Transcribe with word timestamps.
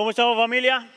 ¿Cómo 0.00 0.08
estamos 0.08 0.34
familia? 0.34 0.88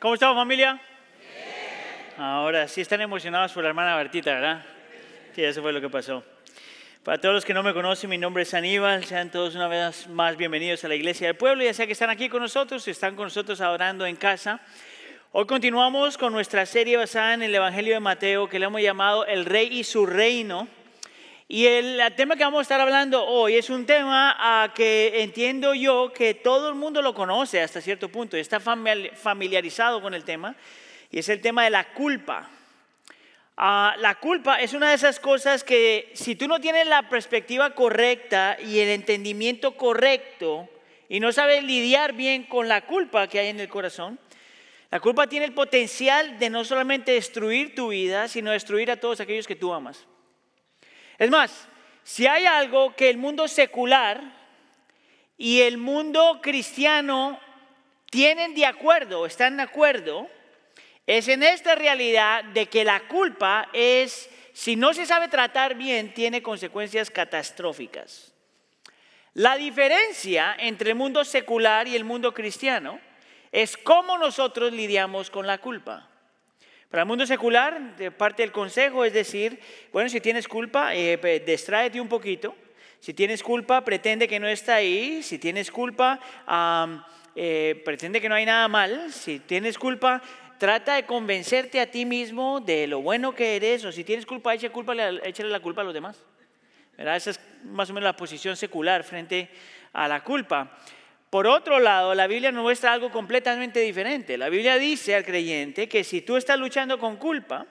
¿Cómo 0.00 0.14
estamos 0.14 0.36
familia? 0.36 0.82
Ahora 2.18 2.66
sí 2.66 2.80
están 2.80 3.00
emocionados 3.00 3.52
por 3.52 3.62
la 3.62 3.68
hermana 3.68 3.94
Bertita, 3.94 4.34
¿verdad? 4.34 4.66
Sí, 5.36 5.44
eso 5.44 5.62
fue 5.62 5.72
lo 5.72 5.80
que 5.80 5.88
pasó. 5.88 6.24
Para 7.04 7.18
todos 7.18 7.32
los 7.32 7.44
que 7.44 7.54
no 7.54 7.62
me 7.62 7.72
conocen, 7.72 8.10
mi 8.10 8.18
nombre 8.18 8.42
es 8.42 8.52
Aníbal. 8.54 9.04
Sean 9.04 9.30
todos 9.30 9.54
una 9.54 9.68
vez 9.68 10.08
más 10.08 10.36
bienvenidos 10.36 10.82
a 10.82 10.88
la 10.88 10.96
Iglesia 10.96 11.28
del 11.28 11.36
Pueblo, 11.36 11.62
ya 11.62 11.72
sea 11.72 11.86
que 11.86 11.92
están 11.92 12.10
aquí 12.10 12.28
con 12.28 12.42
nosotros, 12.42 12.88
están 12.88 13.14
con 13.14 13.26
nosotros 13.26 13.60
adorando 13.60 14.04
en 14.04 14.16
casa. 14.16 14.60
Hoy 15.30 15.46
continuamos 15.46 16.18
con 16.18 16.32
nuestra 16.32 16.66
serie 16.66 16.96
basada 16.96 17.34
en 17.34 17.44
el 17.44 17.54
Evangelio 17.54 17.94
de 17.94 18.00
Mateo, 18.00 18.48
que 18.48 18.58
le 18.58 18.66
hemos 18.66 18.82
llamado 18.82 19.24
El 19.26 19.44
Rey 19.44 19.68
y 19.70 19.84
su 19.84 20.06
Reino. 20.06 20.66
Y 21.54 21.66
el, 21.66 22.00
tema 22.16 22.34
que 22.34 22.44
vamos 22.44 22.60
a 22.60 22.62
estar 22.62 22.80
hablando 22.80 23.26
hoy 23.26 23.56
es 23.56 23.68
un 23.68 23.84
tema 23.84 24.34
ah, 24.38 24.72
que 24.74 25.20
entiendo 25.22 25.74
yo 25.74 26.10
que 26.10 26.32
todo 26.32 26.70
el 26.70 26.74
mundo 26.74 27.02
lo 27.02 27.12
conoce 27.12 27.60
hasta 27.60 27.82
cierto 27.82 28.08
punto, 28.08 28.38
está 28.38 28.58
familiarizado 28.58 30.00
con 30.00 30.14
el 30.14 30.24
tema, 30.24 30.56
y 31.10 31.18
es 31.18 31.28
el 31.28 31.42
tema 31.42 31.64
de 31.64 31.68
la 31.68 31.92
culpa. 31.92 32.48
Ah, 33.58 33.94
la 33.98 34.14
culpa 34.14 34.62
es 34.62 34.72
una 34.72 34.88
de 34.88 34.94
esas 34.94 35.20
cosas 35.20 35.62
que 35.62 36.10
si 36.14 36.36
tú 36.36 36.48
no 36.48 36.58
tienes 36.58 36.86
la 36.86 37.10
perspectiva 37.10 37.74
correcta 37.74 38.56
y 38.58 38.78
el 38.78 38.88
entendimiento 38.88 39.76
correcto 39.76 40.70
y 41.10 41.20
no 41.20 41.32
sabes 41.32 41.62
lidiar 41.64 42.14
bien 42.14 42.44
con 42.44 42.66
la 42.66 42.86
culpa 42.86 43.26
que 43.26 43.40
hay 43.40 43.48
en 43.48 43.60
el 43.60 43.68
corazón, 43.68 44.18
la 44.90 45.00
culpa 45.00 45.26
tiene 45.26 45.44
el 45.44 45.52
potencial 45.52 46.38
de 46.38 46.48
no 46.48 46.64
solamente 46.64 47.12
destruir 47.12 47.74
tu 47.74 47.88
vida, 47.88 48.26
sino 48.28 48.52
destruir 48.52 48.90
a 48.90 48.96
todos 48.96 49.20
aquellos 49.20 49.46
que 49.46 49.54
tú 49.54 49.74
amas. 49.74 50.06
Es 51.18 51.30
más, 51.30 51.68
si 52.04 52.26
hay 52.26 52.46
algo 52.46 52.94
que 52.96 53.10
el 53.10 53.16
mundo 53.16 53.48
secular 53.48 54.20
y 55.36 55.60
el 55.62 55.78
mundo 55.78 56.40
cristiano 56.42 57.38
tienen 58.10 58.54
de 58.54 58.66
acuerdo, 58.66 59.26
están 59.26 59.56
de 59.56 59.62
acuerdo, 59.62 60.28
es 61.06 61.28
en 61.28 61.42
esta 61.42 61.74
realidad 61.74 62.44
de 62.44 62.66
que 62.66 62.84
la 62.84 63.08
culpa 63.08 63.68
es, 63.72 64.30
si 64.52 64.76
no 64.76 64.94
se 64.94 65.06
sabe 65.06 65.28
tratar 65.28 65.74
bien, 65.74 66.14
tiene 66.14 66.42
consecuencias 66.42 67.10
catastróficas. 67.10 68.32
La 69.34 69.56
diferencia 69.56 70.54
entre 70.58 70.90
el 70.90 70.96
mundo 70.96 71.24
secular 71.24 71.88
y 71.88 71.96
el 71.96 72.04
mundo 72.04 72.34
cristiano 72.34 73.00
es 73.50 73.76
cómo 73.76 74.18
nosotros 74.18 74.72
lidiamos 74.72 75.30
con 75.30 75.46
la 75.46 75.58
culpa. 75.58 76.11
Para 76.92 77.04
el 77.04 77.08
mundo 77.08 77.24
secular, 77.24 77.96
de 77.96 78.10
parte 78.10 78.42
del 78.42 78.52
consejo 78.52 79.02
es 79.06 79.14
decir, 79.14 79.58
bueno, 79.94 80.10
si 80.10 80.20
tienes 80.20 80.46
culpa, 80.46 80.94
eh, 80.94 81.42
distráete 81.46 81.98
un 81.98 82.06
poquito. 82.06 82.54
Si 83.00 83.14
tienes 83.14 83.42
culpa, 83.42 83.82
pretende 83.82 84.28
que 84.28 84.38
no 84.38 84.46
está 84.46 84.74
ahí. 84.74 85.22
Si 85.22 85.38
tienes 85.38 85.70
culpa, 85.70 86.20
eh, 87.34 87.80
pretende 87.82 88.20
que 88.20 88.28
no 88.28 88.34
hay 88.34 88.44
nada 88.44 88.68
mal. 88.68 89.10
Si 89.10 89.38
tienes 89.38 89.78
culpa, 89.78 90.20
trata 90.58 90.96
de 90.96 91.06
convencerte 91.06 91.80
a 91.80 91.90
ti 91.90 92.04
mismo 92.04 92.60
de 92.60 92.86
lo 92.86 93.00
bueno 93.00 93.34
que 93.34 93.56
eres. 93.56 93.86
O 93.86 93.90
si 93.90 94.04
tienes 94.04 94.26
culpa, 94.26 94.52
échale, 94.52 95.48
la 95.48 95.60
culpa 95.60 95.80
a 95.80 95.84
los 95.84 95.94
demás. 95.94 96.22
Esa 96.98 97.30
es 97.30 97.40
más 97.64 97.88
o 97.88 97.94
menos 97.94 98.04
la 98.04 98.16
posición 98.16 98.54
secular 98.54 99.02
frente 99.02 99.48
a 99.94 100.06
la 100.08 100.22
culpa. 100.22 100.76
Por 101.32 101.46
otro 101.46 101.80
lado, 101.80 102.14
la 102.14 102.26
Biblia 102.26 102.52
nos 102.52 102.62
muestra 102.62 102.92
algo 102.92 103.10
completamente 103.10 103.80
diferente. 103.80 104.36
La 104.36 104.50
Biblia 104.50 104.76
dice 104.76 105.14
al 105.14 105.24
creyente 105.24 105.88
que 105.88 106.04
si 106.04 106.20
tú 106.20 106.36
estás 106.36 106.58
luchando 106.58 106.98
con 106.98 107.16
culpa, 107.16 107.66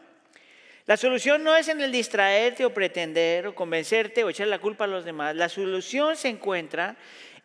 la 0.87 0.97
solución 0.97 1.43
no 1.43 1.55
es 1.55 1.67
en 1.67 1.79
el 1.79 1.91
distraerte 1.91 2.65
o 2.65 2.73
pretender 2.73 3.45
o 3.45 3.53
convencerte 3.53 4.23
o 4.23 4.31
echar 4.31 4.47
la 4.47 4.57
culpa 4.57 4.85
a 4.85 4.87
los 4.87 5.05
demás. 5.05 5.35
La 5.35 5.47
solución 5.47 6.15
se 6.15 6.29
encuentra 6.29 6.95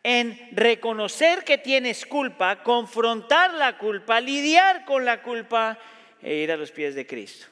en 0.02 0.48
reconocer 0.52 1.44
que 1.44 1.58
tienes 1.58 2.06
culpa, 2.06 2.62
confrontar 2.62 3.52
la 3.52 3.76
culpa, 3.76 4.18
lidiar 4.18 4.86
con 4.86 5.04
la 5.04 5.20
culpa 5.20 5.78
e 6.22 6.36
ir 6.36 6.50
a 6.50 6.56
los 6.56 6.70
pies 6.70 6.94
de 6.94 7.06
Cristo. 7.06 7.48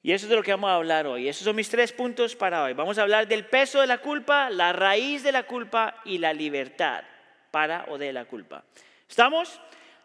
Y 0.00 0.12
eso 0.12 0.26
es 0.26 0.30
de 0.30 0.36
lo 0.36 0.44
que 0.44 0.52
vamos 0.52 0.70
a 0.70 0.76
hablar 0.76 1.08
hoy. 1.08 1.26
Esos 1.26 1.42
son 1.42 1.56
mis 1.56 1.68
tres 1.68 1.90
puntos 1.90 2.36
para 2.36 2.62
hoy. 2.62 2.74
Vamos 2.74 2.98
a 2.98 3.02
hablar 3.02 3.26
del 3.26 3.46
peso 3.46 3.80
de 3.80 3.88
la 3.88 3.98
culpa, 3.98 4.48
la 4.48 4.72
raíz 4.72 5.24
de 5.24 5.32
la 5.32 5.42
culpa 5.42 5.96
y 6.04 6.18
la 6.18 6.32
libertad 6.32 7.02
para 7.50 7.84
o 7.88 7.98
de 7.98 8.12
la 8.12 8.24
culpa. 8.24 8.64
¿Estamos? 9.08 9.60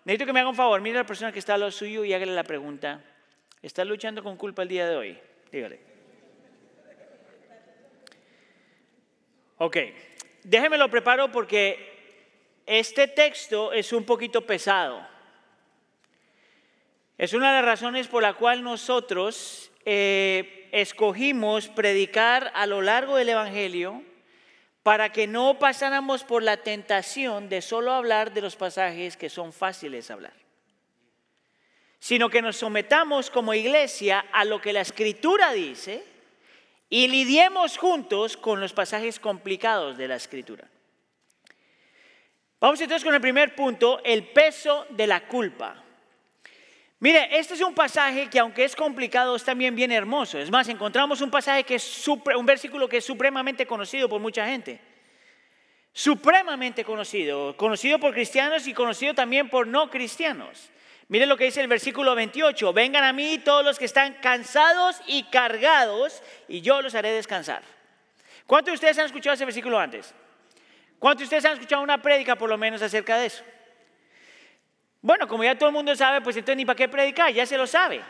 Necesito 0.06 0.26
que 0.26 0.34
me 0.34 0.40
haga 0.40 0.50
un 0.50 0.56
favor. 0.56 0.82
Mire 0.82 0.98
a 0.98 1.02
la 1.02 1.08
persona 1.08 1.32
que 1.32 1.40
está 1.40 1.54
a 1.54 1.58
lo 1.58 1.72
suyo 1.72 2.04
y 2.04 2.14
hágale 2.14 2.34
la 2.34 2.44
pregunta. 2.44 3.02
¿Está 3.62 3.86
luchando 3.86 4.24
con 4.24 4.36
culpa 4.38 4.64
el 4.64 4.70
día 4.70 4.88
de 4.88 4.96
hoy? 4.96 5.18
Dígale. 5.52 5.80
Ok. 9.58 9.78
Déjeme 10.44 10.78
lo 10.78 10.90
preparo 10.90 11.32
porque 11.32 11.94
este 12.66 13.08
texto 13.08 13.72
es 13.72 13.94
un 13.94 14.04
poquito 14.04 14.46
pesado. 14.46 15.08
Es 17.18 17.34
una 17.34 17.50
de 17.50 17.62
las 17.62 17.66
razones 17.66 18.08
por 18.08 18.22
la 18.24 18.34
cual 18.34 18.64
nosotros 18.64 19.72
eh, 19.86 20.68
escogimos 20.72 21.70
predicar 21.70 22.52
a 22.56 22.66
lo 22.66 22.82
largo 22.82 23.16
del 23.16 23.30
Evangelio 23.30 24.04
para 24.84 25.12
que 25.14 25.28
no 25.28 25.58
pasáramos 25.58 26.26
por 26.26 26.44
la 26.44 26.58
tentación 26.58 27.48
de 27.48 27.62
solo 27.62 27.94
hablar 27.94 28.34
de 28.34 28.42
los 28.42 28.58
pasajes 28.58 29.16
que 29.16 29.30
son 29.30 29.54
fáciles 29.54 30.08
de 30.08 30.14
hablar, 30.14 30.34
sino 32.00 32.30
que 32.30 32.42
nos 32.42 32.58
sometamos 32.58 33.32
como 33.32 33.54
iglesia 33.54 34.26
a 34.32 34.44
lo 34.44 34.60
que 34.60 34.74
la 34.74 34.82
escritura 34.82 35.54
dice 35.54 36.04
y 36.90 37.08
lidiemos 37.08 37.78
juntos 37.78 38.36
con 38.36 38.60
los 38.60 38.74
pasajes 38.74 39.20
complicados 39.20 39.98
de 39.98 40.10
la 40.10 40.18
escritura. 40.18 40.68
Vamos 42.60 42.80
entonces 42.80 43.04
con 43.04 43.14
el 43.14 43.22
primer 43.22 43.56
punto, 43.56 44.02
el 44.04 44.28
peso 44.28 44.86
de 44.90 45.08
la 45.08 45.28
culpa. 45.28 45.83
Mire, 47.04 47.38
este 47.38 47.56
es 47.56 47.60
un 47.60 47.76
pasaje 47.76 48.30
que 48.30 48.40
aunque 48.40 48.64
es 48.64 48.78
complicado 48.78 49.36
es 49.36 49.44
también 49.44 49.76
bien 49.76 49.92
hermoso. 49.92 50.40
Es 50.40 50.50
más, 50.50 50.70
encontramos 50.70 51.20
un 51.20 51.30
pasaje 51.30 51.66
que 51.66 51.76
es 51.76 52.08
un 52.08 52.46
versículo 52.46 52.88
que 52.88 52.96
es 52.96 53.04
supremamente 53.04 53.66
conocido 53.66 54.08
por 54.08 54.22
mucha 54.22 54.46
gente. 54.46 54.80
Supremamente 55.92 56.86
conocido, 56.86 57.58
conocido 57.58 58.00
por 58.00 58.14
cristianos 58.14 58.68
y 58.68 58.74
conocido 58.74 59.14
también 59.14 59.50
por 59.50 59.68
no 59.68 59.90
cristianos. 59.90 60.70
Mire 61.10 61.26
lo 61.26 61.36
que 61.36 61.44
dice 61.44 61.60
el 61.60 61.68
versículo 61.68 62.16
28, 62.16 62.72
vengan 62.72 63.04
a 63.04 63.12
mí 63.12 63.38
todos 63.40 63.66
los 63.66 63.78
que 63.78 63.84
están 63.84 64.14
cansados 64.22 65.02
y 65.06 65.24
cargados 65.24 66.24
y 66.48 66.62
yo 66.62 66.82
los 66.82 66.96
haré 66.96 67.12
descansar. 67.12 67.64
¿Cuántos 68.48 68.72
de 68.72 68.76
ustedes 68.76 68.98
han 69.00 69.08
escuchado 69.08 69.34
ese 69.34 69.44
versículo 69.44 69.78
antes? 69.78 70.16
¿Cuántos 71.00 71.20
de 71.20 71.26
ustedes 71.26 71.44
han 71.44 71.60
escuchado 71.60 71.82
una 71.82 72.02
prédica 72.02 72.38
por 72.38 72.48
lo 72.48 72.58
menos 72.58 72.82
acerca 72.82 73.18
de 73.18 73.26
eso? 73.26 73.44
Bueno, 75.04 75.28
como 75.28 75.44
ya 75.44 75.54
todo 75.54 75.68
el 75.68 75.76
mundo 75.76 75.94
sabe, 75.98 76.22
pues 76.22 76.38
entonces 76.38 76.56
ni 76.56 76.66
para 76.66 76.78
qué 76.78 76.88
predicar, 76.88 77.32
ya 77.34 77.46
se 77.46 77.58
lo 77.58 77.68
sabe. 77.68 78.02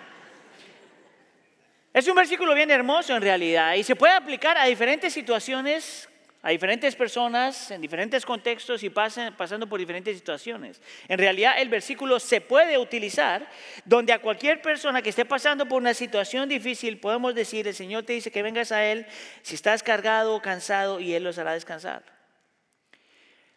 Es 1.92 2.08
un 2.08 2.16
versículo 2.16 2.54
bien 2.54 2.70
hermoso 2.70 3.16
en 3.16 3.22
realidad 3.24 3.74
y 3.74 3.84
se 3.84 3.96
puede 3.96 4.14
aplicar 4.14 4.60
a 4.60 4.66
diferentes 4.66 5.12
situaciones, 5.12 6.08
a 6.44 6.52
diferentes 6.52 6.96
personas, 6.96 7.72
en 7.72 7.82
diferentes 7.82 8.24
contextos 8.24 8.84
y 8.84 8.92
pasando 8.92 9.68
por 9.68 9.80
diferentes 9.80 10.16
situaciones. 10.16 10.84
En 11.08 11.18
realidad 11.18 11.56
el 11.58 11.70
versículo 11.70 12.20
se 12.20 12.42
puede 12.42 12.78
utilizar 12.78 13.50
donde 13.86 14.14
a 14.14 14.20
cualquier 14.20 14.62
persona 14.62 15.02
que 15.02 15.10
esté 15.10 15.26
pasando 15.26 15.68
por 15.68 15.82
una 15.82 15.96
situación 15.96 16.48
difícil 16.48 17.00
podemos 17.00 17.34
decir, 17.34 17.68
el 17.68 17.74
Señor 17.74 18.04
te 18.04 18.14
dice 18.14 18.30
que 18.30 18.44
vengas 18.44 18.72
a 18.72 18.86
Él 18.86 19.08
si 19.42 19.56
estás 19.56 19.82
cargado 19.82 20.36
o 20.36 20.44
cansado 20.44 21.00
y 21.00 21.16
Él 21.16 21.24
los 21.24 21.40
hará 21.40 21.54
descansar. 21.54 22.04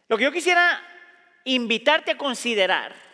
Lo 0.09 0.17
que 0.17 0.25
yo 0.25 0.33
quisiera 0.33 0.83
invitarte 1.45 2.13
a 2.13 2.17
considerar 2.17 3.06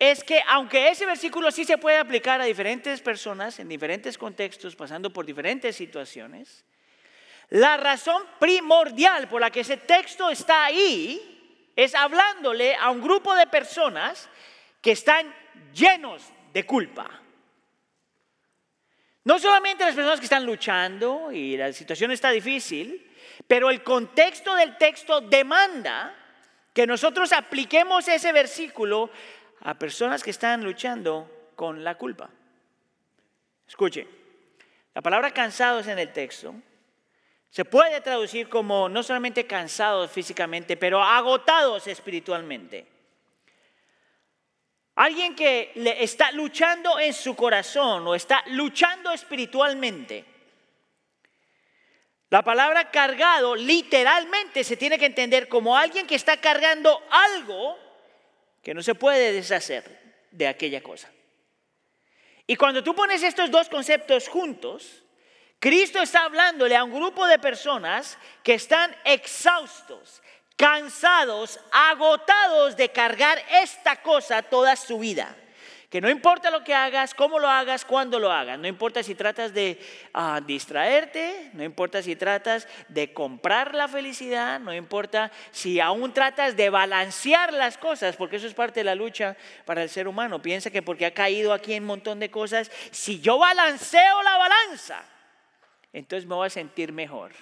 es 0.00 0.24
que 0.24 0.42
aunque 0.48 0.88
ese 0.88 1.04
versículo 1.04 1.50
sí 1.50 1.66
se 1.66 1.76
puede 1.76 1.98
aplicar 1.98 2.40
a 2.40 2.46
diferentes 2.46 3.02
personas 3.02 3.58
en 3.58 3.68
diferentes 3.68 4.16
contextos, 4.16 4.74
pasando 4.74 5.12
por 5.12 5.26
diferentes 5.26 5.76
situaciones, 5.76 6.64
la 7.50 7.76
razón 7.76 8.22
primordial 8.38 9.28
por 9.28 9.42
la 9.42 9.50
que 9.50 9.60
ese 9.60 9.76
texto 9.76 10.30
está 10.30 10.64
ahí 10.64 11.68
es 11.76 11.94
hablándole 11.94 12.74
a 12.76 12.90
un 12.90 13.02
grupo 13.02 13.34
de 13.34 13.46
personas 13.46 14.30
que 14.80 14.92
están 14.92 15.34
llenos 15.74 16.22
de 16.54 16.64
culpa. 16.64 17.20
No 19.24 19.38
solamente 19.38 19.84
las 19.84 19.94
personas 19.94 20.18
que 20.18 20.24
están 20.24 20.46
luchando 20.46 21.30
y 21.30 21.58
la 21.58 21.74
situación 21.74 22.10
está 22.10 22.30
difícil, 22.30 23.06
pero 23.46 23.68
el 23.68 23.82
contexto 23.82 24.54
del 24.54 24.78
texto 24.78 25.20
demanda 25.20 26.16
que 26.72 26.86
nosotros 26.86 27.32
apliquemos 27.32 28.08
ese 28.08 28.32
versículo 28.32 29.10
a 29.62 29.74
personas 29.74 30.22
que 30.22 30.30
están 30.30 30.64
luchando 30.64 31.50
con 31.54 31.84
la 31.84 31.96
culpa. 31.96 32.30
Escuche, 33.66 34.06
la 34.94 35.02
palabra 35.02 35.30
cansados 35.32 35.86
en 35.86 35.98
el 35.98 36.12
texto 36.12 36.54
se 37.50 37.64
puede 37.64 38.00
traducir 38.00 38.48
como 38.48 38.88
no 38.88 39.02
solamente 39.02 39.46
cansados 39.46 40.10
físicamente, 40.10 40.76
pero 40.76 41.02
agotados 41.02 41.86
espiritualmente. 41.88 42.86
Alguien 44.94 45.34
que 45.34 45.72
le 45.74 46.02
está 46.02 46.30
luchando 46.32 46.98
en 47.00 47.12
su 47.12 47.34
corazón 47.34 48.06
o 48.06 48.14
está 48.14 48.42
luchando 48.48 49.10
espiritualmente. 49.12 50.24
La 52.28 52.42
palabra 52.42 52.90
cargado 52.92 53.56
literalmente 53.56 54.62
se 54.62 54.76
tiene 54.76 54.98
que 54.98 55.06
entender 55.06 55.48
como 55.48 55.76
alguien 55.76 56.06
que 56.06 56.14
está 56.14 56.36
cargando 56.36 57.02
algo 57.10 57.76
que 58.62 58.74
no 58.74 58.82
se 58.82 58.94
puede 58.94 59.32
deshacer 59.32 59.98
de 60.30 60.46
aquella 60.46 60.82
cosa. 60.82 61.10
Y 62.46 62.56
cuando 62.56 62.82
tú 62.82 62.94
pones 62.94 63.22
estos 63.22 63.50
dos 63.50 63.68
conceptos 63.68 64.28
juntos, 64.28 65.04
Cristo 65.58 66.00
está 66.00 66.24
hablándole 66.24 66.74
a 66.74 66.84
un 66.84 66.92
grupo 66.92 67.26
de 67.26 67.38
personas 67.38 68.18
que 68.42 68.54
están 68.54 68.94
exhaustos, 69.04 70.22
cansados, 70.56 71.60
agotados 71.70 72.76
de 72.76 72.88
cargar 72.88 73.40
esta 73.62 74.02
cosa 74.02 74.42
toda 74.42 74.74
su 74.76 74.98
vida. 74.98 75.36
Que 75.90 76.00
no 76.00 76.08
importa 76.08 76.52
lo 76.52 76.62
que 76.62 76.72
hagas, 76.72 77.14
cómo 77.14 77.40
lo 77.40 77.48
hagas, 77.48 77.84
cuándo 77.84 78.20
lo 78.20 78.30
hagas. 78.30 78.60
No 78.60 78.68
importa 78.68 79.02
si 79.02 79.16
tratas 79.16 79.52
de 79.52 79.76
ah, 80.14 80.40
distraerte, 80.40 81.50
no 81.52 81.64
importa 81.64 82.00
si 82.00 82.14
tratas 82.14 82.68
de 82.86 83.12
comprar 83.12 83.74
la 83.74 83.88
felicidad, 83.88 84.60
no 84.60 84.72
importa 84.72 85.32
si 85.50 85.80
aún 85.80 86.14
tratas 86.14 86.56
de 86.56 86.70
balancear 86.70 87.52
las 87.52 87.76
cosas, 87.76 88.14
porque 88.14 88.36
eso 88.36 88.46
es 88.46 88.54
parte 88.54 88.80
de 88.80 88.84
la 88.84 88.94
lucha 88.94 89.36
para 89.64 89.82
el 89.82 89.88
ser 89.88 90.06
humano. 90.06 90.40
Piensa 90.40 90.70
que 90.70 90.80
porque 90.80 91.06
ha 91.06 91.12
caído 91.12 91.52
aquí 91.52 91.74
en 91.74 91.82
un 91.82 91.88
montón 91.88 92.20
de 92.20 92.30
cosas, 92.30 92.70
si 92.92 93.20
yo 93.20 93.38
balanceo 93.38 94.22
la 94.22 94.36
balanza, 94.38 95.04
entonces 95.92 96.24
me 96.24 96.36
voy 96.36 96.46
a 96.46 96.50
sentir 96.50 96.92
mejor. 96.92 97.32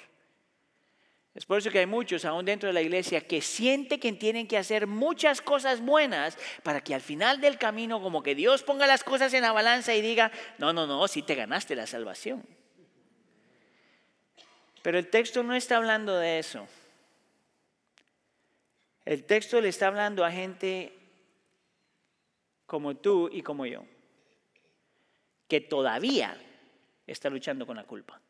Es 1.39 1.47
por 1.47 1.59
eso 1.59 1.71
que 1.71 1.79
hay 1.79 1.87
muchos 1.87 2.25
aún 2.25 2.45
dentro 2.45 2.67
de 2.67 2.73
la 2.73 2.83
iglesia 2.83 3.21
que 3.21 3.41
sienten 3.41 4.01
que 4.01 4.13
tienen 4.13 4.49
que 4.49 4.59
hacer 4.59 4.89
muchas 4.89 5.41
cosas 5.41 5.81
buenas 5.81 6.37
para 6.65 6.81
que 6.81 6.97
al 6.97 7.01
final 7.01 7.41
del 7.41 7.59
camino 7.59 8.03
como 8.03 8.25
que 8.25 8.35
Dios 8.35 8.65
ponga 8.65 8.89
las 8.89 9.05
cosas 9.05 9.33
en 9.35 9.43
la 9.43 9.53
balanza 9.53 9.95
y 9.95 10.03
diga, 10.03 10.33
no, 10.59 10.73
no, 10.73 10.85
no, 10.89 11.07
si 11.07 11.23
te 11.23 11.37
ganaste 11.37 11.77
la 11.77 11.87
salvación. 11.87 12.45
Pero 14.83 14.99
el 14.99 15.11
texto 15.11 15.45
no 15.45 15.55
está 15.55 15.77
hablando 15.77 16.17
de 16.17 16.41
eso. 16.41 16.67
El 19.05 19.23
texto 19.23 19.61
le 19.61 19.69
está 19.69 19.87
hablando 19.87 20.25
a 20.25 20.33
gente 20.33 20.93
como 22.67 22.97
tú 22.97 23.31
y 23.33 23.43
como 23.43 23.65
yo, 23.65 23.85
que 25.47 25.61
todavía 25.61 26.37
está 27.07 27.31
luchando 27.31 27.65
con 27.65 27.77
la 27.77 27.85
culpa. 27.85 28.21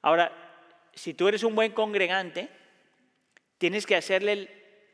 Ahora, 0.00 0.48
si 0.94 1.14
tú 1.14 1.28
eres 1.28 1.42
un 1.42 1.54
buen 1.54 1.72
congregante, 1.72 2.48
tienes 3.58 3.86
que 3.86 3.96
hacerle 3.96 4.48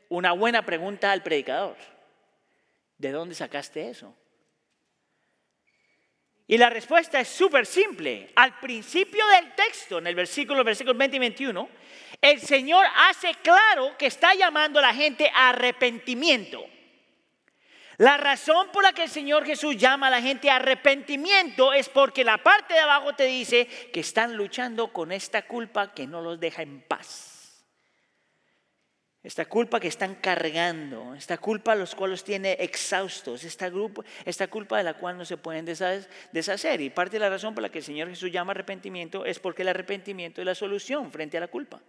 una 0.09 0.31
buena 0.31 0.65
pregunta 0.65 1.11
al 1.11 1.23
predicador. 1.23 1.75
¿De 2.97 3.11
dónde 3.11 3.35
sacaste 3.35 3.89
eso? 3.89 4.15
Y 6.47 6.57
la 6.57 6.69
respuesta 6.69 7.19
es 7.19 7.27
súper 7.27 7.65
simple. 7.65 8.31
Al 8.35 8.59
principio 8.59 9.25
del 9.27 9.53
texto, 9.53 9.99
en 9.99 10.07
el 10.07 10.15
versículo, 10.15 10.63
versículos 10.63 10.97
20 10.97 11.15
y 11.15 11.19
21, 11.19 11.69
el 12.21 12.39
Señor 12.41 12.85
hace 12.95 13.35
claro 13.43 13.95
que 13.97 14.07
está 14.07 14.33
llamando 14.33 14.79
a 14.79 14.81
la 14.81 14.93
gente 14.93 15.29
a 15.33 15.49
arrepentimiento. 15.49 16.65
La 17.99 18.15
razón 18.15 18.69
por 18.71 18.81
la 18.81 18.93
que 18.93 19.03
el 19.03 19.09
Señor 19.09 19.45
Jesús 19.45 19.75
llama 19.75 20.07
a 20.07 20.09
la 20.09 20.21
gente 20.21 20.49
a 20.49 20.55
arrepentimiento 20.55 21.73
es 21.73 21.89
porque 21.89 22.23
la 22.23 22.37
parte 22.37 22.73
de 22.73 22.79
abajo 22.79 23.11
te 23.13 23.25
dice 23.25 23.67
que 23.91 23.99
están 23.99 24.37
luchando 24.37 24.93
con 24.93 25.11
esta 25.11 25.45
culpa 25.45 25.93
que 25.93 26.07
no 26.07 26.21
los 26.21 26.39
deja 26.39 26.61
en 26.61 26.79
paz. 26.79 27.65
Esta 29.21 29.43
culpa 29.47 29.81
que 29.81 29.89
están 29.89 30.15
cargando, 30.15 31.13
esta 31.13 31.39
culpa 31.39 31.75
los 31.75 31.93
cuales 31.93 32.23
tiene 32.23 32.53
exhaustos, 32.53 33.43
esta, 33.43 33.67
grupo, 33.67 34.05
esta 34.23 34.47
culpa 34.47 34.77
de 34.77 34.85
la 34.85 34.93
cual 34.93 35.17
no 35.17 35.25
se 35.25 35.35
pueden 35.35 35.65
deshacer. 35.65 36.79
Y 36.79 36.89
parte 36.91 37.17
de 37.17 37.19
la 37.19 37.29
razón 37.29 37.53
por 37.53 37.63
la 37.63 37.69
que 37.69 37.79
el 37.79 37.83
Señor 37.83 38.07
Jesús 38.07 38.31
llama 38.31 38.51
arrepentimiento 38.51 39.25
es 39.25 39.39
porque 39.39 39.63
el 39.63 39.67
arrepentimiento 39.67 40.39
es 40.39 40.45
la 40.45 40.55
solución 40.55 41.11
frente 41.11 41.35
a 41.35 41.41
la 41.41 41.49
culpa 41.49 41.81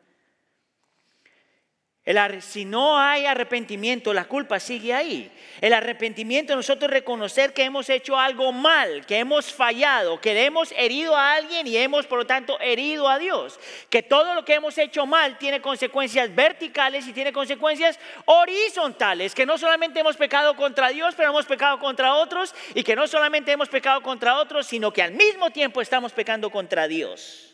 si 2.40 2.64
no 2.64 2.98
hay 2.98 3.26
arrepentimiento, 3.26 4.12
la 4.14 4.24
culpa 4.24 4.58
sigue 4.58 4.94
ahí. 4.94 5.30
El 5.60 5.74
arrepentimiento, 5.74 6.56
nosotros 6.56 6.90
reconocer 6.90 7.52
que 7.52 7.64
hemos 7.64 7.90
hecho 7.90 8.18
algo 8.18 8.52
mal, 8.52 9.04
que 9.04 9.18
hemos 9.18 9.52
fallado, 9.52 10.20
que 10.20 10.44
hemos 10.44 10.72
herido 10.72 11.14
a 11.14 11.34
alguien 11.34 11.66
y 11.66 11.76
hemos, 11.76 12.06
por 12.06 12.20
lo 12.20 12.26
tanto, 12.26 12.58
herido 12.60 13.08
a 13.08 13.18
Dios. 13.18 13.60
Que 13.90 14.02
todo 14.02 14.34
lo 14.34 14.44
que 14.44 14.54
hemos 14.54 14.78
hecho 14.78 15.04
mal 15.06 15.36
tiene 15.38 15.60
consecuencias 15.60 16.34
verticales 16.34 17.06
y 17.06 17.12
tiene 17.12 17.32
consecuencias 17.32 17.98
horizontales. 18.24 19.34
Que 19.34 19.44
no 19.44 19.58
solamente 19.58 20.00
hemos 20.00 20.16
pecado 20.16 20.56
contra 20.56 20.88
Dios, 20.88 21.14
pero 21.14 21.30
hemos 21.30 21.46
pecado 21.46 21.78
contra 21.78 22.14
otros. 22.14 22.54
Y 22.74 22.82
que 22.82 22.96
no 22.96 23.06
solamente 23.06 23.52
hemos 23.52 23.68
pecado 23.68 24.02
contra 24.02 24.36
otros, 24.36 24.66
sino 24.66 24.92
que 24.92 25.02
al 25.02 25.12
mismo 25.12 25.50
tiempo 25.50 25.82
estamos 25.82 26.12
pecando 26.12 26.50
contra 26.50 26.88
Dios. 26.88 27.49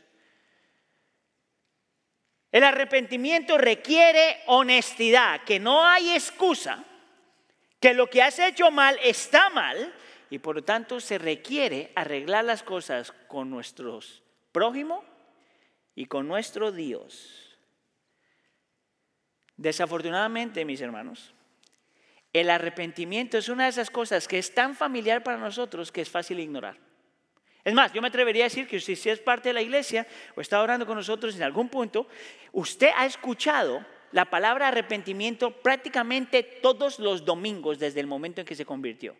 El 2.53 2.65
arrepentimiento 2.65 3.59
requiere 3.59 4.39
honestidad, 4.47 5.43
que 5.45 5.59
no 5.59 5.85
hay 5.85 6.11
excusa, 6.11 6.85
que 7.81 7.95
lo 7.95 8.09
que 8.09 8.23
has 8.23 8.39
hecho 8.39 8.71
mal 8.71 8.99
está 9.03 9.51
mal 9.51 9.95
y 10.31 10.39
por 10.39 10.57
lo 10.57 10.65
tanto 10.65 11.01
se 11.01 11.19
requiere 11.19 11.93
arreglar 11.95 12.45
las 12.45 12.63
cosas 12.63 13.13
con 13.29 13.51
nuestros 13.51 14.23
prójimos 14.53 15.05
y 15.95 16.07
con 16.07 16.27
nuestro 16.29 16.73
Dios. 16.73 17.59
Desafortunadamente, 19.57 20.65
mis 20.65 20.81
hermanos, 20.81 21.35
el 22.33 22.51
arrepentimiento 22.51 23.39
es 23.39 23.49
una 23.49 23.65
de 23.65 23.71
esas 23.71 23.91
cosas 23.91 24.29
que 24.29 24.39
es 24.39 24.55
tan 24.55 24.75
familiar 24.75 25.23
para 25.23 25.39
nosotros 25.39 25.91
que 25.91 26.03
es 26.03 26.11
fácil 26.11 26.39
ignorar. 26.41 26.86
Es 27.67 27.75
más, 27.75 27.93
yo 27.93 28.01
me 28.01 28.07
atrevería 28.07 28.45
a 28.45 28.47
decir 28.47 28.69
que 28.69 28.79
si 28.79 28.93
es 28.93 29.19
parte 29.19 29.49
de 29.49 29.55
la 29.55 29.61
iglesia 29.61 30.07
o 30.37 30.41
está 30.41 30.63
orando 30.63 30.87
con 30.87 30.95
nosotros 30.95 31.35
en 31.35 31.43
algún 31.43 31.69
punto, 31.69 32.07
usted 32.53 32.91
ha 32.95 33.05
escuchado 33.07 33.85
la 34.13 34.27
palabra 34.27 34.69
arrepentimiento 34.69 35.51
prácticamente 35.51 36.45
todos 36.45 37.01
los 37.01 37.25
domingos 37.25 37.81
desde 37.81 37.99
el 37.99 38.07
momento 38.07 38.41
en 38.41 38.47
que 38.47 38.55
se 38.55 38.65
convirtió 38.65 39.17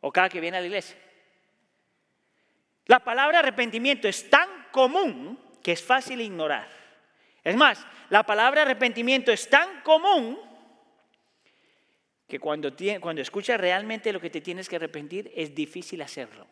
o 0.00 0.12
cada 0.12 0.28
que 0.28 0.40
viene 0.40 0.58
a 0.58 0.60
la 0.60 0.66
iglesia. 0.68 0.96
La 2.84 3.00
palabra 3.00 3.40
arrepentimiento 3.40 4.06
es 4.06 4.30
tan 4.30 4.48
común 4.70 5.36
que 5.60 5.72
es 5.72 5.82
fácil 5.82 6.20
ignorar. 6.20 6.68
Es 7.42 7.56
más, 7.56 7.84
la 8.10 8.22
palabra 8.22 8.62
arrepentimiento 8.62 9.32
es 9.32 9.50
tan 9.50 9.80
común 9.80 10.38
que 12.28 12.38
cuando, 12.38 12.72
cuando 13.00 13.22
escuchas 13.22 13.60
realmente 13.60 14.12
lo 14.12 14.20
que 14.20 14.30
te 14.30 14.40
tienes 14.40 14.68
que 14.68 14.76
arrepentir 14.76 15.32
es 15.34 15.52
difícil 15.52 16.00
hacerlo. 16.00 16.46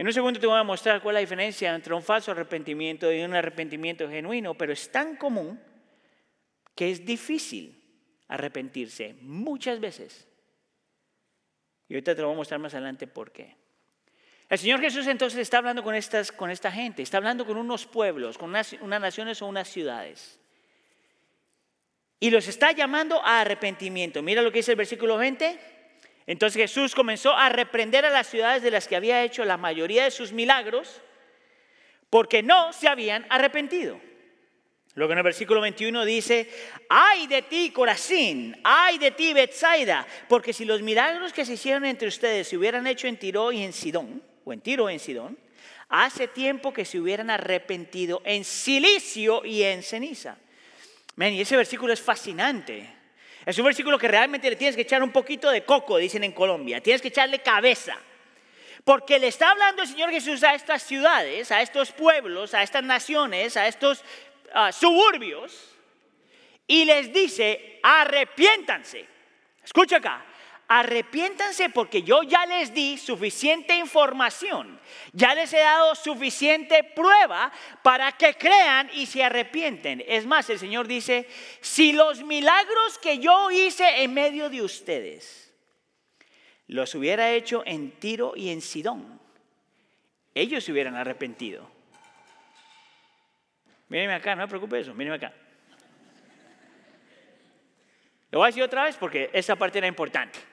En 0.00 0.06
un 0.06 0.14
segundo 0.14 0.40
te 0.40 0.46
voy 0.46 0.58
a 0.58 0.62
mostrar 0.62 1.02
cuál 1.02 1.16
es 1.16 1.16
la 1.16 1.20
diferencia 1.20 1.74
entre 1.74 1.92
un 1.92 2.02
falso 2.02 2.30
arrepentimiento 2.30 3.12
y 3.12 3.20
un 3.20 3.34
arrepentimiento 3.34 4.08
genuino, 4.08 4.54
pero 4.54 4.72
es 4.72 4.90
tan 4.90 5.16
común 5.16 5.60
que 6.74 6.90
es 6.90 7.04
difícil 7.04 7.78
arrepentirse 8.26 9.16
muchas 9.20 9.78
veces. 9.78 10.26
Y 11.86 11.92
ahorita 11.92 12.14
te 12.14 12.22
lo 12.22 12.28
voy 12.28 12.34
a 12.34 12.38
mostrar 12.38 12.60
más 12.60 12.72
adelante 12.72 13.06
por 13.08 13.30
qué. 13.30 13.58
El 14.48 14.58
Señor 14.58 14.80
Jesús 14.80 15.06
entonces 15.06 15.38
está 15.38 15.58
hablando 15.58 15.84
con, 15.84 15.94
estas, 15.94 16.32
con 16.32 16.50
esta 16.50 16.72
gente, 16.72 17.02
está 17.02 17.18
hablando 17.18 17.44
con 17.44 17.58
unos 17.58 17.84
pueblos, 17.84 18.38
con 18.38 18.48
unas, 18.48 18.72
unas 18.80 19.02
naciones 19.02 19.42
o 19.42 19.46
unas 19.48 19.68
ciudades. 19.68 20.40
Y 22.18 22.30
los 22.30 22.48
está 22.48 22.72
llamando 22.72 23.22
a 23.22 23.42
arrepentimiento. 23.42 24.22
Mira 24.22 24.40
lo 24.40 24.50
que 24.50 24.60
dice 24.60 24.70
el 24.70 24.78
versículo 24.78 25.18
20. 25.18 25.79
Entonces 26.26 26.60
Jesús 26.60 26.94
comenzó 26.94 27.36
a 27.36 27.48
reprender 27.48 28.04
a 28.04 28.10
las 28.10 28.28
ciudades 28.28 28.62
de 28.62 28.70
las 28.70 28.86
que 28.86 28.96
había 28.96 29.22
hecho 29.22 29.44
la 29.44 29.56
mayoría 29.56 30.04
de 30.04 30.10
sus 30.10 30.32
milagros 30.32 31.00
porque 32.08 32.42
no 32.42 32.72
se 32.72 32.88
habían 32.88 33.24
arrepentido. 33.30 34.00
Luego 34.94 35.12
en 35.12 35.18
el 35.18 35.24
versículo 35.24 35.60
21 35.60 36.04
dice, 36.04 36.50
ay 36.88 37.28
de 37.28 37.42
ti 37.42 37.70
Corazín, 37.70 38.56
ay 38.64 38.98
de 38.98 39.12
ti 39.12 39.32
Betsaida, 39.32 40.06
porque 40.28 40.52
si 40.52 40.64
los 40.64 40.82
milagros 40.82 41.32
que 41.32 41.44
se 41.44 41.54
hicieron 41.54 41.84
entre 41.84 42.08
ustedes 42.08 42.48
se 42.48 42.56
hubieran 42.56 42.86
hecho 42.88 43.06
en 43.06 43.16
Tiro 43.16 43.52
y 43.52 43.62
en 43.62 43.72
Sidón, 43.72 44.22
o 44.44 44.52
en 44.52 44.60
Tiro 44.60 44.84
o 44.84 44.90
en 44.90 44.98
Sidón, 44.98 45.38
hace 45.88 46.26
tiempo 46.26 46.72
que 46.72 46.84
se 46.84 46.98
hubieran 46.98 47.30
arrepentido 47.30 48.20
en 48.24 48.44
silicio 48.44 49.44
y 49.44 49.62
en 49.62 49.82
ceniza. 49.84 50.36
y 51.16 51.40
ese 51.40 51.56
versículo 51.56 51.92
es 51.92 52.00
fascinante. 52.00 52.99
Es 53.46 53.58
un 53.58 53.64
versículo 53.64 53.98
que 53.98 54.08
realmente 54.08 54.50
le 54.50 54.56
tienes 54.56 54.76
que 54.76 54.82
echar 54.82 55.02
un 55.02 55.10
poquito 55.10 55.50
de 55.50 55.64
coco, 55.64 55.96
dicen 55.96 56.24
en 56.24 56.32
Colombia. 56.32 56.80
Tienes 56.80 57.00
que 57.00 57.08
echarle 57.08 57.40
cabeza. 57.40 57.96
Porque 58.84 59.18
le 59.18 59.28
está 59.28 59.50
hablando 59.50 59.82
el 59.82 59.88
Señor 59.88 60.10
Jesús 60.10 60.42
a 60.42 60.54
estas 60.54 60.82
ciudades, 60.82 61.50
a 61.50 61.60
estos 61.60 61.92
pueblos, 61.92 62.54
a 62.54 62.62
estas 62.62 62.82
naciones, 62.82 63.56
a 63.56 63.66
estos 63.66 64.04
ah, 64.52 64.72
suburbios. 64.72 65.76
Y 66.66 66.84
les 66.84 67.12
dice, 67.12 67.80
arrepiéntanse. 67.82 69.06
Escucha 69.64 69.96
acá, 69.96 70.24
arrepiéntanse 70.70 71.68
porque 71.70 72.04
yo 72.04 72.22
ya 72.22 72.46
les 72.46 72.72
di 72.72 72.96
suficiente 72.96 73.74
información, 73.74 74.78
ya 75.12 75.34
les 75.34 75.52
he 75.52 75.58
dado 75.58 75.96
suficiente 75.96 76.84
prueba 76.84 77.50
para 77.82 78.12
que 78.12 78.34
crean 78.34 78.88
y 78.94 79.06
se 79.06 79.24
arrepienten. 79.24 80.00
Es 80.06 80.26
más, 80.26 80.48
el 80.48 80.60
Señor 80.60 80.86
dice, 80.86 81.26
si 81.60 81.92
los 81.92 82.22
milagros 82.22 82.98
que 83.02 83.18
yo 83.18 83.50
hice 83.50 84.04
en 84.04 84.14
medio 84.14 84.48
de 84.48 84.62
ustedes 84.62 85.52
los 86.68 86.94
hubiera 86.94 87.32
hecho 87.32 87.64
en 87.66 87.90
Tiro 87.98 88.34
y 88.36 88.50
en 88.50 88.60
Sidón, 88.60 89.20
ellos 90.36 90.62
se 90.62 90.70
hubieran 90.70 90.94
arrepentido. 90.94 91.68
Mírenme 93.88 94.14
acá, 94.14 94.36
no 94.36 94.42
me 94.42 94.48
preocupe 94.48 94.78
eso, 94.78 94.94
mírenme 94.94 95.16
acá. 95.16 95.34
Lo 98.30 98.38
voy 98.38 98.46
a 98.46 98.50
decir 98.50 98.62
otra 98.62 98.84
vez 98.84 98.94
porque 98.96 99.30
esa 99.32 99.56
parte 99.56 99.78
era 99.78 99.88
importante. 99.88 100.49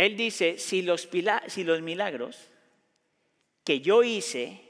Él 0.00 0.16
dice, 0.16 0.56
si 0.56 0.80
los, 0.80 1.10
si 1.48 1.62
los 1.62 1.82
milagros 1.82 2.48
que 3.64 3.82
yo 3.82 4.02
hice 4.02 4.62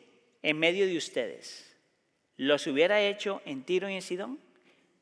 en 0.43 0.59
medio 0.59 0.87
de 0.87 0.97
ustedes 0.97 1.77
los 2.37 2.67
hubiera 2.67 3.01
hecho 3.01 3.41
en 3.45 3.63
Tiro 3.63 3.89
y 3.89 3.95
en 3.95 4.03
Sidón, 4.03 4.41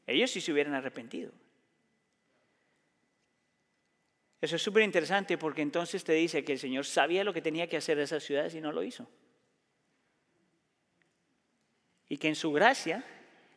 ellos 0.07 0.31
sí 0.31 0.43
se 0.43 0.53
hubieran 0.53 0.75
arrepentido. 0.75 1.33
Eso 4.43 4.57
es 4.57 4.63
súper 4.63 4.83
interesante 4.83 5.39
porque 5.39 5.63
entonces 5.63 6.05
te 6.05 6.13
dice 6.13 6.45
que 6.45 6.53
el 6.53 6.59
Señor 6.59 6.85
sabía 6.85 7.25
lo 7.25 7.33
que 7.33 7.41
tenía 7.41 7.67
que 7.67 7.79
hacer 7.79 7.99
a 7.99 8.03
esas 8.03 8.23
ciudades 8.23 8.55
y 8.55 8.61
no 8.61 8.71
lo 8.71 8.83
hizo. 8.83 9.09
Y 12.07 12.19
que 12.19 12.29
en 12.29 12.37
su 12.37 12.53
gracia 12.53 13.03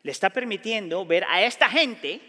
le 0.03 0.11
está 0.13 0.29
permitiendo 0.29 1.05
ver 1.05 1.25
a 1.25 1.43
esta 1.43 1.69
gente, 1.69 2.21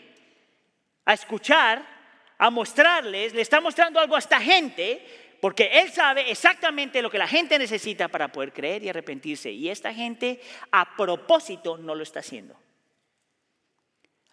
a 1.05 1.13
escuchar, 1.13 2.02
a 2.43 2.51
mostrarles, 2.51 3.35
le 3.35 3.41
está 3.41 3.61
mostrando 3.61 4.01
algo 4.01 4.17
a 4.17 4.19
esta 4.19 4.41
gente, 4.41 5.01
porque 5.41 5.71
Él 5.75 5.93
sabe 5.93 6.29
exactamente 6.29 7.01
lo 7.01 7.09
que 7.09 7.17
la 7.17 7.29
gente 7.29 7.57
necesita 7.57 8.09
para 8.09 8.33
poder 8.33 8.53
creer 8.53 8.83
y 8.83 8.89
arrepentirse. 8.89 9.53
Y 9.53 9.69
esta 9.69 9.95
gente 9.95 10.41
a 10.73 10.97
propósito 10.97 11.79
no 11.79 11.95
lo 11.95 12.03
está 12.03 12.19
haciendo. 12.19 12.57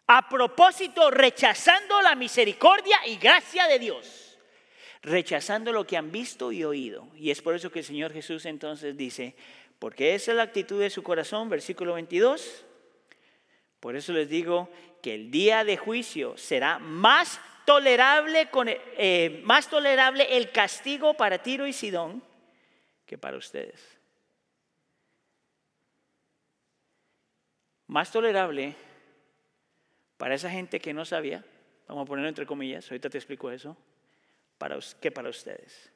A 0.08 0.28
propósito 0.28 1.12
rechazando 1.12 2.02
la 2.02 2.16
misericordia 2.16 2.98
y 3.06 3.18
gracia 3.18 3.68
de 3.68 3.78
Dios. 3.78 4.40
Rechazando 5.04 5.72
lo 5.72 5.86
que 5.86 5.96
han 5.96 6.12
visto 6.12 6.52
y 6.52 6.64
oído. 6.64 7.10
Y 7.16 7.30
es 7.30 7.44
por 7.44 7.54
eso 7.54 7.72
que 7.72 7.80
el 7.80 7.86
Señor 7.86 8.12
Jesús 8.12 8.48
entonces 8.48 8.98
dice, 8.98 9.36
porque 9.78 10.16
esa 10.16 10.32
es 10.32 10.38
la 10.38 10.44
actitud 10.44 10.82
de 10.82 10.90
su 10.90 11.04
corazón, 11.04 11.48
versículo 11.48 11.94
22 11.94 12.66
por 13.80 13.96
eso 13.96 14.14
les 14.14 14.30
digo 14.30 14.70
que 15.02 15.16
el 15.16 15.32
día 15.32 15.64
de 15.64 15.78
juicio 15.78 16.38
será 16.38 16.80
más 16.80 17.40
eh, 17.78 19.42
más 19.44 19.70
tolerable 19.70 20.38
el 20.38 20.52
castigo 20.52 21.14
para 21.14 21.42
Tiro 21.42 21.68
y 21.68 21.74
Sidón 21.74 22.24
que 23.06 23.18
para 23.18 23.38
ustedes. 23.38 24.00
Más 27.88 28.12
tolerable 28.12 28.76
para 30.18 30.36
esa 30.36 30.50
gente 30.50 30.80
que 30.80 30.94
no 30.94 31.06
sabía, 31.06 31.44
vamos 31.88 32.04
a 32.04 32.06
ponerlo 32.06 32.30
entre 32.30 32.46
comillas, 32.46 32.90
ahorita 32.90 33.10
te 33.10 33.18
explico 33.18 33.50
eso, 33.52 33.76
para, 34.58 34.78
que 35.02 35.12
para 35.12 35.30
ustedes. 35.30 35.92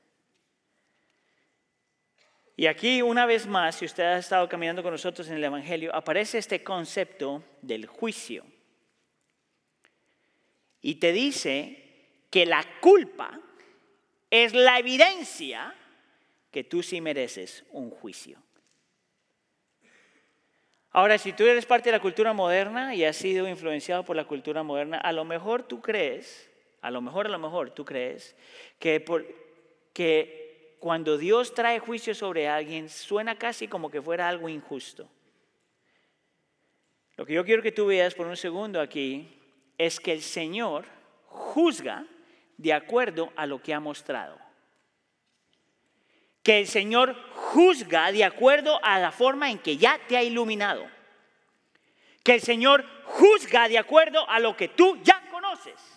Y 2.55 2.67
aquí 2.67 3.01
una 3.01 3.25
vez 3.25 3.47
más, 3.47 3.75
si 3.75 3.85
usted 3.85 4.03
ha 4.03 4.17
estado 4.17 4.47
caminando 4.47 4.83
con 4.83 4.91
nosotros 4.91 5.27
en 5.27 5.35
el 5.35 5.43
Evangelio, 5.43 5.93
aparece 5.93 6.37
este 6.37 6.63
concepto 6.63 7.43
del 7.61 7.87
juicio. 7.87 8.45
Y 10.83 10.95
te 10.95 11.13
dice 11.13 11.81
que 12.29 12.45
la 12.45 12.63
culpa 12.81 13.39
es 14.29 14.53
la 14.53 14.77
evidencia 14.77 15.73
que 16.51 16.63
tú 16.63 16.83
sí 16.83 17.01
mereces 17.01 17.63
un 17.71 17.89
juicio. 17.89 18.37
Ahora, 20.91 21.17
si 21.17 21.33
tú 21.33 21.45
eres 21.45 21.65
parte 21.65 21.89
de 21.89 21.97
la 21.97 22.01
cultura 22.01 22.33
moderna 22.33 22.93
y 22.93 23.05
has 23.05 23.15
sido 23.15 23.47
influenciado 23.47 24.03
por 24.03 24.15
la 24.15 24.25
cultura 24.25 24.61
moderna, 24.61 24.97
a 24.99 25.11
lo 25.13 25.25
mejor 25.25 25.63
tú 25.63 25.81
crees, 25.81 26.51
a 26.81 26.91
lo 26.91 27.01
mejor, 27.01 27.27
a 27.27 27.29
lo 27.29 27.39
mejor 27.39 27.71
tú 27.71 27.85
crees 27.85 28.35
que, 28.77 28.99
por, 28.99 29.25
que 29.93 30.75
cuando 30.79 31.17
Dios 31.17 31.53
trae 31.53 31.79
juicio 31.79 32.13
sobre 32.13 32.47
alguien, 32.47 32.89
suena 32.89 33.37
casi 33.37 33.69
como 33.69 33.89
que 33.89 34.01
fuera 34.01 34.27
algo 34.27 34.49
injusto. 34.49 35.09
Lo 37.15 37.25
que 37.25 37.33
yo 37.33 37.45
quiero 37.45 37.63
que 37.63 37.71
tú 37.71 37.85
veas 37.85 38.13
por 38.13 38.27
un 38.27 38.37
segundo 38.37 38.81
aquí 38.81 39.39
es 39.77 39.99
que 39.99 40.11
el 40.11 40.21
Señor 40.21 40.85
juzga 41.27 42.05
de 42.57 42.73
acuerdo 42.73 43.31
a 43.35 43.45
lo 43.45 43.61
que 43.61 43.73
ha 43.73 43.79
mostrado. 43.79 44.37
Que 46.41 46.59
el 46.59 46.67
Señor 46.67 47.15
juzga 47.33 48.11
de 48.11 48.23
acuerdo 48.23 48.79
a 48.83 48.99
la 48.99 49.11
forma 49.11 49.49
en 49.49 49.59
que 49.59 49.77
ya 49.77 49.99
te 50.07 50.17
ha 50.17 50.23
iluminado. 50.23 50.85
Que 52.23 52.35
el 52.35 52.41
Señor 52.41 52.85
juzga 53.05 53.67
de 53.67 53.77
acuerdo 53.77 54.29
a 54.29 54.39
lo 54.39 54.55
que 54.55 54.67
tú 54.67 54.99
ya 55.03 55.21
conoces 55.31 55.93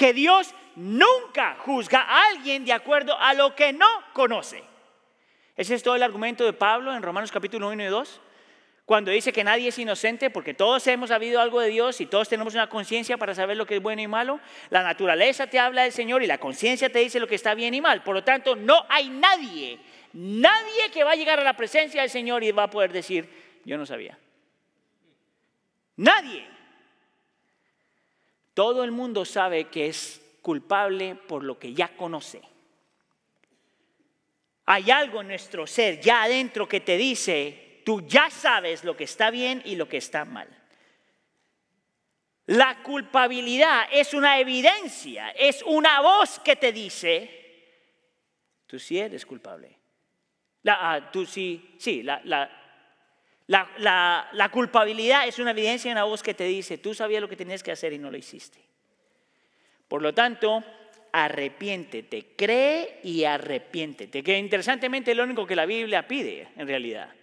que 0.00 0.14
Dios 0.14 0.54
nunca 0.76 1.56
juzga 1.58 2.00
a 2.00 2.28
alguien 2.28 2.64
de 2.64 2.72
acuerdo 2.72 3.18
a 3.18 3.34
lo 3.34 3.54
que 3.54 3.74
no 3.74 3.86
conoce. 4.14 4.64
Ese 5.54 5.74
es 5.74 5.82
todo 5.82 5.94
el 5.94 6.02
argumento 6.02 6.42
de 6.42 6.54
Pablo 6.54 6.94
en 6.94 7.02
Romanos 7.02 7.30
capítulo 7.30 7.68
1 7.68 7.82
y 7.82 7.86
2, 7.86 8.20
cuando 8.90 9.12
dice 9.12 9.32
que 9.32 9.44
nadie 9.44 9.68
es 9.68 9.78
inocente 9.78 10.30
porque 10.30 10.52
todos 10.52 10.84
hemos 10.88 11.10
sabido 11.10 11.40
algo 11.40 11.60
de 11.60 11.68
Dios 11.68 12.00
y 12.00 12.06
todos 12.06 12.28
tenemos 12.28 12.54
una 12.54 12.68
conciencia 12.68 13.16
para 13.16 13.36
saber 13.36 13.56
lo 13.56 13.64
que 13.64 13.76
es 13.76 13.80
bueno 13.80 14.02
y 14.02 14.08
malo. 14.08 14.40
La 14.68 14.82
naturaleza 14.82 15.46
te 15.46 15.60
habla 15.60 15.84
del 15.84 15.92
Señor 15.92 16.24
y 16.24 16.26
la 16.26 16.38
conciencia 16.38 16.90
te 16.90 16.98
dice 16.98 17.20
lo 17.20 17.28
que 17.28 17.36
está 17.36 17.54
bien 17.54 17.72
y 17.72 17.80
mal. 17.80 18.02
Por 18.02 18.16
lo 18.16 18.24
tanto, 18.24 18.56
no 18.56 18.84
hay 18.88 19.08
nadie, 19.08 19.78
nadie 20.12 20.90
que 20.92 21.04
va 21.04 21.12
a 21.12 21.14
llegar 21.14 21.38
a 21.38 21.44
la 21.44 21.56
presencia 21.56 22.00
del 22.00 22.10
Señor 22.10 22.42
y 22.42 22.50
va 22.50 22.64
a 22.64 22.70
poder 22.70 22.92
decir, 22.92 23.28
yo 23.64 23.78
no 23.78 23.86
sabía. 23.86 24.18
Nadie. 25.94 26.48
Todo 28.54 28.82
el 28.82 28.90
mundo 28.90 29.24
sabe 29.24 29.68
que 29.68 29.86
es 29.86 30.20
culpable 30.42 31.14
por 31.14 31.44
lo 31.44 31.60
que 31.60 31.72
ya 31.74 31.94
conoce. 31.96 32.42
Hay 34.66 34.90
algo 34.90 35.20
en 35.20 35.28
nuestro 35.28 35.64
ser 35.68 36.00
ya 36.00 36.24
adentro 36.24 36.68
que 36.68 36.80
te 36.80 36.96
dice, 36.96 37.69
tú 37.84 38.06
ya 38.06 38.30
sabes 38.30 38.84
lo 38.84 38.96
que 38.96 39.04
está 39.04 39.30
bien 39.30 39.62
y 39.64 39.76
lo 39.76 39.88
que 39.88 39.96
está 39.96 40.24
mal. 40.24 40.48
La 42.46 42.82
culpabilidad 42.82 43.86
es 43.92 44.12
una 44.12 44.40
evidencia, 44.40 45.30
es 45.30 45.62
una 45.62 46.00
voz 46.00 46.40
que 46.40 46.56
te 46.56 46.72
dice, 46.72 47.30
tú 48.66 48.78
sí 48.78 48.98
eres 48.98 49.24
culpable. 49.24 49.78
Ah, 50.66 51.10
tú 51.12 51.24
sí, 51.24 51.76
sí, 51.78 52.02
la, 52.02 52.20
la, 53.46 54.48
culpabilidad 54.50 55.28
es 55.28 55.38
una 55.38 55.52
evidencia 55.52 55.88
y 55.88 55.92
una 55.92 56.04
voz 56.04 56.22
que 56.22 56.34
te 56.34 56.44
dice, 56.44 56.78
tú 56.78 56.92
sabías 56.92 57.20
lo 57.20 57.28
que 57.28 57.36
tenías 57.36 57.62
que 57.62 57.72
hacer 57.72 57.92
y 57.92 57.98
no 57.98 58.10
lo 58.10 58.16
hiciste. 58.16 58.58
Por 59.86 60.02
lo 60.02 60.12
tanto, 60.12 60.64
arrepiéntete, 61.12 62.34
cree 62.36 63.00
y 63.04 63.24
arrepiéntete, 63.24 64.22
que 64.22 64.38
interesantemente 64.38 65.12
es 65.12 65.16
lo 65.16 65.24
único 65.24 65.46
que 65.46 65.56
la 65.56 65.66
Biblia 65.66 66.06
pide 66.06 66.48
en 66.56 66.66
realidad. 66.66 67.14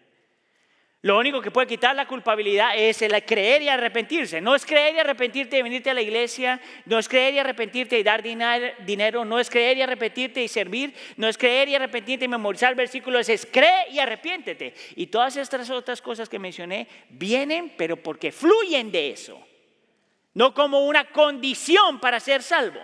Lo 1.08 1.18
único 1.18 1.42
que 1.42 1.52
puede 1.52 1.68
quitar 1.68 1.96
la 1.96 2.06
culpabilidad 2.06 2.72
es 2.76 3.02
el 3.02 3.24
creer 3.24 3.62
y 3.62 3.70
arrepentirse. 3.70 4.42
No 4.42 4.56
es 4.56 4.66
creer 4.66 4.94
y 4.96 5.00
arrepentirte 5.00 5.58
y 5.58 5.62
venirte 5.62 5.90
a 5.90 5.94
la 5.94 6.02
iglesia, 6.02 6.60
no 6.84 7.00
es 7.00 7.08
creer 7.08 7.36
y 7.36 7.40
arrepentirte 7.40 7.98
y 7.98 8.04
dar 8.04 8.22
dinero, 8.22 9.24
no 9.24 9.40
es 9.40 9.50
creer 9.50 9.78
y 9.78 9.84
arrepentirte 9.84 10.44
y 10.44 10.50
servir, 10.50 10.94
no 11.16 11.30
es 11.30 11.38
creer 11.38 11.70
y 11.70 11.76
arrepentirte 11.76 12.26
y 12.26 12.28
memorizar 12.28 12.76
versículos, 12.76 13.30
es 13.30 13.48
cree 13.50 13.90
y 13.90 14.00
arrepiéntete. 14.00 14.74
Y 14.98 15.08
todas 15.08 15.38
estas 15.38 15.70
otras 15.70 16.02
cosas 16.02 16.28
que 16.28 16.40
mencioné 16.40 16.90
vienen, 17.08 17.74
pero 17.78 17.96
porque 17.96 18.34
fluyen 18.34 18.92
de 18.92 19.12
eso, 19.12 19.42
no 20.34 20.54
como 20.54 20.88
una 20.88 21.06
condición 21.06 22.02
para 22.02 22.20
ser 22.20 22.44
salvo. 22.44 22.82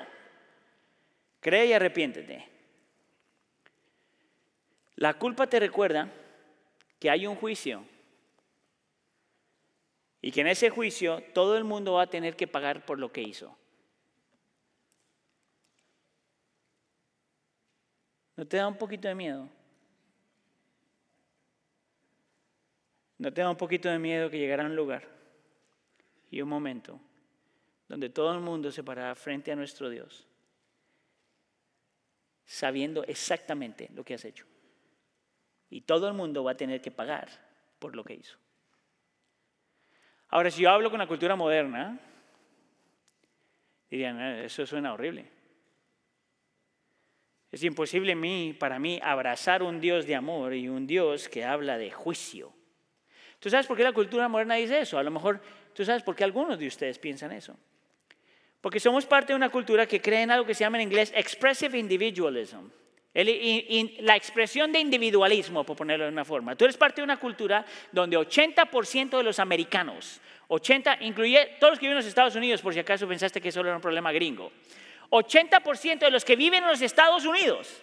Cree 1.41 1.65
y 1.65 1.73
arrepiéntete. 1.73 2.47
La 4.95 5.15
culpa 5.15 5.45
te 5.45 5.59
recuerda 5.59 6.07
que 7.01 7.09
hay 7.09 7.27
un 7.27 7.35
juicio 7.35 7.83
y 10.23 10.31
que 10.31 10.39
en 10.39 10.47
ese 10.47 10.69
juicio 10.69 11.21
todo 11.33 11.57
el 11.57 11.65
mundo 11.65 11.93
va 11.93 12.03
a 12.03 12.09
tener 12.09 12.37
que 12.37 12.47
pagar 12.47 12.85
por 12.85 12.97
lo 12.97 13.11
que 13.11 13.21
hizo. 13.21 13.57
¿No 18.37 18.47
te 18.47 18.55
da 18.55 18.69
un 18.69 18.77
poquito 18.77 19.09
de 19.09 19.15
miedo? 19.15 19.49
¿No 23.17 23.33
te 23.33 23.41
da 23.41 23.49
un 23.49 23.57
poquito 23.57 23.89
de 23.89 23.99
miedo 23.99 24.29
que 24.29 24.39
llegara 24.39 24.65
un 24.65 24.77
lugar 24.77 25.05
y 26.31 26.41
un 26.41 26.47
momento 26.47 27.01
donde 27.89 28.09
todo 28.09 28.33
el 28.33 28.39
mundo 28.39 28.71
se 28.71 28.81
parará 28.81 29.15
frente 29.15 29.51
a 29.51 29.57
nuestro 29.57 29.89
Dios, 29.89 30.25
sabiendo 32.45 33.03
exactamente 33.03 33.89
lo 33.93 34.05
que 34.05 34.13
has 34.13 34.23
hecho? 34.23 34.45
Y 35.69 35.81
todo 35.81 36.07
el 36.07 36.13
mundo 36.13 36.45
va 36.45 36.51
a 36.51 36.57
tener 36.57 36.81
que 36.81 36.91
pagar 36.91 37.27
por 37.77 37.93
lo 37.93 38.05
que 38.05 38.13
hizo. 38.13 38.42
Ahora, 40.33 40.49
si 40.49 40.63
yo 40.63 40.71
hablo 40.71 40.89
con 40.89 40.97
la 40.97 41.05
cultura 41.05 41.35
moderna, 41.35 41.95
dirían, 43.87 44.19
eh, 44.19 44.45
eso 44.45 44.65
suena 44.65 44.91
horrible. 44.91 45.27
Es 47.51 47.63
imposible 47.63 48.15
mí, 48.15 48.55
para 48.59 48.79
mí 48.79 48.99
abrazar 49.03 49.61
un 49.61 49.79
Dios 49.79 50.07
de 50.07 50.15
amor 50.15 50.55
y 50.55 50.67
un 50.67 50.87
Dios 50.87 51.29
que 51.29 51.45
habla 51.45 51.77
de 51.77 51.91
juicio. 51.91 52.51
¿Tú 53.37 53.51
sabes 53.51 53.67
por 53.67 53.77
qué 53.77 53.83
la 53.83 53.91
cultura 53.91 54.27
moderna 54.27 54.55
dice 54.55 54.79
eso? 54.79 54.97
A 54.97 55.03
lo 55.03 55.11
mejor 55.11 55.39
tú 55.71 55.85
sabes 55.85 56.01
por 56.01 56.15
qué 56.15 56.23
algunos 56.23 56.57
de 56.57 56.65
ustedes 56.65 56.97
piensan 56.97 57.31
eso. 57.31 57.55
Porque 58.59 58.79
somos 58.79 59.05
parte 59.05 59.33
de 59.33 59.37
una 59.37 59.49
cultura 59.49 59.85
que 59.85 60.01
cree 60.01 60.23
en 60.23 60.31
algo 60.31 60.47
que 60.47 60.55
se 60.55 60.61
llama 60.63 60.77
en 60.77 60.87
inglés 60.87 61.13
expressive 61.15 61.77
individualism. 61.77 62.69
La 63.13 64.15
expresión 64.15 64.71
de 64.71 64.79
individualismo, 64.79 65.63
por 65.63 65.77
ponerlo 65.77 66.05
de 66.05 66.11
una 66.11 66.25
forma. 66.25 66.55
Tú 66.55 66.65
eres 66.65 66.77
parte 66.77 67.01
de 67.01 67.05
una 67.05 67.17
cultura 67.17 67.65
donde 67.91 68.17
80% 68.17 69.17
de 69.17 69.23
los 69.23 69.39
americanos, 69.39 70.19
80, 70.47 70.97
incluye 71.01 71.57
todos 71.59 71.73
los 71.73 71.79
que 71.79 71.85
viven 71.85 71.97
en 71.97 72.03
los 72.03 72.07
Estados 72.07 72.35
Unidos, 72.35 72.61
por 72.61 72.73
si 72.73 72.79
acaso 72.79 73.07
pensaste 73.07 73.39
que 73.39 73.51
solo 73.51 73.69
era 73.69 73.75
un 73.75 73.81
problema 73.81 74.11
gringo, 74.11 74.51
80% 75.09 75.99
de 75.99 76.11
los 76.11 76.25
que 76.25 76.35
viven 76.35 76.63
en 76.63 76.69
los 76.69 76.81
Estados 76.81 77.25
Unidos 77.25 77.81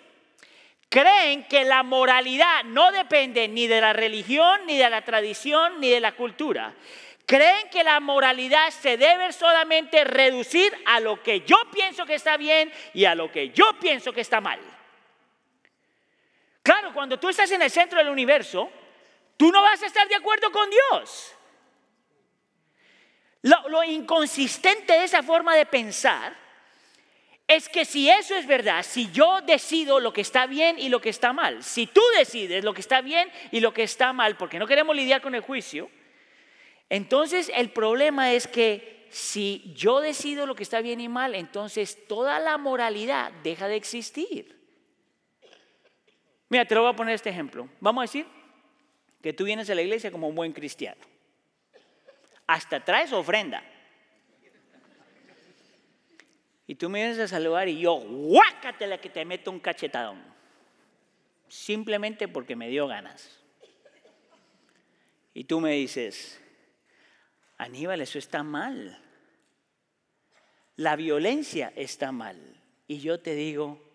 creen 0.90 1.44
que 1.44 1.64
la 1.64 1.82
moralidad 1.84 2.64
no 2.64 2.90
depende 2.90 3.48
ni 3.48 3.66
de 3.68 3.80
la 3.80 3.92
religión, 3.94 4.60
ni 4.66 4.76
de 4.76 4.90
la 4.90 5.02
tradición, 5.02 5.80
ni 5.80 5.88
de 5.88 6.00
la 6.00 6.12
cultura. 6.12 6.74
Creen 7.24 7.68
que 7.70 7.84
la 7.84 8.00
moralidad 8.00 8.70
se 8.70 8.96
debe 8.96 9.32
solamente 9.32 10.02
reducir 10.02 10.76
a 10.84 10.98
lo 10.98 11.22
que 11.22 11.42
yo 11.42 11.56
pienso 11.72 12.04
que 12.04 12.16
está 12.16 12.36
bien 12.36 12.72
y 12.92 13.04
a 13.04 13.14
lo 13.14 13.30
que 13.30 13.50
yo 13.50 13.66
pienso 13.80 14.12
que 14.12 14.20
está 14.20 14.40
mal. 14.40 14.58
Claro, 16.62 16.92
cuando 16.92 17.18
tú 17.18 17.28
estás 17.28 17.50
en 17.50 17.62
el 17.62 17.70
centro 17.70 17.98
del 17.98 18.08
universo, 18.08 18.70
tú 19.36 19.50
no 19.50 19.62
vas 19.62 19.82
a 19.82 19.86
estar 19.86 20.06
de 20.08 20.14
acuerdo 20.14 20.50
con 20.52 20.68
Dios. 20.70 21.34
Lo, 23.42 23.82
inconsistente 23.82 24.92
de 24.92 25.04
esa 25.04 25.22
forma 25.22 25.54
de 25.54 25.64
pensar 25.64 26.36
es 27.48 27.68
que 27.68 27.84
si 27.84 28.10
eso 28.10 28.36
es 28.36 28.46
verdad, 28.46 28.84
si 28.84 29.10
yo 29.10 29.40
decido 29.40 29.98
lo 29.98 30.12
que 30.12 30.20
está 30.20 30.46
bien 30.46 30.78
y 30.78 30.90
lo 30.90 31.00
que 31.00 31.08
está 31.08 31.32
mal, 31.32 31.64
si 31.64 31.86
tú 31.86 32.02
decides 32.16 32.62
lo 32.62 32.74
que 32.74 32.82
está 32.82 33.00
bien 33.00 33.30
y 33.50 33.60
lo 33.60 33.72
que 33.72 33.82
está 33.82 34.12
mal, 34.12 34.36
porque 34.36 34.58
no 34.58 34.66
queremos 34.66 34.94
lidiar 34.94 35.22
con 35.22 35.34
el 35.34 35.40
juicio, 35.40 35.90
entonces 36.90 37.50
el 37.54 37.70
problema 37.70 38.32
es 38.32 38.46
que 38.46 39.06
si 39.10 39.72
yo 39.74 40.00
decido 40.00 40.46
lo 40.46 40.54
que 40.54 40.62
está 40.62 40.80
bien 40.82 41.00
y 41.00 41.08
mal, 41.08 41.34
entonces 41.34 42.06
toda 42.06 42.38
la 42.38 42.58
moralidad 42.58 43.32
deja 43.42 43.66
de 43.68 43.76
existir. 43.76 44.59
Mira, 46.50 46.66
te 46.66 46.74
lo 46.74 46.82
voy 46.82 46.92
a 46.92 46.96
poner 46.96 47.14
este 47.14 47.30
ejemplo. 47.30 47.68
Vamos 47.80 48.02
a 48.02 48.04
decir 48.04 48.26
que 49.22 49.32
tú 49.32 49.44
vienes 49.44 49.70
a 49.70 49.74
la 49.74 49.82
iglesia 49.82 50.10
como 50.10 50.28
un 50.28 50.34
buen 50.34 50.52
cristiano. 50.52 51.00
Hasta 52.46 52.84
traes 52.84 53.12
ofrenda. 53.12 53.62
Y 56.66 56.74
tú 56.74 56.90
me 56.90 57.00
vienes 57.00 57.18
a 57.18 57.28
saludar 57.28 57.68
y 57.68 57.78
yo, 57.78 58.04
la 58.80 58.98
que 58.98 59.08
te 59.08 59.24
meto 59.24 59.50
un 59.50 59.60
cachetadón. 59.60 60.22
Simplemente 61.48 62.28
porque 62.28 62.56
me 62.56 62.68
dio 62.68 62.86
ganas. 62.86 63.40
Y 65.32 65.44
tú 65.44 65.60
me 65.60 65.72
dices, 65.72 66.40
Aníbal, 67.58 68.00
eso 68.00 68.18
está 68.18 68.42
mal. 68.42 68.98
La 70.76 70.96
violencia 70.96 71.72
está 71.76 72.10
mal. 72.10 72.60
Y 72.88 73.00
yo 73.00 73.20
te 73.20 73.34
digo, 73.34 73.89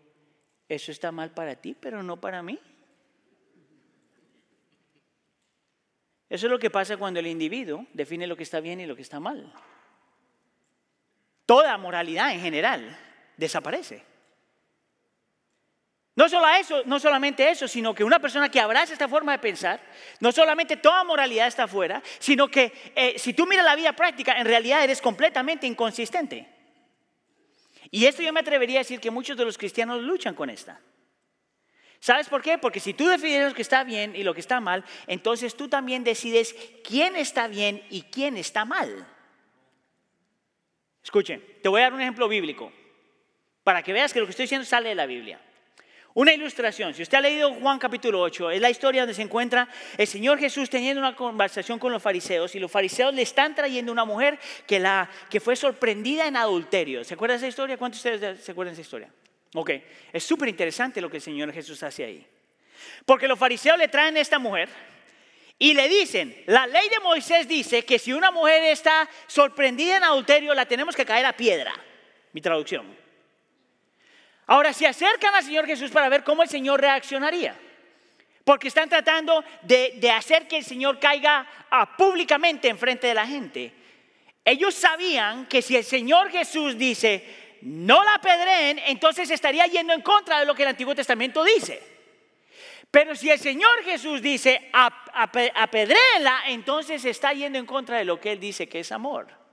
eso 0.68 0.92
está 0.92 1.12
mal 1.12 1.32
para 1.32 1.56
ti, 1.56 1.76
pero 1.80 2.02
no 2.02 2.20
para 2.20 2.42
mí. 2.42 2.60
Eso 6.30 6.48
es 6.48 6.52
lo 6.52 6.60
que 6.60 6.72
pasa 6.72 6.98
cuando 6.98 7.20
el 7.20 7.28
individuo 7.28 7.86
define 7.94 8.28
lo 8.28 8.36
que 8.36 8.44
está 8.44 8.60
bien 8.60 8.80
y 8.80 8.86
lo 8.86 8.96
que 8.96 9.04
está 9.04 9.20
mal. 9.20 9.54
Toda 11.46 11.78
moralidad 11.78 12.34
en 12.34 12.42
general 12.42 12.98
desaparece. 13.38 14.04
No, 16.16 16.30
solo 16.30 16.48
eso, 16.50 16.82
no 16.86 16.98
solamente 16.98 17.50
eso, 17.50 17.68
sino 17.68 17.94
que 17.94 18.04
una 18.04 18.20
persona 18.20 18.50
que 18.50 18.62
abraza 18.62 18.94
esta 18.94 19.10
forma 19.10 19.34
de 19.34 19.40
pensar, 19.40 19.82
no 20.22 20.32
solamente 20.32 20.78
toda 20.78 21.04
moralidad 21.04 21.48
está 21.48 21.64
afuera, 21.64 22.02
sino 22.20 22.48
que 22.48 22.72
eh, 22.96 23.20
si 23.20 23.34
tú 23.34 23.46
miras 23.46 23.66
la 23.66 23.76
vida 23.76 23.94
práctica, 23.94 24.40
en 24.40 24.46
realidad 24.46 24.84
eres 24.84 25.02
completamente 25.02 25.68
inconsistente. 25.68 26.55
Y 27.96 28.08
esto 28.08 28.22
yo 28.22 28.34
me 28.34 28.42
atrevería 28.42 28.80
a 28.80 28.84
decir 28.84 29.00
que 29.00 29.10
muchos 29.10 29.38
de 29.38 29.46
los 29.46 29.58
cristianos 29.58 30.04
luchan 30.04 30.36
con 30.36 30.50
esta. 30.50 30.82
¿Sabes 32.02 32.28
por 32.28 32.42
qué? 32.42 32.58
Porque 32.58 32.82
si 32.82 32.94
tú 32.94 33.08
defines 33.08 33.48
lo 33.48 33.56
que 33.56 33.62
está 33.62 33.86
bien 33.86 34.18
y 34.18 34.24
lo 34.24 34.34
que 34.34 34.42
está 34.42 34.60
mal, 34.60 34.84
entonces 35.08 35.56
tú 35.56 35.70
también 35.70 36.04
decides 36.04 36.54
quién 36.84 37.16
está 37.16 37.48
bien 37.48 37.82
y 37.90 38.02
quién 38.02 38.36
está 38.36 38.66
mal. 38.66 39.08
Escuchen, 41.02 41.42
te 41.64 41.70
voy 41.70 41.80
a 41.80 41.84
dar 41.86 41.94
un 41.94 42.02
ejemplo 42.02 42.28
bíblico 42.28 42.70
para 43.64 43.82
que 43.82 43.94
veas 43.94 44.12
que 44.12 44.20
lo 44.20 44.26
que 44.26 44.32
estoy 44.32 44.44
diciendo 44.44 44.66
sale 44.66 44.90
de 44.90 44.96
la 44.96 45.06
Biblia. 45.06 45.40
Una 46.16 46.32
ilustración, 46.32 46.94
si 46.94 47.02
usted 47.02 47.18
ha 47.18 47.22
leído 47.22 47.54
Juan 47.56 47.78
capítulo 47.78 48.22
8, 48.22 48.52
es 48.52 48.62
la 48.62 48.70
historia 48.70 49.02
donde 49.02 49.14
se 49.14 49.22
encuentra 49.22 49.68
el 49.98 50.08
Señor 50.08 50.40
Jesús 50.40 50.70
teniendo 50.70 51.02
una 51.02 51.14
conversación 51.14 51.78
con 51.78 51.92
los 51.92 52.02
fariseos 52.02 52.56
y 52.56 52.60
los 52.60 52.72
fariseos 52.72 53.14
le 53.14 53.22
están 53.22 53.54
trayendo 53.54 53.92
una 53.92 54.06
mujer 54.06 54.40
que, 54.66 54.80
la, 54.80 55.10
que 55.30 55.42
fue 55.42 55.58
sorprendida 55.58 56.26
en 56.26 56.38
adulterio. 56.38 57.04
¿Se 57.04 57.16
acuerdan 57.16 57.36
de 57.36 57.40
esa 57.40 57.50
historia? 57.50 57.76
¿Cuántos 57.76 58.02
de 58.02 58.16
ustedes 58.16 58.42
se 58.42 58.52
acuerdan 58.54 58.74
de 58.74 58.82
esa 58.82 58.88
historia? 58.88 59.10
Ok, 59.56 59.72
es 60.14 60.24
súper 60.24 60.48
interesante 60.48 61.02
lo 61.02 61.10
que 61.10 61.18
el 61.18 61.22
Señor 61.22 61.52
Jesús 61.52 61.84
hace 61.84 62.06
ahí. 62.06 62.26
Porque 63.06 63.28
los 63.28 63.38
fariseos 63.38 63.78
le 63.78 63.90
traen 63.90 64.16
a 64.16 64.22
esta 64.22 64.40
mujer 64.40 64.70
y 65.60 65.74
le 65.74 65.90
dicen, 65.90 66.44
la 66.46 66.66
ley 66.66 66.88
de 66.88 67.02
Moisés 67.02 67.46
dice 67.46 67.84
que 67.84 68.00
si 68.00 68.14
una 68.14 68.32
mujer 68.32 68.64
está 68.64 69.10
sorprendida 69.28 69.98
en 69.98 70.06
adulterio 70.06 70.54
la 70.54 70.66
tenemos 70.66 70.96
que 70.96 71.06
caer 71.06 71.26
a 71.26 71.34
piedra. 71.34 71.74
Mi 72.32 72.40
traducción. 72.40 73.04
Ahora 74.48 74.74
se 74.74 74.86
acercan 74.86 75.34
al 75.34 75.44
Señor 75.44 75.66
Jesús 75.66 75.92
para 75.92 76.10
ver 76.10 76.24
cómo 76.24 76.44
el 76.44 76.50
Señor 76.50 76.80
reaccionaría. 76.80 77.58
Porque 78.44 78.68
están 78.68 78.88
tratando 78.88 79.44
de, 79.64 80.12
hacer 80.12 80.48
que 80.48 80.58
el 80.58 80.64
Señor 80.64 81.00
caiga 81.00 81.48
ah, 81.72 81.98
públicamente 81.98 82.68
enfrente 82.68 83.08
de 83.08 83.14
la 83.16 83.26
gente. 83.26 83.74
Ellos 84.44 84.76
sabían 84.76 85.48
que 85.48 85.64
si 85.64 85.76
el 85.76 85.84
Señor 85.84 86.30
Jesús 86.30 86.78
dice, 86.78 87.58
no 87.64 88.04
la 88.04 88.16
apedreen, 88.16 88.80
entonces 88.86 89.32
estaría 89.32 89.66
yendo 89.66 89.94
en 89.94 90.02
contra 90.02 90.40
de 90.40 90.46
lo 90.46 90.54
que 90.54 90.62
el 90.62 90.70
Antiguo 90.70 90.94
Testamento 90.94 91.44
dice. 91.44 91.82
Pero 92.92 93.16
si 93.16 93.32
el 93.32 93.40
Señor 93.40 93.84
Jesús 93.84 94.22
dice, 94.22 94.70
apedréenla, 94.72 96.44
entonces 96.48 97.04
está 97.04 97.34
yendo 97.34 97.58
en 97.58 97.66
contra 97.66 97.98
de 97.98 98.06
lo 98.06 98.22
que 98.22 98.34
Él 98.34 98.40
dice 98.40 98.70
que 98.70 98.82
es 98.82 98.92
amor. 98.92 99.45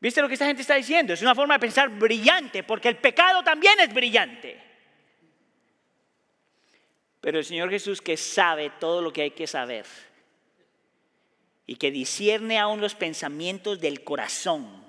¿Viste 0.00 0.20
lo 0.20 0.28
que 0.28 0.34
esta 0.34 0.46
gente 0.46 0.62
está 0.62 0.74
diciendo? 0.74 1.14
Es 1.14 1.22
una 1.22 1.34
forma 1.34 1.54
de 1.54 1.60
pensar 1.60 1.88
brillante, 1.88 2.62
porque 2.62 2.88
el 2.88 2.96
pecado 2.96 3.42
también 3.42 3.78
es 3.80 3.92
brillante. 3.92 4.62
Pero 7.20 7.38
el 7.38 7.44
Señor 7.44 7.70
Jesús 7.70 8.00
que 8.00 8.16
sabe 8.16 8.70
todo 8.78 9.00
lo 9.00 9.12
que 9.12 9.22
hay 9.22 9.30
que 9.30 9.46
saber 9.46 9.86
y 11.66 11.76
que 11.76 11.90
discierne 11.90 12.58
aún 12.58 12.80
los 12.80 12.94
pensamientos 12.94 13.80
del 13.80 14.04
corazón, 14.04 14.84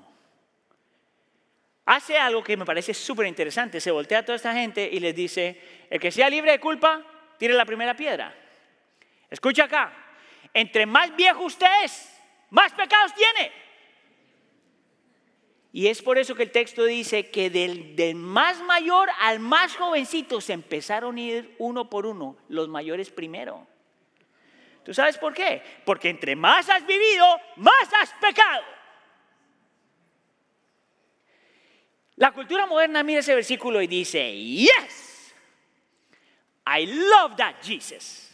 hace 1.85 2.17
algo 2.17 2.43
que 2.43 2.57
me 2.57 2.65
parece 2.65 2.93
súper 2.93 3.25
interesante. 3.25 3.81
Se 3.81 3.89
voltea 3.89 4.19
a 4.19 4.25
toda 4.25 4.35
esta 4.35 4.53
gente 4.53 4.87
y 4.91 4.99
les 4.99 5.15
dice, 5.15 5.59
el 5.89 5.99
que 5.99 6.11
sea 6.11 6.29
libre 6.29 6.51
de 6.51 6.59
culpa, 6.59 7.01
tire 7.39 7.53
la 7.53 7.65
primera 7.65 7.95
piedra. 7.95 8.35
Escucha 9.29 9.63
acá, 9.63 9.93
entre 10.53 10.85
más 10.85 11.15
viejo 11.15 11.43
usted 11.43 11.85
es, 11.85 12.13
más 12.49 12.73
pecados 12.73 13.13
tiene. 13.15 13.66
Y 15.73 15.87
es 15.87 16.01
por 16.01 16.17
eso 16.17 16.33
que 16.35 16.43
el 16.43 16.51
texto 16.51 16.85
dice 16.85 17.29
que 17.29 17.49
del, 17.49 18.15
más 18.15 18.61
mayor 18.63 19.09
al 19.19 19.39
más 19.39 19.75
jovencito 19.75 20.41
se 20.41 20.53
empezaron 20.53 21.17
a 21.17 21.21
ir 21.21 21.55
uno 21.59 21.89
por 21.89 22.05
uno, 22.05 22.37
los 22.49 22.67
mayores 22.67 23.09
primero. 23.09 23.67
¿Tú 24.83 24.93
sabes 24.93 25.17
por 25.17 25.33
qué? 25.33 25.61
Porque 25.85 26.09
entre 26.09 26.35
más 26.35 26.69
has 26.69 26.85
vivido, 26.87 27.25
más 27.57 27.89
has 27.93 28.13
pecado. 28.21 28.63
La 32.15 32.31
cultura 32.31 32.65
moderna 32.65 33.03
mira 33.03 33.19
ese 33.19 33.35
versículo 33.35 33.81
y 33.81 33.87
dice, 33.87 34.35
yes, 34.35 35.35
I 36.65 36.85
love 36.85 37.35
that 37.37 37.55
Jesus. 37.61 38.31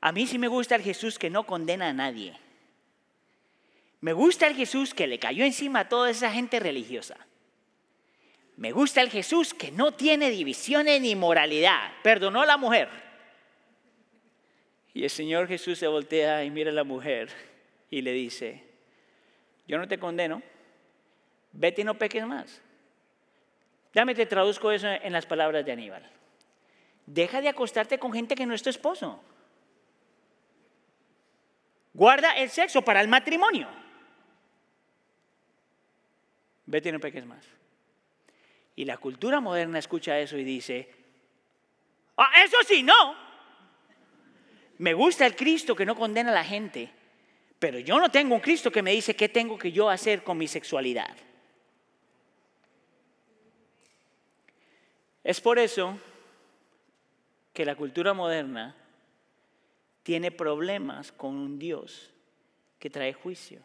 A 0.00 0.10
mí 0.10 0.26
sí 0.26 0.36
me 0.36 0.48
gusta 0.48 0.74
el 0.74 0.82
Jesús 0.82 1.16
que 1.16 1.30
no 1.30 1.44
condena 1.44 1.88
a 1.88 1.92
nadie. 1.92 2.41
Me 4.02 4.12
gusta 4.12 4.48
el 4.48 4.56
Jesús 4.56 4.94
que 4.94 5.06
le 5.06 5.20
cayó 5.20 5.44
encima 5.44 5.80
a 5.80 5.88
toda 5.88 6.10
esa 6.10 6.32
gente 6.32 6.58
religiosa. 6.58 7.16
Me 8.56 8.72
gusta 8.72 9.00
el 9.00 9.10
Jesús 9.10 9.54
que 9.54 9.70
no 9.70 9.92
tiene 9.92 10.28
divisiones 10.28 11.00
ni 11.00 11.14
moralidad. 11.14 11.92
Perdonó 12.02 12.42
a 12.42 12.46
la 12.46 12.56
mujer. 12.56 12.88
Y 14.92 15.04
el 15.04 15.10
Señor 15.10 15.46
Jesús 15.46 15.78
se 15.78 15.86
voltea 15.86 16.42
y 16.42 16.50
mira 16.50 16.72
a 16.72 16.74
la 16.74 16.82
mujer 16.82 17.30
y 17.90 18.02
le 18.02 18.12
dice, 18.12 18.64
yo 19.68 19.78
no 19.78 19.86
te 19.86 20.00
condeno, 20.00 20.42
vete 21.52 21.82
y 21.82 21.84
no 21.84 21.94
peques 21.94 22.26
más. 22.26 22.60
Dame 23.94 24.16
te 24.16 24.26
traduzco 24.26 24.72
eso 24.72 24.88
en 24.88 25.12
las 25.12 25.26
palabras 25.26 25.64
de 25.64 25.70
Aníbal. 25.70 26.10
Deja 27.06 27.40
de 27.40 27.48
acostarte 27.48 28.00
con 28.00 28.12
gente 28.12 28.34
que 28.34 28.46
no 28.46 28.54
es 28.54 28.64
tu 28.64 28.70
esposo. 28.70 29.22
Guarda 31.94 32.32
el 32.32 32.50
sexo 32.50 32.82
para 32.82 33.00
el 33.00 33.06
matrimonio 33.06 33.81
vete 36.72 36.88
y 36.88 36.92
no 36.92 37.00
peques 37.00 37.26
más. 37.26 37.44
Y 38.74 38.86
la 38.86 38.96
cultura 38.96 39.40
moderna 39.40 39.78
escucha 39.78 40.18
eso 40.18 40.38
y 40.38 40.44
dice, 40.44 40.88
ah, 42.16 42.30
eso 42.42 42.56
sí, 42.66 42.82
no. 42.82 43.14
Me 44.78 44.94
gusta 44.94 45.26
el 45.26 45.36
Cristo 45.36 45.76
que 45.76 45.84
no 45.84 45.94
condena 45.94 46.30
a 46.30 46.34
la 46.34 46.44
gente, 46.44 46.90
pero 47.58 47.78
yo 47.78 48.00
no 48.00 48.10
tengo 48.10 48.34
un 48.34 48.40
Cristo 48.40 48.72
que 48.72 48.82
me 48.82 48.92
dice 48.92 49.14
qué 49.14 49.28
tengo 49.28 49.58
que 49.58 49.70
yo 49.70 49.90
hacer 49.90 50.24
con 50.24 50.38
mi 50.38 50.48
sexualidad. 50.48 51.14
Es 55.22 55.42
por 55.42 55.58
eso 55.58 55.98
que 57.52 57.66
la 57.66 57.76
cultura 57.76 58.14
moderna 58.14 58.74
tiene 60.02 60.30
problemas 60.30 61.12
con 61.12 61.36
un 61.36 61.58
Dios 61.58 62.10
que 62.78 62.88
trae 62.88 63.12
juicio. 63.12 63.62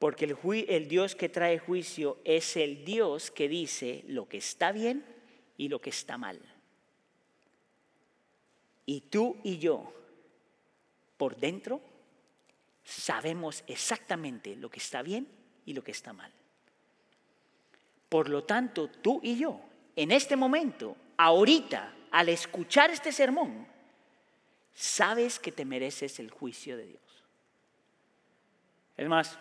Porque 0.00 0.24
el, 0.24 0.38
el, 0.66 0.88
Dios 0.88 1.14
que 1.14 1.28
trae 1.28 1.58
juicio 1.58 2.18
es 2.24 2.56
el 2.56 2.86
Dios 2.86 3.30
que 3.30 3.50
dice 3.50 4.02
lo 4.08 4.26
que 4.26 4.38
está 4.38 4.72
bien 4.72 5.04
y 5.58 5.68
lo 5.68 5.78
que 5.78 5.90
está 5.90 6.16
mal. 6.16 6.40
Y 8.86 9.02
tú 9.02 9.36
y 9.44 9.58
yo, 9.58 9.92
por 11.18 11.36
dentro, 11.36 11.82
sabemos 12.82 13.62
exactamente 13.66 14.56
lo 14.56 14.70
que 14.70 14.78
está 14.78 15.02
bien 15.02 15.28
y 15.66 15.74
lo 15.74 15.84
que 15.84 15.90
está 15.90 16.14
mal. 16.14 16.32
Por 18.08 18.30
lo 18.30 18.44
tanto, 18.44 18.88
tú 18.88 19.20
y 19.22 19.36
yo, 19.36 19.60
en 19.96 20.12
este 20.12 20.34
momento, 20.34 20.96
ahorita, 21.18 21.94
al 22.10 22.30
escuchar 22.30 22.90
este 22.90 23.12
sermón, 23.12 23.66
sabes 24.72 25.38
que 25.38 25.52
te 25.52 25.66
mereces 25.66 26.18
el 26.20 26.30
juicio 26.30 26.78
de 26.78 26.86
Dios. 26.86 27.02
Es 28.96 29.06
más, 29.06 29.38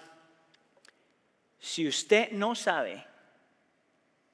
si 1.60 1.88
usted 1.88 2.32
no 2.32 2.56
sabe 2.56 3.06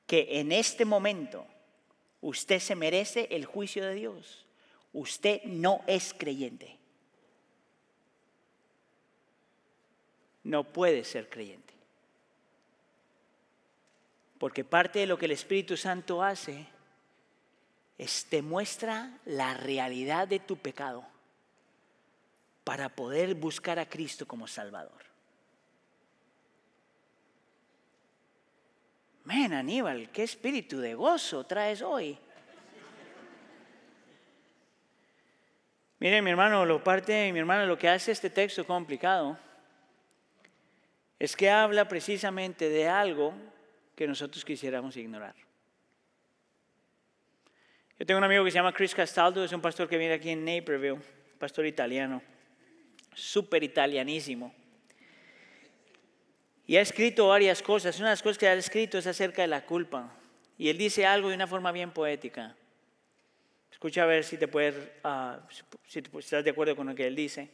que 0.07 0.39
en 0.39 0.51
este 0.51 0.85
momento 0.85 1.45
usted 2.21 2.59
se 2.59 2.75
merece 2.75 3.27
el 3.31 3.45
juicio 3.45 3.85
de 3.85 3.95
Dios, 3.95 4.45
usted 4.93 5.41
no 5.43 5.81
es 5.87 6.13
creyente. 6.13 6.77
No 10.43 10.63
puede 10.63 11.03
ser 11.03 11.29
creyente. 11.29 11.73
Porque 14.37 14.63
parte 14.63 14.99
de 14.99 15.07
lo 15.07 15.17
que 15.17 15.25
el 15.25 15.31
Espíritu 15.31 15.75
Santo 15.75 16.21
hace 16.21 16.67
es 17.97 18.25
te 18.25 18.41
muestra 18.41 19.19
la 19.25 19.55
realidad 19.55 20.27
de 20.27 20.39
tu 20.39 20.57
pecado 20.57 21.05
para 22.63 22.89
poder 22.89 23.33
buscar 23.35 23.79
a 23.79 23.89
Cristo 23.89 24.27
como 24.27 24.47
Salvador. 24.47 25.14
Men, 29.25 29.53
Aníbal, 29.53 30.09
qué 30.11 30.23
espíritu 30.23 30.79
de 30.79 30.93
gozo 30.93 31.43
traes 31.43 31.81
hoy. 31.81 32.17
Miren, 35.99 36.23
mi 36.23 36.29
hermano, 36.29 36.65
lo 36.65 36.83
parte, 36.83 37.31
mi 37.33 37.39
hermano, 37.39 37.65
lo 37.65 37.77
que 37.77 37.89
hace 37.89 38.11
este 38.11 38.29
texto 38.29 38.65
complicado 38.65 39.37
es 41.17 41.35
que 41.35 41.49
habla 41.49 41.87
precisamente 41.87 42.69
de 42.69 42.87
algo 42.87 43.33
que 43.95 44.05
nosotros 44.05 44.45
quisiéramos 44.45 44.95
ignorar. 44.97 45.33
Yo 47.97 48.05
tengo 48.05 48.17
un 48.19 48.25
amigo 48.25 48.43
que 48.43 48.51
se 48.51 48.55
llama 48.55 48.73
Chris 48.73 48.93
Castaldo, 48.93 49.43
es 49.43 49.53
un 49.53 49.61
pastor 49.61 49.87
que 49.87 49.97
viene 49.97 50.13
aquí 50.13 50.29
en 50.29 50.45
Naperville, 50.45 51.01
pastor 51.39 51.65
italiano, 51.65 52.21
súper 53.13 53.63
italianísimo. 53.63 54.53
Y 56.67 56.77
ha 56.77 56.81
escrito 56.81 57.27
varias 57.27 57.61
cosas. 57.61 57.97
Una 57.99 58.09
de 58.09 58.13
las 58.13 58.23
cosas 58.23 58.37
que 58.37 58.47
ha 58.47 58.53
escrito 58.53 58.97
es 58.97 59.07
acerca 59.07 59.41
de 59.41 59.47
la 59.47 59.65
culpa. 59.65 60.11
Y 60.57 60.69
él 60.69 60.77
dice 60.77 61.05
algo 61.05 61.29
de 61.29 61.35
una 61.35 61.47
forma 61.47 61.71
bien 61.71 61.91
poética. 61.91 62.55
Escucha 63.71 64.03
a 64.03 64.05
ver 64.05 64.23
si 64.23 64.37
te 64.37 64.47
puedes, 64.47 64.75
uh, 65.03 65.37
si 65.87 65.99
estás 65.99 66.43
de 66.43 66.49
acuerdo 66.49 66.75
con 66.75 66.87
lo 66.87 66.95
que 66.95 67.05
él 67.05 67.15
dice. 67.15 67.49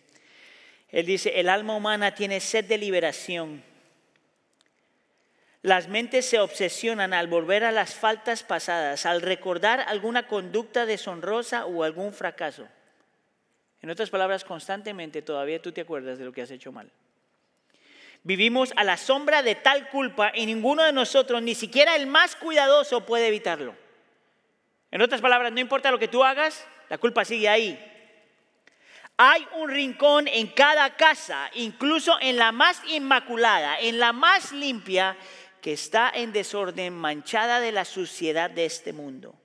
Él 0.90 1.06
dice, 1.06 1.40
el 1.40 1.50
alma 1.50 1.76
humana 1.76 2.14
tiene 2.14 2.40
sed 2.40 2.66
de 2.66 2.78
liberación 2.78 3.64
las 5.64 5.88
mentes 5.88 6.26
se 6.26 6.40
obsesionan 6.40 7.14
al 7.14 7.28
volver 7.28 7.64
a 7.64 7.72
las 7.72 7.94
faltas 7.94 8.42
pasadas, 8.42 9.06
al 9.06 9.22
recordar 9.22 9.82
alguna 9.82 10.28
conducta 10.28 10.88
deshonrosa 10.88 11.68
o 11.68 11.84
algún 11.84 12.14
fracaso. 12.14 12.68
En 13.82 13.92
otras 13.92 14.10
palabras, 14.10 14.44
constantemente 14.44 15.22
todavía 15.22 15.62
tú 15.62 15.72
te 15.72 15.82
acuerdas 15.82 16.18
de 16.18 16.26
lo 16.26 16.32
que 16.32 16.42
has 16.42 16.52
hecho 16.52 16.72
mal. 16.72 16.92
Vivimos 18.24 18.72
a 18.76 18.84
la 18.84 18.98
sombra 18.98 19.42
de 19.42 19.56
tal 19.56 19.90
culpa 19.90 20.32
y 20.36 20.46
ninguno 20.46 20.84
de 20.84 20.94
nosotros, 20.94 21.42
ni 21.42 21.56
siquiera 21.56 21.96
el 21.96 22.06
más 22.06 22.36
cuidadoso, 22.36 23.06
puede 23.06 23.28
evitarlo. 23.28 23.76
En 24.92 25.02
otras 25.02 25.22
palabras, 25.22 25.52
no 25.52 25.60
importa 25.60 25.90
lo 25.90 25.98
que 25.98 26.08
tú 26.08 26.24
hagas, 26.24 26.68
la 26.90 26.98
culpa 26.98 27.26
sigue 27.26 27.50
ahí. 27.50 27.88
Hay 29.18 29.48
un 29.56 29.70
rincón 29.70 30.28
en 30.28 30.48
cada 30.48 30.96
casa, 30.96 31.50
incluso 31.54 32.18
en 32.22 32.38
la 32.38 32.52
más 32.52 32.82
inmaculada, 32.88 33.80
en 33.80 34.00
la 34.00 34.14
más 34.14 34.52
limpia, 34.52 35.18
que 35.62 35.74
está 35.74 36.12
en 36.14 36.34
desorden, 36.34 36.94
manchada 36.94 37.60
de 37.60 37.72
la 37.72 37.86
suciedad 37.86 38.50
de 38.50 38.66
este 38.66 38.94
mundo. 38.94 39.36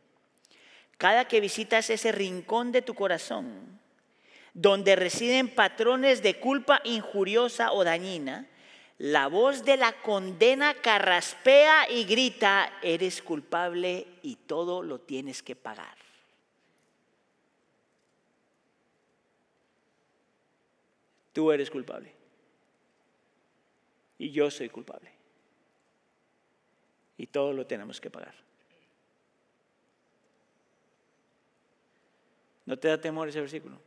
Cada 0.99 1.29
que 1.29 1.41
visitas 1.41 1.91
ese 1.91 2.11
rincón 2.11 2.73
de 2.73 2.81
tu 2.83 2.95
corazón, 2.95 3.79
donde 4.55 4.97
residen 4.97 5.49
patrones 5.49 6.23
de 6.23 6.41
culpa 6.41 6.81
injuriosa 6.85 7.73
o 7.73 7.85
dañina, 7.85 8.47
la 8.99 9.29
voz 9.29 9.65
de 9.65 9.77
la 9.77 9.93
condena 10.01 10.75
carraspea 10.75 11.91
y 11.91 12.05
grita, 12.05 12.79
eres 12.83 13.23
culpable 13.23 14.07
y 14.23 14.37
todo 14.37 14.83
lo 14.83 15.01
tienes 15.01 15.43
que 15.43 15.55
pagar. 15.55 15.97
Tú 21.33 21.53
eres 21.53 21.71
culpable. 21.71 22.15
Y 24.19 24.31
yo 24.31 24.51
soy 24.51 24.71
culpable 24.71 25.17
y 27.19 27.27
todo 27.27 27.53
lo 27.53 27.67
tenemos 27.67 28.01
que 28.01 28.11
pagar. 28.11 28.35
¿No 32.65 32.79
te 32.79 32.89
da 32.89 33.01
temor 33.01 33.29
ese 33.29 33.41
versículo? 33.41 33.79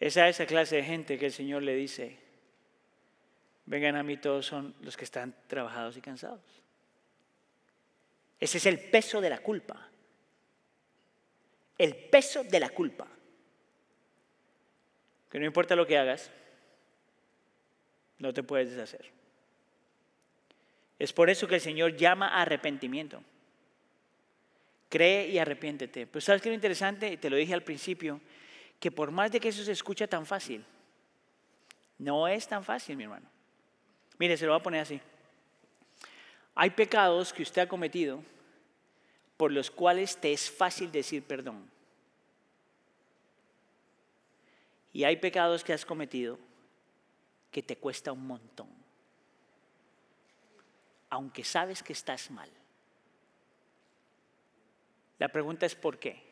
Es 0.00 0.16
esa 0.16 0.46
clase 0.46 0.76
de 0.76 0.82
gente 0.82 1.18
que 1.18 1.26
el 1.26 1.32
Señor 1.32 1.62
le 1.62 1.74
dice, 1.74 2.16
vengan 3.66 3.96
a 3.96 4.02
mí 4.02 4.16
todos 4.16 4.46
son 4.46 4.74
los 4.80 4.96
que 4.96 5.04
están 5.04 5.34
trabajados 5.46 5.98
y 5.98 6.00
cansados. 6.00 6.40
Ese 8.40 8.56
es 8.56 8.64
el 8.64 8.80
peso 8.80 9.20
de 9.20 9.28
la 9.28 9.38
culpa. 9.38 9.88
El 11.76 11.94
peso 11.94 12.42
de 12.42 12.60
la 12.60 12.70
culpa. 12.70 13.06
Que 15.30 15.38
no 15.38 15.44
importa 15.44 15.76
lo 15.76 15.86
que 15.86 15.98
hagas, 15.98 16.30
no 18.18 18.32
te 18.32 18.42
puedes 18.42 18.70
deshacer. 18.70 19.10
Es 20.98 21.12
por 21.12 21.28
eso 21.28 21.46
que 21.46 21.56
el 21.56 21.60
Señor 21.60 21.96
llama 21.96 22.28
a 22.28 22.42
arrepentimiento. 22.42 23.22
Cree 24.88 25.28
y 25.28 25.38
arrepiéntete. 25.38 26.06
Pero 26.06 26.20
¿sabes 26.20 26.40
qué 26.40 26.48
es 26.48 26.52
lo 26.52 26.56
interesante? 26.56 27.16
Te 27.18 27.30
lo 27.30 27.36
dije 27.36 27.54
al 27.54 27.62
principio, 27.62 28.20
que 28.80 28.90
por 28.90 29.10
más 29.10 29.30
de 29.30 29.38
que 29.38 29.50
eso 29.50 29.62
se 29.62 29.72
escucha 29.72 30.06
tan 30.06 30.24
fácil, 30.26 30.64
no 31.98 32.26
es 32.26 32.48
tan 32.48 32.64
fácil, 32.64 32.96
mi 32.96 33.04
hermano. 33.04 33.28
Mire, 34.18 34.36
se 34.36 34.46
lo 34.46 34.52
voy 34.52 34.60
a 34.60 34.62
poner 34.62 34.80
así. 34.80 35.00
Hay 36.54 36.70
pecados 36.70 37.32
que 37.32 37.42
usted 37.42 37.62
ha 37.62 37.68
cometido 37.68 38.22
por 39.36 39.52
los 39.52 39.70
cuales 39.70 40.16
te 40.16 40.32
es 40.32 40.50
fácil 40.50 40.90
decir 40.90 41.22
perdón. 41.22 41.70
Y 44.92 45.04
hay 45.04 45.16
pecados 45.16 45.62
que 45.62 45.72
has 45.72 45.84
cometido 45.84 46.38
que 47.50 47.62
te 47.62 47.76
cuesta 47.76 48.12
un 48.12 48.26
montón, 48.26 48.68
aunque 51.08 51.44
sabes 51.44 51.82
que 51.82 51.92
estás 51.92 52.30
mal. 52.30 52.50
La 55.18 55.28
pregunta 55.28 55.66
es 55.66 55.74
¿por 55.74 55.98
qué? 55.98 56.29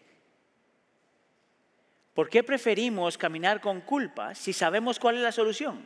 ¿Por 2.19 2.29
qué 2.29 2.43
preferimos 2.43 3.17
caminar 3.17 3.61
con 3.61 3.81
culpa 3.83 4.35
si 4.35 4.53
sabemos 4.53 4.99
cuál 4.99 5.19
es 5.19 5.23
la 5.23 5.31
solución? 5.31 5.81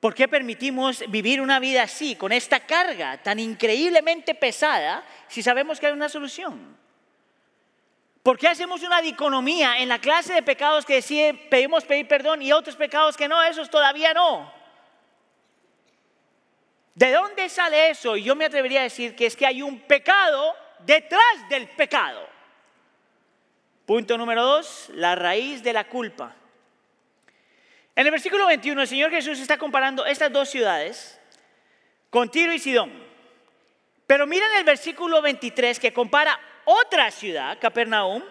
¿Por 0.00 0.12
qué 0.12 0.26
permitimos 0.26 1.04
vivir 1.08 1.40
una 1.40 1.60
vida 1.60 1.84
así, 1.84 2.16
con 2.16 2.32
esta 2.32 2.58
carga 2.58 3.22
tan 3.22 3.38
increíblemente 3.38 4.34
pesada, 4.34 5.04
si 5.28 5.40
sabemos 5.40 5.78
que 5.78 5.86
hay 5.86 5.92
una 5.92 6.08
solución? 6.08 6.76
¿Por 8.24 8.36
qué 8.36 8.48
hacemos 8.48 8.82
una 8.82 9.00
diconomía 9.00 9.78
en 9.78 9.88
la 9.88 10.00
clase 10.00 10.34
de 10.34 10.42
pecados 10.42 10.84
que 10.84 10.94
decide, 10.94 11.34
pedimos 11.48 11.84
pedir 11.84 12.08
perdón 12.08 12.42
y 12.42 12.50
otros 12.50 12.74
pecados 12.74 13.16
que 13.16 13.28
no? 13.28 13.40
Esos 13.44 13.70
todavía 13.70 14.12
no. 14.12 14.52
¿De 16.96 17.12
dónde 17.12 17.48
sale 17.48 17.90
eso? 17.90 18.16
Y 18.16 18.24
yo 18.24 18.34
me 18.34 18.46
atrevería 18.46 18.80
a 18.80 18.90
decir 18.90 19.14
que 19.14 19.26
es 19.26 19.36
que 19.36 19.46
hay 19.46 19.62
un 19.62 19.78
pecado 19.78 20.56
detrás 20.80 21.48
del 21.48 21.68
pecado. 21.68 22.34
Punto 23.86 24.18
número 24.18 24.44
dos, 24.44 24.90
la 24.94 25.14
raíz 25.14 25.62
de 25.62 25.72
la 25.72 25.84
culpa. 25.84 26.34
En 27.94 28.04
el 28.04 28.10
versículo 28.10 28.46
21 28.46 28.82
el 28.82 28.88
Señor 28.88 29.10
Jesús 29.12 29.38
está 29.38 29.56
comparando 29.56 30.04
estas 30.04 30.32
dos 30.32 30.50
ciudades 30.50 31.20
con 32.10 32.28
Tiro 32.28 32.52
y 32.52 32.58
Sidón. 32.58 32.92
Pero 34.06 34.26
miren 34.26 34.48
el 34.58 34.64
versículo 34.64 35.22
23 35.22 35.78
que 35.78 35.92
compara 35.92 36.38
otra 36.64 37.12
ciudad, 37.12 37.58
Capernaum, 37.60 38.22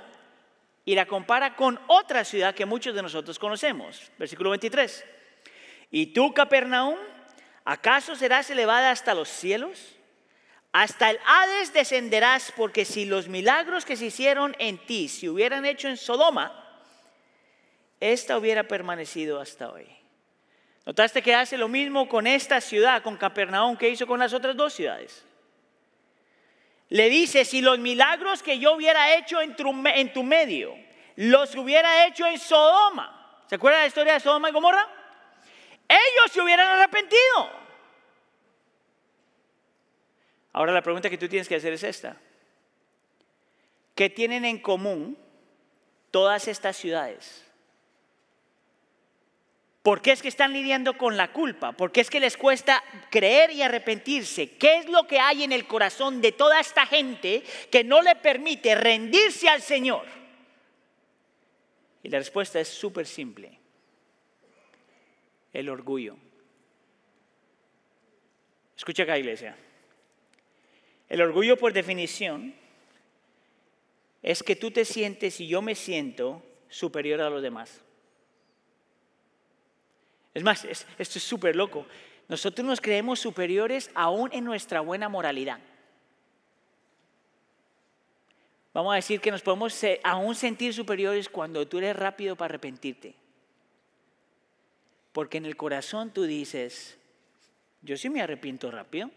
y 0.84 0.94
la 0.94 1.06
compara 1.06 1.56
con 1.56 1.80
otra 1.88 2.26
ciudad 2.26 2.54
que 2.54 2.66
muchos 2.66 2.94
de 2.94 3.02
nosotros 3.02 3.40
conocemos. 3.40 4.12
Versículo 4.18 4.50
23. 4.52 5.06
¿Y 5.90 6.08
tú, 6.08 6.34
Capernaum, 6.34 6.98
acaso 7.64 8.16
serás 8.16 8.50
elevada 8.50 8.92
hasta 8.92 9.16
los 9.16 9.30
cielos? 9.30 9.95
Hasta 10.78 11.10
el 11.10 11.20
Hades 11.26 11.72
descenderás, 11.72 12.52
porque 12.54 12.84
si 12.84 13.06
los 13.06 13.30
milagros 13.30 13.86
que 13.86 13.96
se 13.96 14.08
hicieron 14.08 14.54
en 14.60 14.78
ti 14.78 15.08
se 15.08 15.30
hubieran 15.30 15.66
hecho 15.66 15.88
en 15.88 15.96
Sodoma, 15.96 16.52
esta 18.02 18.38
hubiera 18.38 18.64
permanecido 18.64 19.40
hasta 19.40 19.70
hoy. 19.70 19.88
¿Notaste 20.86 21.22
que 21.22 21.34
hace 21.34 21.58
lo 21.58 21.70
mismo 21.70 22.10
con 22.10 22.28
esta 22.28 22.60
ciudad, 22.60 23.02
con 23.04 23.16
Capernaum, 23.16 23.78
que 23.78 23.88
hizo 23.88 24.06
con 24.06 24.20
las 24.20 24.34
otras 24.34 24.58
dos 24.58 24.74
ciudades? 24.74 25.24
Le 26.90 27.08
dice, 27.08 27.46
si 27.46 27.62
los 27.62 27.80
milagros 27.80 28.44
que 28.44 28.60
yo 28.60 28.74
hubiera 28.74 29.16
hecho 29.16 29.40
en 29.40 29.56
tu, 29.56 29.74
en 29.88 30.12
tu 30.12 30.24
medio, 30.24 30.76
los 31.16 31.56
hubiera 31.56 32.06
hecho 32.06 32.28
en 32.28 32.38
Sodoma, 32.38 33.42
¿se 33.48 33.56
acuerdan 33.56 33.80
la 33.80 33.88
historia 33.88 34.16
de 34.16 34.20
Sodoma 34.20 34.50
y 34.50 34.52
Gomorra? 34.52 34.86
Ellos 35.88 36.34
se 36.34 36.42
hubieran 36.42 36.68
arrepentido. 36.68 37.65
Ahora 40.56 40.72
la 40.72 40.82
pregunta 40.82 41.10
que 41.10 41.18
tú 41.18 41.28
tienes 41.28 41.50
que 41.50 41.56
hacer 41.56 41.74
es 41.74 41.84
esta. 41.84 42.16
¿Qué 43.94 44.10
tienen 44.10 44.46
en 44.46 44.58
común 44.58 45.18
todas 46.12 46.48
estas 46.48 46.78
ciudades? 46.78 47.46
¿Por 49.84 50.02
qué 50.02 50.14
es 50.14 50.22
que 50.22 50.30
están 50.30 50.54
lidiando 50.54 50.98
con 50.98 51.18
la 51.18 51.34
culpa? 51.34 51.74
¿Por 51.74 51.92
qué 51.92 52.00
es 52.00 52.10
que 52.10 52.22
les 52.22 52.38
cuesta 52.38 52.82
creer 53.12 53.52
y 53.52 53.64
arrepentirse? 53.64 54.52
¿Qué 54.52 54.78
es 54.78 54.88
lo 54.88 55.06
que 55.08 55.20
hay 55.20 55.44
en 55.44 55.52
el 55.52 55.68
corazón 55.68 56.22
de 56.22 56.32
toda 56.32 56.62
esta 56.62 56.86
gente 56.86 57.44
que 57.70 57.84
no 57.84 58.02
le 58.02 58.16
permite 58.16 58.76
rendirse 58.76 59.50
al 59.50 59.62
Señor? 59.62 60.06
Y 62.02 62.08
la 62.08 62.20
respuesta 62.20 62.62
es 62.62 62.70
súper 62.70 63.08
simple. 63.08 63.60
El 65.52 65.68
orgullo. 65.68 66.16
Escucha 68.78 69.04
acá, 69.04 69.18
iglesia. 69.18 69.58
El 71.10 71.22
orgullo, 71.22 71.58
por 71.58 71.74
definición, 71.74 72.56
es 74.24 74.42
que 74.42 74.56
tú 74.56 74.72
te 74.72 74.86
sientes 74.86 75.40
y 75.40 75.48
yo 75.48 75.62
me 75.62 75.76
siento 75.76 76.42
superior 76.68 77.22
a 77.22 77.30
los 77.30 77.42
demás. 77.42 77.82
Es 80.34 80.44
más, 80.44 80.66
esto 80.66 80.88
es 80.98 81.24
súper 81.24 81.56
loco. 81.56 81.86
Nosotros 82.28 82.66
nos 82.66 82.82
creemos 82.82 83.20
superiores 83.20 83.92
aún 83.94 84.30
en 84.34 84.44
nuestra 84.44 84.82
buena 84.82 85.10
moralidad. 85.10 85.60
Vamos 88.74 88.92
a 88.92 88.96
decir 88.96 89.22
que 89.22 89.32
nos 89.32 89.42
podemos 89.42 89.80
aún 90.04 90.36
sentir 90.36 90.74
superiores 90.74 91.30
cuando 91.30 91.66
tú 91.68 91.78
eres 91.78 91.96
rápido 91.96 92.36
para 92.36 92.50
arrepentirte. 92.50 93.16
Porque 95.14 95.38
en 95.38 95.46
el 95.46 95.56
corazón 95.56 96.12
tú 96.12 96.24
dices, 96.24 96.98
yo 97.84 97.96
sí 97.96 98.10
me 98.10 98.22
arrepiento 98.22 98.70
rápido, 98.72 99.12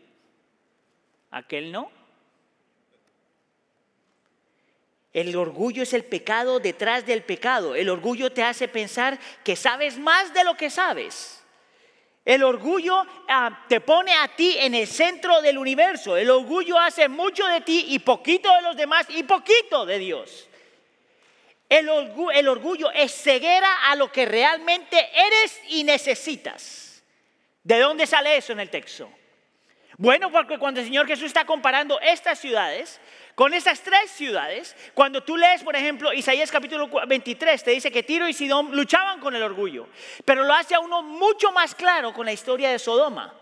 aquel 1.30 1.72
no. 1.72 1.90
El 5.12 5.34
orgullo 5.36 5.82
es 5.82 5.94
el 5.94 6.04
pecado 6.04 6.60
detrás 6.60 7.06
del 7.06 7.22
pecado. 7.22 7.74
El 7.74 7.88
orgullo 7.88 8.30
te 8.30 8.42
hace 8.42 8.68
pensar 8.68 9.18
que 9.42 9.56
sabes 9.56 9.98
más 9.98 10.32
de 10.34 10.44
lo 10.44 10.56
que 10.56 10.70
sabes. 10.70 11.42
El 12.24 12.44
orgullo 12.44 13.06
ah, 13.26 13.64
te 13.68 13.80
pone 13.80 14.12
a 14.12 14.28
ti 14.28 14.54
en 14.58 14.74
el 14.74 14.86
centro 14.86 15.40
del 15.40 15.56
universo. 15.56 16.16
El 16.16 16.30
orgullo 16.30 16.78
hace 16.78 17.08
mucho 17.08 17.46
de 17.46 17.62
ti 17.62 17.86
y 17.88 18.00
poquito 18.00 18.54
de 18.54 18.62
los 18.62 18.76
demás 18.76 19.06
y 19.08 19.22
poquito 19.22 19.86
de 19.86 19.98
Dios. 19.98 20.48
El 21.68 21.88
el 22.34 22.48
orgullo 22.48 22.90
es 22.92 23.12
ceguera 23.12 23.90
a 23.90 23.96
lo 23.96 24.12
que 24.12 24.26
realmente 24.26 24.96
eres 24.98 25.60
y 25.68 25.84
necesitas. 25.84 27.02
¿De 27.62 27.78
dónde 27.78 28.06
sale 28.06 28.36
eso 28.36 28.52
en 28.52 28.60
el 28.60 28.70
texto? 28.70 29.10
Bueno, 30.00 30.30
porque 30.30 30.58
cuando 30.58 30.78
el 30.78 30.86
Señor 30.86 31.08
Jesús 31.08 31.26
está 31.26 31.44
comparando 31.44 31.98
estas 32.00 32.38
ciudades 32.38 33.00
con 33.34 33.52
esas 33.52 33.80
tres 33.80 34.12
ciudades, 34.12 34.76
cuando 34.94 35.24
tú 35.24 35.36
lees, 35.36 35.64
por 35.64 35.74
ejemplo, 35.74 36.12
Isaías 36.12 36.52
capítulo 36.52 36.88
23, 37.08 37.64
te 37.64 37.72
dice 37.72 37.90
que 37.90 38.04
Tiro 38.04 38.28
y 38.28 38.32
Sidón 38.32 38.76
luchaban 38.76 39.18
con 39.18 39.34
el 39.34 39.42
orgullo, 39.42 39.88
pero 40.24 40.44
lo 40.44 40.54
hace 40.54 40.76
a 40.76 40.80
uno 40.80 41.02
mucho 41.02 41.50
más 41.50 41.74
claro 41.74 42.12
con 42.12 42.26
la 42.26 42.32
historia 42.32 42.70
de 42.70 42.78
Sodoma. 42.78 43.34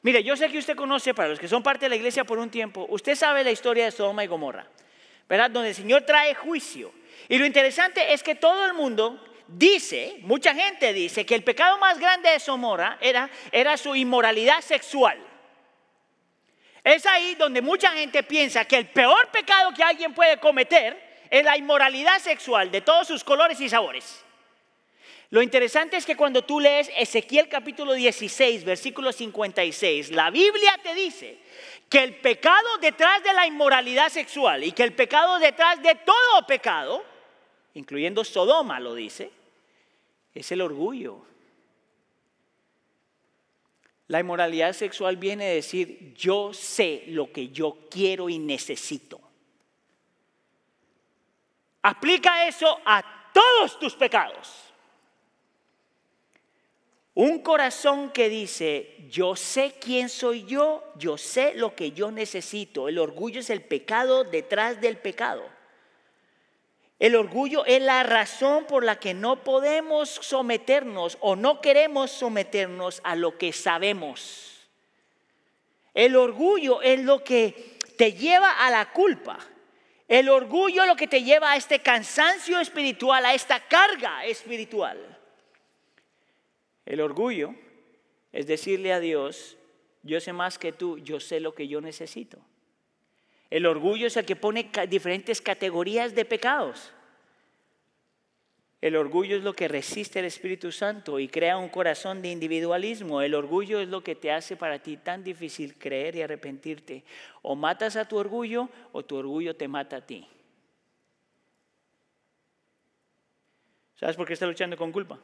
Mire, 0.00 0.24
yo 0.24 0.38
sé 0.38 0.48
que 0.48 0.56
usted 0.56 0.74
conoce, 0.74 1.12
para 1.12 1.28
los 1.28 1.38
que 1.38 1.48
son 1.48 1.62
parte 1.62 1.84
de 1.84 1.90
la 1.90 1.96
iglesia 1.96 2.24
por 2.24 2.38
un 2.38 2.48
tiempo, 2.48 2.86
usted 2.88 3.14
sabe 3.14 3.44
la 3.44 3.50
historia 3.50 3.84
de 3.84 3.90
Sodoma 3.90 4.24
y 4.24 4.28
Gomorra, 4.28 4.66
¿verdad? 5.28 5.50
Donde 5.50 5.68
el 5.68 5.74
Señor 5.74 6.00
trae 6.02 6.34
juicio. 6.34 6.94
Y 7.28 7.36
lo 7.36 7.44
interesante 7.44 8.14
es 8.14 8.22
que 8.22 8.36
todo 8.36 8.64
el 8.64 8.72
mundo 8.72 9.22
dice, 9.48 10.16
mucha 10.22 10.54
gente 10.54 10.94
dice, 10.94 11.26
que 11.26 11.34
el 11.34 11.44
pecado 11.44 11.76
más 11.76 11.98
grande 11.98 12.30
de 12.30 12.40
Sodoma 12.40 12.96
era, 13.02 13.28
era 13.52 13.76
su 13.76 13.94
inmoralidad 13.94 14.62
sexual. 14.62 15.18
Es 16.84 17.06
ahí 17.06 17.34
donde 17.36 17.62
mucha 17.62 17.92
gente 17.92 18.22
piensa 18.22 18.64
que 18.64 18.76
el 18.76 18.88
peor 18.88 19.28
pecado 19.30 19.72
que 19.72 19.82
alguien 19.82 20.14
puede 20.14 20.38
cometer 20.38 21.26
es 21.30 21.44
la 21.44 21.56
inmoralidad 21.56 22.18
sexual 22.18 22.70
de 22.70 22.80
todos 22.80 23.06
sus 23.06 23.22
colores 23.22 23.60
y 23.60 23.68
sabores. 23.68 24.24
Lo 25.30 25.40
interesante 25.40 25.96
es 25.96 26.04
que 26.04 26.16
cuando 26.16 26.42
tú 26.42 26.60
lees 26.60 26.90
Ezequiel 26.94 27.48
capítulo 27.48 27.94
16, 27.94 28.64
versículo 28.64 29.12
56, 29.12 30.10
la 30.10 30.30
Biblia 30.30 30.78
te 30.82 30.94
dice 30.94 31.38
que 31.88 32.02
el 32.02 32.16
pecado 32.16 32.76
detrás 32.82 33.22
de 33.22 33.32
la 33.32 33.46
inmoralidad 33.46 34.10
sexual 34.10 34.62
y 34.62 34.72
que 34.72 34.82
el 34.82 34.92
pecado 34.92 35.38
detrás 35.38 35.82
de 35.82 35.94
todo 35.94 36.46
pecado, 36.46 37.02
incluyendo 37.72 38.24
Sodoma 38.24 38.78
lo 38.78 38.94
dice, 38.94 39.30
es 40.34 40.52
el 40.52 40.60
orgullo. 40.60 41.24
La 44.12 44.20
inmoralidad 44.20 44.74
sexual 44.74 45.16
viene 45.16 45.46
a 45.46 45.54
decir, 45.54 46.12
yo 46.14 46.52
sé 46.52 47.04
lo 47.06 47.32
que 47.32 47.48
yo 47.48 47.88
quiero 47.90 48.28
y 48.28 48.38
necesito. 48.38 49.18
Aplica 51.80 52.46
eso 52.46 52.78
a 52.84 53.30
todos 53.32 53.78
tus 53.78 53.94
pecados. 53.94 54.64
Un 57.14 57.38
corazón 57.38 58.10
que 58.10 58.28
dice, 58.28 58.96
yo 59.08 59.34
sé 59.34 59.76
quién 59.80 60.10
soy 60.10 60.44
yo, 60.44 60.84
yo 60.96 61.16
sé 61.16 61.54
lo 61.54 61.74
que 61.74 61.92
yo 61.92 62.10
necesito. 62.10 62.88
El 62.88 62.98
orgullo 62.98 63.40
es 63.40 63.48
el 63.48 63.62
pecado 63.62 64.24
detrás 64.24 64.78
del 64.82 64.98
pecado. 64.98 65.42
El 67.02 67.16
orgullo 67.16 67.64
es 67.64 67.82
la 67.82 68.04
razón 68.04 68.64
por 68.64 68.84
la 68.84 69.00
que 69.00 69.12
no 69.12 69.42
podemos 69.42 70.08
someternos 70.08 71.18
o 71.18 71.34
no 71.34 71.60
queremos 71.60 72.12
someternos 72.12 73.00
a 73.02 73.16
lo 73.16 73.36
que 73.38 73.52
sabemos. 73.52 74.68
El 75.94 76.14
orgullo 76.14 76.80
es 76.80 77.00
lo 77.00 77.24
que 77.24 77.76
te 77.96 78.12
lleva 78.12 78.52
a 78.52 78.70
la 78.70 78.92
culpa. 78.92 79.40
El 80.06 80.28
orgullo 80.28 80.82
es 80.82 80.88
lo 80.88 80.94
que 80.94 81.08
te 81.08 81.24
lleva 81.24 81.50
a 81.50 81.56
este 81.56 81.80
cansancio 81.80 82.60
espiritual, 82.60 83.26
a 83.26 83.34
esta 83.34 83.58
carga 83.66 84.24
espiritual. 84.24 85.18
El 86.86 87.00
orgullo 87.00 87.52
es 88.30 88.46
decirle 88.46 88.92
a 88.92 89.00
Dios, 89.00 89.56
yo 90.04 90.20
sé 90.20 90.32
más 90.32 90.56
que 90.56 90.70
tú, 90.72 90.98
yo 90.98 91.18
sé 91.18 91.40
lo 91.40 91.52
que 91.52 91.66
yo 91.66 91.80
necesito. 91.80 92.38
El 93.52 93.66
orgullo 93.66 94.06
es 94.06 94.16
el 94.16 94.24
que 94.24 94.34
pone 94.34 94.70
diferentes 94.88 95.42
categorías 95.42 96.14
de 96.14 96.24
pecados. 96.24 96.90
El 98.80 98.96
orgullo 98.96 99.36
es 99.36 99.42
lo 99.42 99.52
que 99.52 99.68
resiste 99.68 100.20
el 100.20 100.24
Espíritu 100.24 100.72
Santo 100.72 101.18
y 101.18 101.28
crea 101.28 101.58
un 101.58 101.68
corazón 101.68 102.22
de 102.22 102.30
individualismo. 102.30 103.20
El 103.20 103.34
orgullo 103.34 103.78
es 103.80 103.90
lo 103.90 104.02
que 104.02 104.14
te 104.14 104.32
hace 104.32 104.56
para 104.56 104.78
ti 104.78 104.96
tan 104.96 105.22
difícil 105.22 105.76
creer 105.76 106.16
y 106.16 106.22
arrepentirte. 106.22 107.04
O 107.42 107.54
matas 107.54 107.96
a 107.96 108.08
tu 108.08 108.16
orgullo 108.16 108.70
o 108.92 109.04
tu 109.04 109.16
orgullo 109.16 109.54
te 109.54 109.68
mata 109.68 109.96
a 109.96 110.06
ti. 110.06 110.26
¿Sabes 113.96 114.16
por 114.16 114.26
qué 114.26 114.32
estás 114.32 114.48
luchando 114.48 114.78
con 114.78 114.90
culpa? 114.90 115.20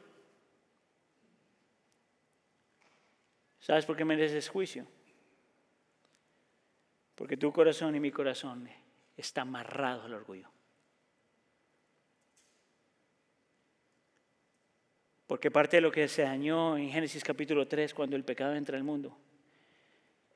¿Sabes 3.61 3.87
por 3.87 3.97
qué 3.97 4.05
mereces 4.05 4.51
juicio? 4.51 4.87
Porque 7.19 7.37
tu 7.37 7.53
corazón 7.53 7.97
y 7.97 8.01
mi 8.01 8.13
corazón 8.13 8.69
está 9.17 9.41
amarrado 9.41 10.05
al 10.05 10.15
orgullo. 10.15 10.49
Porque 15.27 15.51
parte 15.51 15.79
de 15.79 15.81
lo 15.81 15.91
que 15.91 16.07
se 16.07 16.23
dañó 16.23 16.79
en 16.79 16.91
Génesis 16.91 17.25
capítulo 17.25 17.67
3 17.67 17.93
cuando 17.93 18.15
el 18.15 18.23
pecado 18.23 18.55
entra 18.55 18.77
al 18.77 18.85
mundo 18.85 19.19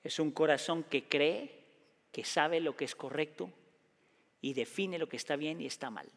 es 0.03 0.18
un 0.18 0.33
corazón 0.33 0.83
que 0.83 1.05
cree, 1.05 1.51
que 2.11 2.25
sabe 2.25 2.59
lo 2.59 2.77
que 2.77 2.85
es 2.85 2.97
correcto 2.97 3.49
y 4.40 4.53
define 4.53 4.99
lo 4.99 5.09
que 5.09 5.16
está 5.16 5.37
bien 5.37 5.61
y 5.61 5.66
está 5.66 5.88
mal. 5.88 6.09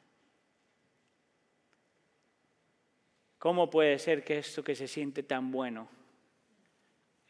¿Cómo 3.38 3.70
puede 3.70 4.00
ser 4.00 4.24
que 4.24 4.40
esto 4.40 4.64
que 4.64 4.76
se 4.76 4.88
siente 4.88 5.22
tan 5.22 5.52
bueno 5.52 5.88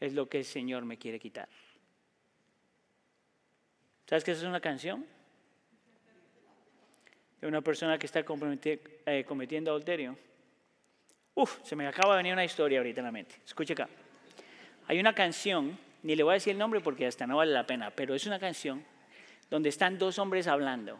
es 0.00 0.14
lo 0.14 0.26
que 0.26 0.38
el 0.38 0.46
Señor 0.46 0.86
me 0.86 0.96
quiere 0.96 1.18
quitar? 1.18 1.50
¿Sabes 4.08 4.22
esa 4.28 4.42
es 4.42 4.46
una 4.46 4.60
canción? 4.60 5.04
De 7.40 7.46
una 7.46 7.60
persona 7.60 7.98
que 7.98 8.06
está 8.06 8.20
eh, 8.20 9.24
cometiendo 9.26 9.72
adulterio. 9.72 10.16
Uf, 11.34 11.58
se 11.64 11.74
me 11.74 11.86
acaba 11.86 12.14
de 12.14 12.18
venir 12.18 12.32
una 12.32 12.44
historia 12.44 12.78
ahorita 12.78 13.00
en 13.00 13.04
la 13.04 13.12
mente. 13.12 13.34
Escuche 13.44 13.72
acá. 13.72 13.88
Hay 14.86 15.00
una 15.00 15.12
canción, 15.12 15.76
ni 16.04 16.14
le 16.14 16.22
voy 16.22 16.32
a 16.32 16.34
decir 16.34 16.52
el 16.52 16.58
nombre 16.58 16.80
porque 16.80 17.06
hasta 17.06 17.26
no 17.26 17.36
vale 17.36 17.52
la 17.52 17.66
pena, 17.66 17.90
pero 17.90 18.14
es 18.14 18.26
una 18.26 18.38
canción 18.38 18.84
donde 19.50 19.68
están 19.68 19.98
dos 19.98 20.18
hombres 20.18 20.46
hablando. 20.46 20.98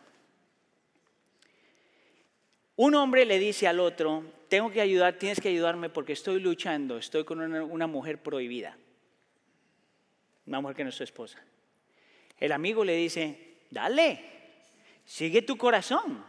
Un 2.75 2.95
hombre 2.97 3.25
le 3.25 3.39
dice 3.39 3.69
al 3.69 3.81
otro, 3.81 4.25
tengo 4.49 4.71
que 4.71 4.81
ayudar, 4.81 5.15
tienes 5.15 5.41
que 5.41 5.49
ayudarme 5.49 5.89
porque 5.89 6.13
estoy 6.13 6.41
luchando, 6.41 6.99
estoy 6.99 7.25
con 7.25 7.41
una 7.41 7.87
mujer 7.87 8.21
prohibida, 8.21 8.77
una 10.45 10.61
mujer 10.61 10.77
que 10.77 10.83
no 10.83 10.91
es 10.91 10.97
su 10.97 11.05
esposa. 11.05 11.43
El 12.39 12.53
amigo 12.53 12.85
le 12.85 12.95
dice, 12.95 13.57
dale, 13.71 14.23
sigue 15.05 15.43
tu 15.43 15.57
corazón. 15.57 16.25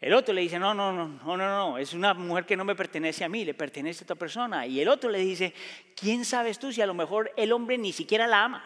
El 0.00 0.12
otro 0.12 0.34
le 0.34 0.42
dice, 0.42 0.58
no, 0.58 0.74
no, 0.74 0.92
no, 0.92 1.08
no, 1.08 1.36
no, 1.36 1.48
no, 1.48 1.78
es 1.78 1.94
una 1.94 2.12
mujer 2.12 2.44
que 2.44 2.56
no 2.56 2.64
me 2.64 2.74
pertenece 2.74 3.24
a 3.24 3.28
mí, 3.28 3.44
le 3.44 3.54
pertenece 3.54 4.02
a 4.02 4.04
otra 4.04 4.16
persona. 4.16 4.66
Y 4.66 4.80
el 4.80 4.88
otro 4.88 5.10
le 5.10 5.18
dice, 5.18 5.54
¿quién 5.96 6.26
sabes 6.26 6.58
tú 6.58 6.72
si 6.72 6.82
a 6.82 6.86
lo 6.86 6.92
mejor 6.92 7.32
el 7.36 7.52
hombre 7.52 7.78
ni 7.78 7.92
siquiera 7.92 8.26
la 8.26 8.44
ama? 8.44 8.64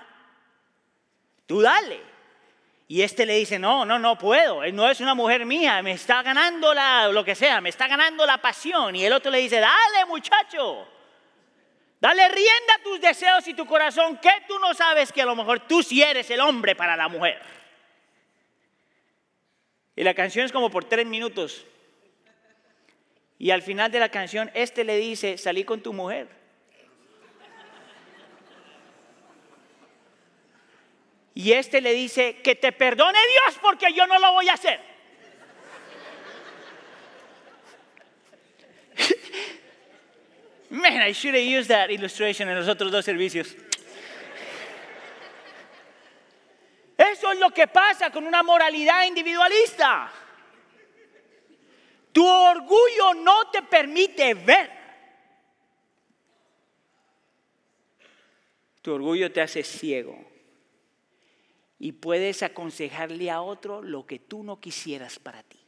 Tú 1.47 1.61
dale. 1.61 2.01
Y 2.89 3.03
este 3.03 3.25
le 3.25 3.37
dice, 3.37 3.59
no, 3.59 3.85
no, 3.85 3.99
no 3.99 4.19
puedo, 4.19 4.67
no 4.73 4.91
es 4.91 5.01
una 5.01 5.15
mujer 5.15 5.45
mía, 5.47 5.83
me 5.83 5.93
está 5.93 6.23
ganando 6.23 6.75
la, 6.75 7.07
lo 7.09 7.23
que 7.23 7.35
sea, 7.35 7.61
me 7.61 7.69
está 7.69 7.87
ganando 7.87 8.27
la 8.27 8.39
pasión. 8.39 8.97
Y 8.97 9.05
el 9.05 9.13
otro 9.13 9.31
le 9.31 9.39
dice, 9.39 9.61
dale 9.61 10.07
muchacho, 10.09 10.89
dale 12.01 12.29
rienda 12.29 12.75
a 12.79 12.83
tus 12.83 13.01
deseos 13.01 13.47
y 13.49 13.55
tu 13.55 13.67
corazón, 13.67 14.19
que 14.19 14.31
tú 14.47 14.59
no 14.59 14.75
sabes 14.75 15.13
que 15.13 15.23
a 15.23 15.27
lo 15.27 15.37
mejor 15.37 15.67
tú 15.67 15.83
sí 15.83 16.03
eres 16.03 16.31
el 16.31 16.41
hombre 16.41 16.75
para 16.75 16.97
la 16.97 17.09
mujer. 17.09 17.41
Y 19.97 20.05
la 20.05 20.15
canción 20.15 20.47
es 20.47 20.53
como 20.53 20.71
por 20.71 20.85
tres 20.85 21.07
minutos. 21.07 21.67
Y 23.39 23.51
al 23.51 23.63
final 23.63 23.91
de 23.91 24.01
la 24.01 24.09
canción, 24.09 24.51
este 24.55 24.85
le 24.85 24.97
dice, 24.97 25.39
salí 25.39 25.65
con 25.65 25.83
tu 25.83 25.93
mujer. 25.93 26.29
Y 31.35 31.53
este 31.53 31.81
le 31.81 31.93
dice, 31.93 32.37
que 32.43 32.57
te 32.57 32.73
perdone 32.73 33.19
Dios 33.19 33.59
porque 33.63 33.93
yo 33.93 34.07
no 34.09 34.19
lo 34.19 34.33
voy 34.33 34.49
a 34.49 34.55
hacer. 34.55 34.88
Man, 40.71 41.01
I 41.01 41.13
should 41.13 41.35
have 41.35 41.45
used 41.45 41.69
that 41.71 41.91
illustration 41.91 42.49
en 42.49 42.57
los 42.57 42.69
otros 42.69 42.93
dos 42.93 43.05
servicios. 43.05 43.57
Eso 46.97 47.33
es 47.33 47.39
lo 47.39 47.51
que 47.51 47.67
pasa 47.69 48.11
con 48.11 48.27
una 48.27 48.43
moralidad 48.43 49.07
individualista. 49.07 50.11
Tu 52.13 52.27
orgullo 52.27 53.15
no 53.15 53.51
te 53.51 53.63
permite 53.63 54.35
ver. 54.35 54.71
Tu 58.83 58.93
orgullo 58.93 59.31
te 59.31 59.41
hace 59.41 59.63
ciego. 59.63 60.19
Y 61.79 61.93
puedes 61.93 62.43
aconsejarle 62.43 63.31
a 63.31 63.41
otro 63.41 63.81
lo 63.81 64.05
que 64.05 64.19
tú 64.19 64.43
no 64.43 64.61
quisieras 64.61 65.19
para 65.19 65.43
ti. 65.45 65.68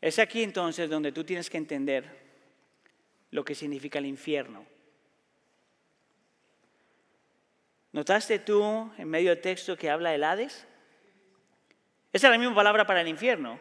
Es 0.00 0.18
aquí 0.18 0.42
entonces 0.42 0.88
donde 0.88 1.12
tú 1.12 1.24
tienes 1.24 1.50
que 1.50 1.58
entender 1.58 2.04
lo 3.30 3.44
que 3.44 3.54
significa 3.54 3.98
el 3.98 4.06
infierno. 4.06 4.64
¿Notaste 7.92 8.38
tú 8.38 8.90
en 8.96 9.08
medio 9.08 9.30
del 9.30 9.40
texto 9.40 9.76
que 9.76 9.90
habla 9.90 10.10
del 10.10 10.24
Hades? 10.24 10.66
Esa 12.12 12.26
es 12.26 12.30
la 12.30 12.38
misma 12.38 12.54
palabra 12.54 12.86
para 12.86 13.00
el 13.00 13.08
infierno. 13.08 13.58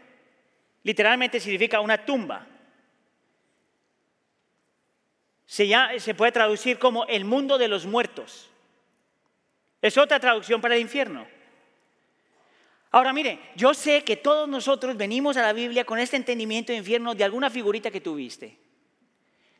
Literalmente 0.83 1.39
significa 1.39 1.81
una 1.81 2.05
tumba. 2.05 2.47
Se, 5.45 5.67
se 5.99 6.13
puede 6.13 6.31
traducir 6.31 6.79
como 6.79 7.05
el 7.05 7.25
mundo 7.25 7.57
de 7.57 7.67
los 7.67 7.85
muertos. 7.85 8.49
Es 9.81 9.97
otra 9.97 10.19
traducción 10.19 10.61
para 10.61 10.75
el 10.75 10.81
infierno. 10.81 11.27
Ahora 12.91 13.13
mire, 13.13 13.39
yo 13.55 13.73
sé 13.73 14.03
que 14.03 14.17
todos 14.17 14.49
nosotros 14.49 14.97
venimos 14.97 15.37
a 15.37 15.41
la 15.41 15.53
Biblia 15.53 15.85
con 15.85 15.99
este 15.99 16.15
entendimiento 16.17 16.71
de 16.71 16.79
infierno 16.79 17.13
de 17.13 17.23
alguna 17.23 17.49
figurita 17.49 17.91
que 17.91 18.01
tuviste 18.01 18.57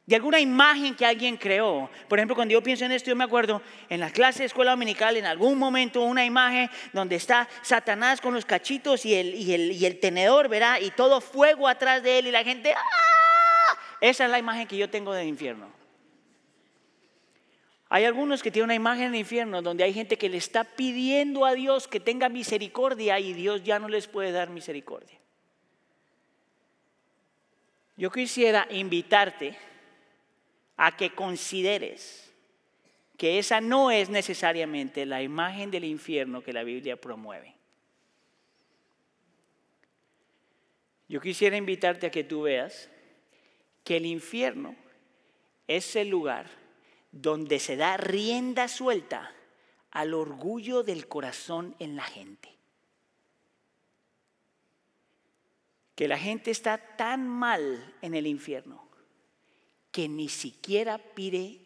de 0.10 0.16
alguna 0.16 0.40
imagen 0.40 0.96
que 0.96 1.06
alguien 1.06 1.38
creó. 1.38 1.88
Por 2.08 2.18
ejemplo, 2.18 2.36
cuando 2.36 2.54
yo 2.54 2.64
pienso 2.64 2.84
en 2.84 2.92
esto, 2.92 3.12
yo 3.12 3.16
me 3.16 3.26
acuerdo 3.26 3.62
en 3.90 4.00
la 4.00 4.10
clase 4.10 4.40
de 4.40 4.48
escuela 4.48 4.72
dominical, 4.72 5.16
en 5.18 5.28
algún 5.28 5.60
momento, 5.60 6.02
una 6.02 6.26
imagen 6.26 6.68
donde 6.94 7.16
está 7.16 7.48
Satanás 7.62 8.20
con 8.20 8.34
los 8.34 8.44
cachitos 8.44 9.06
y 9.06 9.14
el, 9.14 9.36
y 9.36 9.86
el, 9.86 10.00
tenedor, 10.00 10.50
¿verdad? 10.50 10.80
Y 10.82 10.90
todo 10.90 11.22
fuego 11.22 11.68
atrás 11.68 12.02
de 12.02 12.18
él 12.18 12.26
y 12.26 12.32
la 12.32 12.44
gente, 12.44 12.74
¡ah! 12.74 13.78
Esa 14.02 14.26
es 14.26 14.32
la 14.32 14.40
imagen 14.40 14.68
que 14.68 14.78
yo 14.78 14.90
tengo 14.90 15.14
del 15.14 15.28
infierno. 15.28 15.79
Hay 17.92 18.06
algunos 18.06 18.44
que 18.44 18.52
tienen 18.52 18.66
una 18.66 18.76
imagen 18.76 19.12
del 19.12 19.22
infierno 19.22 19.64
donde 19.64 19.84
hay 19.84 19.94
gente 19.94 20.18
que 20.18 20.30
le 20.30 20.38
está 20.38 20.64
pidiendo 20.64 21.44
a 21.44 21.54
Dios 21.54 21.88
que 21.88 22.00
tenga 22.00 22.30
misericordia 22.30 23.20
y 23.20 23.34
Dios 23.34 23.64
ya 23.64 23.80
no 23.80 23.90
les 23.90 24.08
puede 24.08 24.32
dar 24.32 24.52
misericordia. 24.52 25.18
Yo 27.98 28.12
quisiera 28.12 28.68
invitarte 28.70 29.58
a 30.78 30.96
que 30.96 31.10
consideres 31.10 32.32
que 33.18 33.40
esa 33.40 33.60
no 33.60 33.90
es 33.90 34.10
necesariamente 34.10 35.06
la 35.08 35.24
imagen 35.24 35.72
del 35.72 35.84
infierno 35.84 36.44
que 36.44 36.54
la 36.54 36.64
Biblia 36.64 36.96
promueve. 36.96 37.56
Yo 41.10 41.20
quisiera 41.20 41.58
invitarte 41.58 42.06
a 42.06 42.12
que 42.12 42.24
tú 42.24 42.44
veas 42.44 42.88
que 43.84 43.98
el 43.98 44.06
infierno 44.06 44.76
es 45.68 45.96
el 45.96 46.08
lugar 46.08 46.59
donde 47.12 47.60
se 47.60 47.76
da 47.76 47.98
rienda 47.98 48.68
suelta 48.68 49.34
al 49.92 50.14
orgullo 50.14 50.84
del 50.84 51.08
corazón 51.08 51.76
en 51.80 51.96
la 51.96 52.04
gente. 52.04 52.56
Que 55.96 56.08
la 56.08 56.18
gente 56.18 56.52
está 56.52 56.78
tan 56.96 57.28
mal 57.28 57.96
en 58.02 58.16
el 58.16 58.28
infierno 58.28 58.88
que 59.92 60.08
ni 60.08 60.30
siquiera 60.30 60.98
pide, 60.98 61.60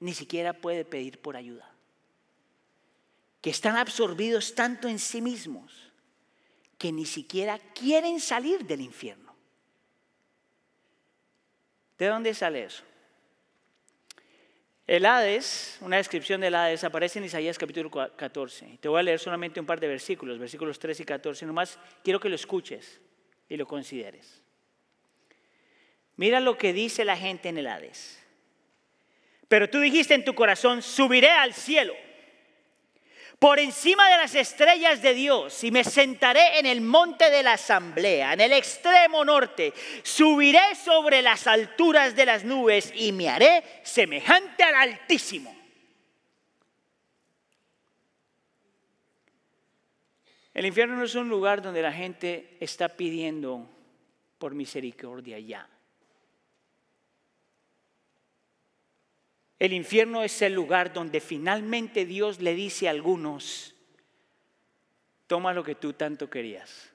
ni 0.00 0.12
siquiera 0.12 0.52
puede 0.52 0.84
pedir 0.84 1.20
por 1.20 1.36
ayuda. 1.36 1.72
Que 3.40 3.50
están 3.50 3.76
absorbidos 3.76 4.54
tanto 4.54 4.88
en 4.88 4.98
sí 4.98 5.22
mismos 5.22 5.88
que 6.76 6.92
ni 6.92 7.06
siquiera 7.06 7.58
quieren 7.58 8.20
salir 8.20 8.64
del 8.64 8.80
infierno. 8.80 9.34
¿De 11.98 12.06
dónde 12.06 12.34
sale 12.34 12.64
eso? 12.64 12.84
El 14.88 15.04
Hades, 15.04 15.76
una 15.82 15.98
descripción 15.98 16.40
del 16.40 16.54
Hades, 16.54 16.82
aparece 16.82 17.18
en 17.18 17.26
Isaías 17.26 17.58
capítulo 17.58 17.90
14. 17.90 18.78
Te 18.80 18.88
voy 18.88 18.98
a 18.98 19.02
leer 19.02 19.18
solamente 19.18 19.60
un 19.60 19.66
par 19.66 19.78
de 19.78 19.86
versículos, 19.86 20.38
versículos 20.38 20.78
3 20.78 21.00
y 21.00 21.04
14. 21.04 21.44
Nomás 21.44 21.78
quiero 22.02 22.18
que 22.18 22.30
lo 22.30 22.34
escuches 22.34 22.98
y 23.50 23.58
lo 23.58 23.66
consideres. 23.66 24.42
Mira 26.16 26.40
lo 26.40 26.56
que 26.56 26.72
dice 26.72 27.04
la 27.04 27.18
gente 27.18 27.50
en 27.50 27.58
el 27.58 27.66
Hades. 27.66 28.18
Pero 29.46 29.68
tú 29.68 29.78
dijiste 29.78 30.14
en 30.14 30.24
tu 30.24 30.34
corazón, 30.34 30.80
subiré 30.80 31.28
al 31.28 31.52
cielo, 31.52 31.92
por 33.38 33.60
encima 33.60 34.08
de 34.10 34.16
las 34.16 34.34
estrellas 34.34 35.00
de 35.00 35.14
Dios, 35.14 35.62
y 35.62 35.70
me 35.70 35.84
sentaré 35.84 36.58
en 36.58 36.66
el 36.66 36.80
monte 36.80 37.30
de 37.30 37.42
la 37.44 37.52
asamblea, 37.52 38.32
en 38.32 38.40
el 38.40 38.52
extremo 38.52 39.24
norte. 39.24 39.72
Subiré 40.02 40.74
sobre 40.74 41.22
las 41.22 41.46
alturas 41.46 42.16
de 42.16 42.26
las 42.26 42.44
nubes 42.44 42.92
y 42.96 43.12
me 43.12 43.28
haré 43.28 43.62
semejante 43.84 44.64
al 44.64 44.74
Altísimo. 44.74 45.54
El 50.52 50.66
infierno 50.66 50.96
no 50.96 51.04
es 51.04 51.14
un 51.14 51.28
lugar 51.28 51.62
donde 51.62 51.82
la 51.82 51.92
gente 51.92 52.56
está 52.58 52.88
pidiendo 52.88 53.70
por 54.38 54.56
misericordia 54.56 55.38
ya. 55.38 55.68
El 59.58 59.72
infierno 59.72 60.22
es 60.22 60.40
el 60.42 60.52
lugar 60.52 60.92
donde 60.92 61.20
finalmente 61.20 62.06
Dios 62.06 62.40
le 62.40 62.54
dice 62.54 62.86
a 62.86 62.92
algunos, 62.92 63.74
toma 65.26 65.52
lo 65.52 65.64
que 65.64 65.74
tú 65.74 65.92
tanto 65.92 66.30
querías. 66.30 66.90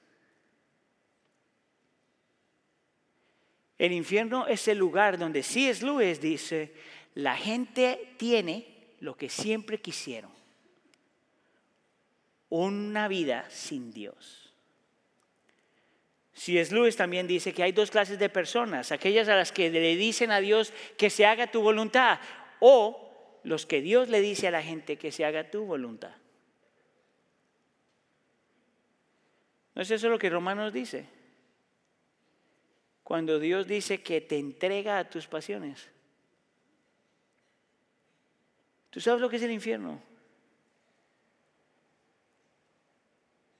El 3.76 3.92
infierno 3.92 4.46
es 4.46 4.66
el 4.68 4.78
lugar 4.78 5.18
donde 5.18 5.42
C.S. 5.42 5.84
Lewis 5.84 6.20
dice, 6.20 6.72
la 7.14 7.36
gente 7.36 8.14
tiene 8.16 8.66
lo 9.00 9.16
que 9.16 9.28
siempre 9.28 9.80
quisieron, 9.80 10.30
una 12.48 13.08
vida 13.08 13.48
sin 13.50 13.92
Dios. 13.92 14.52
C.S. 16.32 16.74
Lewis 16.74 16.96
también 16.96 17.26
dice 17.26 17.52
que 17.52 17.62
hay 17.62 17.72
dos 17.72 17.90
clases 17.90 18.18
de 18.18 18.28
personas, 18.28 18.90
aquellas 18.90 19.28
a 19.28 19.36
las 19.36 19.52
que 19.52 19.70
le 19.70 19.96
dicen 19.96 20.30
a 20.30 20.40
Dios 20.40 20.72
que 20.96 21.10
se 21.10 21.26
haga 21.26 21.50
tu 21.50 21.60
voluntad, 21.60 22.18
o 22.66 23.40
los 23.42 23.66
que 23.66 23.82
Dios 23.82 24.08
le 24.08 24.22
dice 24.22 24.48
a 24.48 24.50
la 24.50 24.62
gente 24.62 24.96
que 24.96 25.12
se 25.12 25.26
haga 25.26 25.50
tu 25.50 25.66
voluntad. 25.66 26.14
¿No 29.74 29.82
es 29.82 29.90
eso 29.90 30.08
lo 30.08 30.18
que 30.18 30.30
Romanos 30.30 30.72
dice? 30.72 31.06
cuando 33.04 33.38
Dios 33.38 33.66
dice 33.66 34.02
que 34.02 34.22
te 34.22 34.38
entrega 34.38 34.98
a 34.98 35.08
tus 35.08 35.26
pasiones? 35.26 35.90
¿Tú 38.88 38.98
sabes 38.98 39.20
lo 39.20 39.28
que 39.28 39.36
es 39.36 39.42
el 39.42 39.50
infierno? 39.50 40.02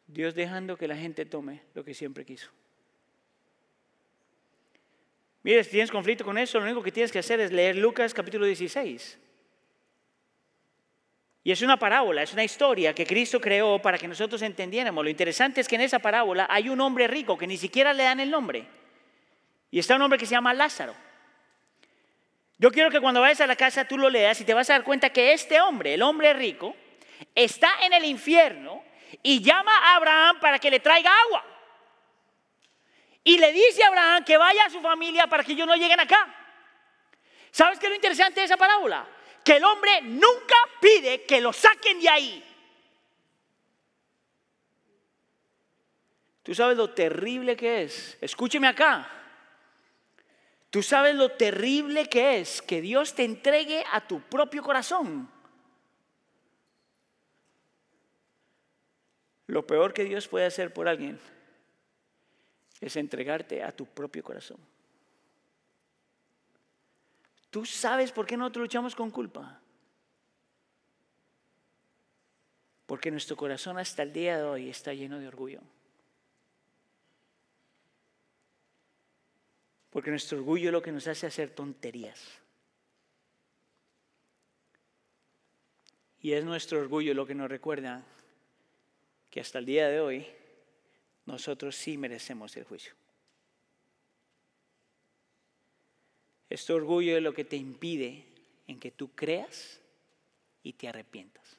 Dios 0.06 0.34
dejando 0.34 0.78
que 0.78 0.88
la 0.88 0.96
gente 0.96 1.26
tome 1.26 1.62
lo 1.74 1.84
que 1.84 1.92
siempre 1.92 2.24
quiso. 2.24 2.50
Mire, 5.44 5.62
si 5.62 5.72
tienes 5.72 5.90
conflicto 5.90 6.24
con 6.24 6.38
eso, 6.38 6.58
lo 6.58 6.64
único 6.64 6.82
que 6.82 6.90
tienes 6.90 7.12
que 7.12 7.18
hacer 7.18 7.38
es 7.38 7.52
leer 7.52 7.76
Lucas 7.76 8.14
capítulo 8.14 8.46
16. 8.46 9.18
Y 11.44 11.52
es 11.52 11.60
una 11.60 11.78
parábola, 11.78 12.22
es 12.22 12.32
una 12.32 12.42
historia 12.42 12.94
que 12.94 13.04
Cristo 13.04 13.38
creó 13.38 13.78
para 13.78 13.98
que 13.98 14.08
nosotros 14.08 14.40
entendiéramos. 14.40 15.04
Lo 15.04 15.10
interesante 15.10 15.60
es 15.60 15.68
que 15.68 15.74
en 15.74 15.82
esa 15.82 15.98
parábola 15.98 16.46
hay 16.48 16.70
un 16.70 16.80
hombre 16.80 17.06
rico 17.06 17.36
que 17.36 17.46
ni 17.46 17.58
siquiera 17.58 17.92
le 17.92 18.04
dan 18.04 18.20
el 18.20 18.30
nombre. 18.30 18.64
Y 19.70 19.78
está 19.78 19.96
un 19.96 20.02
hombre 20.02 20.18
que 20.18 20.24
se 20.24 20.30
llama 20.30 20.54
Lázaro. 20.54 20.94
Yo 22.56 22.70
quiero 22.70 22.90
que 22.90 23.00
cuando 23.00 23.20
vayas 23.20 23.42
a 23.42 23.46
la 23.46 23.56
casa 23.56 23.84
tú 23.84 23.98
lo 23.98 24.08
leas 24.08 24.40
y 24.40 24.44
te 24.46 24.54
vas 24.54 24.70
a 24.70 24.74
dar 24.74 24.84
cuenta 24.84 25.10
que 25.10 25.34
este 25.34 25.60
hombre, 25.60 25.92
el 25.92 26.00
hombre 26.00 26.32
rico, 26.32 26.74
está 27.34 27.70
en 27.84 27.92
el 27.92 28.06
infierno 28.06 28.82
y 29.22 29.42
llama 29.42 29.72
a 29.76 29.96
Abraham 29.96 30.40
para 30.40 30.58
que 30.58 30.70
le 30.70 30.80
traiga 30.80 31.10
agua. 31.26 31.53
Y 33.24 33.38
le 33.38 33.52
dice 33.52 33.82
a 33.82 33.88
Abraham 33.88 34.24
que 34.24 34.36
vaya 34.36 34.66
a 34.66 34.70
su 34.70 34.80
familia 34.82 35.26
para 35.26 35.42
que 35.42 35.52
ellos 35.52 35.66
no 35.66 35.74
lleguen 35.74 35.98
acá. 35.98 36.32
¿Sabes 37.50 37.78
qué 37.78 37.86
es 37.86 37.90
lo 37.90 37.96
interesante 37.96 38.40
de 38.40 38.46
esa 38.46 38.58
parábola? 38.58 39.08
Que 39.42 39.56
el 39.56 39.64
hombre 39.64 40.02
nunca 40.02 40.56
pide 40.80 41.24
que 41.24 41.40
lo 41.40 41.52
saquen 41.52 42.00
de 42.00 42.08
ahí. 42.10 42.44
¿Tú 46.42 46.54
sabes 46.54 46.76
lo 46.76 46.90
terrible 46.90 47.56
que 47.56 47.84
es? 47.84 48.18
Escúcheme 48.20 48.68
acá. 48.68 49.10
¿Tú 50.68 50.82
sabes 50.82 51.14
lo 51.14 51.30
terrible 51.30 52.06
que 52.08 52.40
es 52.40 52.60
que 52.60 52.82
Dios 52.82 53.14
te 53.14 53.24
entregue 53.24 53.84
a 53.90 54.06
tu 54.06 54.20
propio 54.20 54.62
corazón? 54.62 55.30
Lo 59.46 59.66
peor 59.66 59.94
que 59.94 60.04
Dios 60.04 60.28
puede 60.28 60.44
hacer 60.44 60.74
por 60.74 60.88
alguien 60.88 61.18
es 62.84 62.96
entregarte 62.96 63.62
a 63.62 63.72
tu 63.72 63.86
propio 63.86 64.22
corazón. 64.22 64.58
¿Tú 67.48 67.64
sabes 67.64 68.12
por 68.12 68.26
qué 68.26 68.36
nosotros 68.36 68.64
luchamos 68.64 68.94
con 68.94 69.10
culpa? 69.10 69.58
Porque 72.84 73.10
nuestro 73.10 73.36
corazón 73.36 73.78
hasta 73.78 74.02
el 74.02 74.12
día 74.12 74.36
de 74.36 74.42
hoy 74.42 74.68
está 74.68 74.92
lleno 74.92 75.18
de 75.18 75.28
orgullo. 75.28 75.60
Porque 79.88 80.10
nuestro 80.10 80.36
orgullo 80.38 80.68
es 80.68 80.72
lo 80.72 80.82
que 80.82 80.92
nos 80.92 81.06
hace 81.06 81.26
hacer 81.26 81.50
tonterías. 81.50 82.20
Y 86.20 86.32
es 86.32 86.44
nuestro 86.44 86.80
orgullo 86.80 87.14
lo 87.14 87.26
que 87.26 87.34
nos 87.34 87.48
recuerda 87.48 88.02
que 89.30 89.40
hasta 89.40 89.58
el 89.58 89.64
día 89.64 89.88
de 89.88 90.00
hoy 90.00 90.26
nosotros 91.26 91.76
sí 91.76 91.96
merecemos 91.96 92.56
el 92.56 92.64
juicio. 92.64 92.94
Este 96.50 96.72
orgullo 96.72 97.16
es 97.16 97.22
lo 97.22 97.32
que 97.32 97.44
te 97.44 97.56
impide 97.56 98.24
en 98.66 98.78
que 98.78 98.90
tú 98.90 99.14
creas 99.14 99.80
y 100.62 100.74
te 100.74 100.88
arrepientas. 100.88 101.58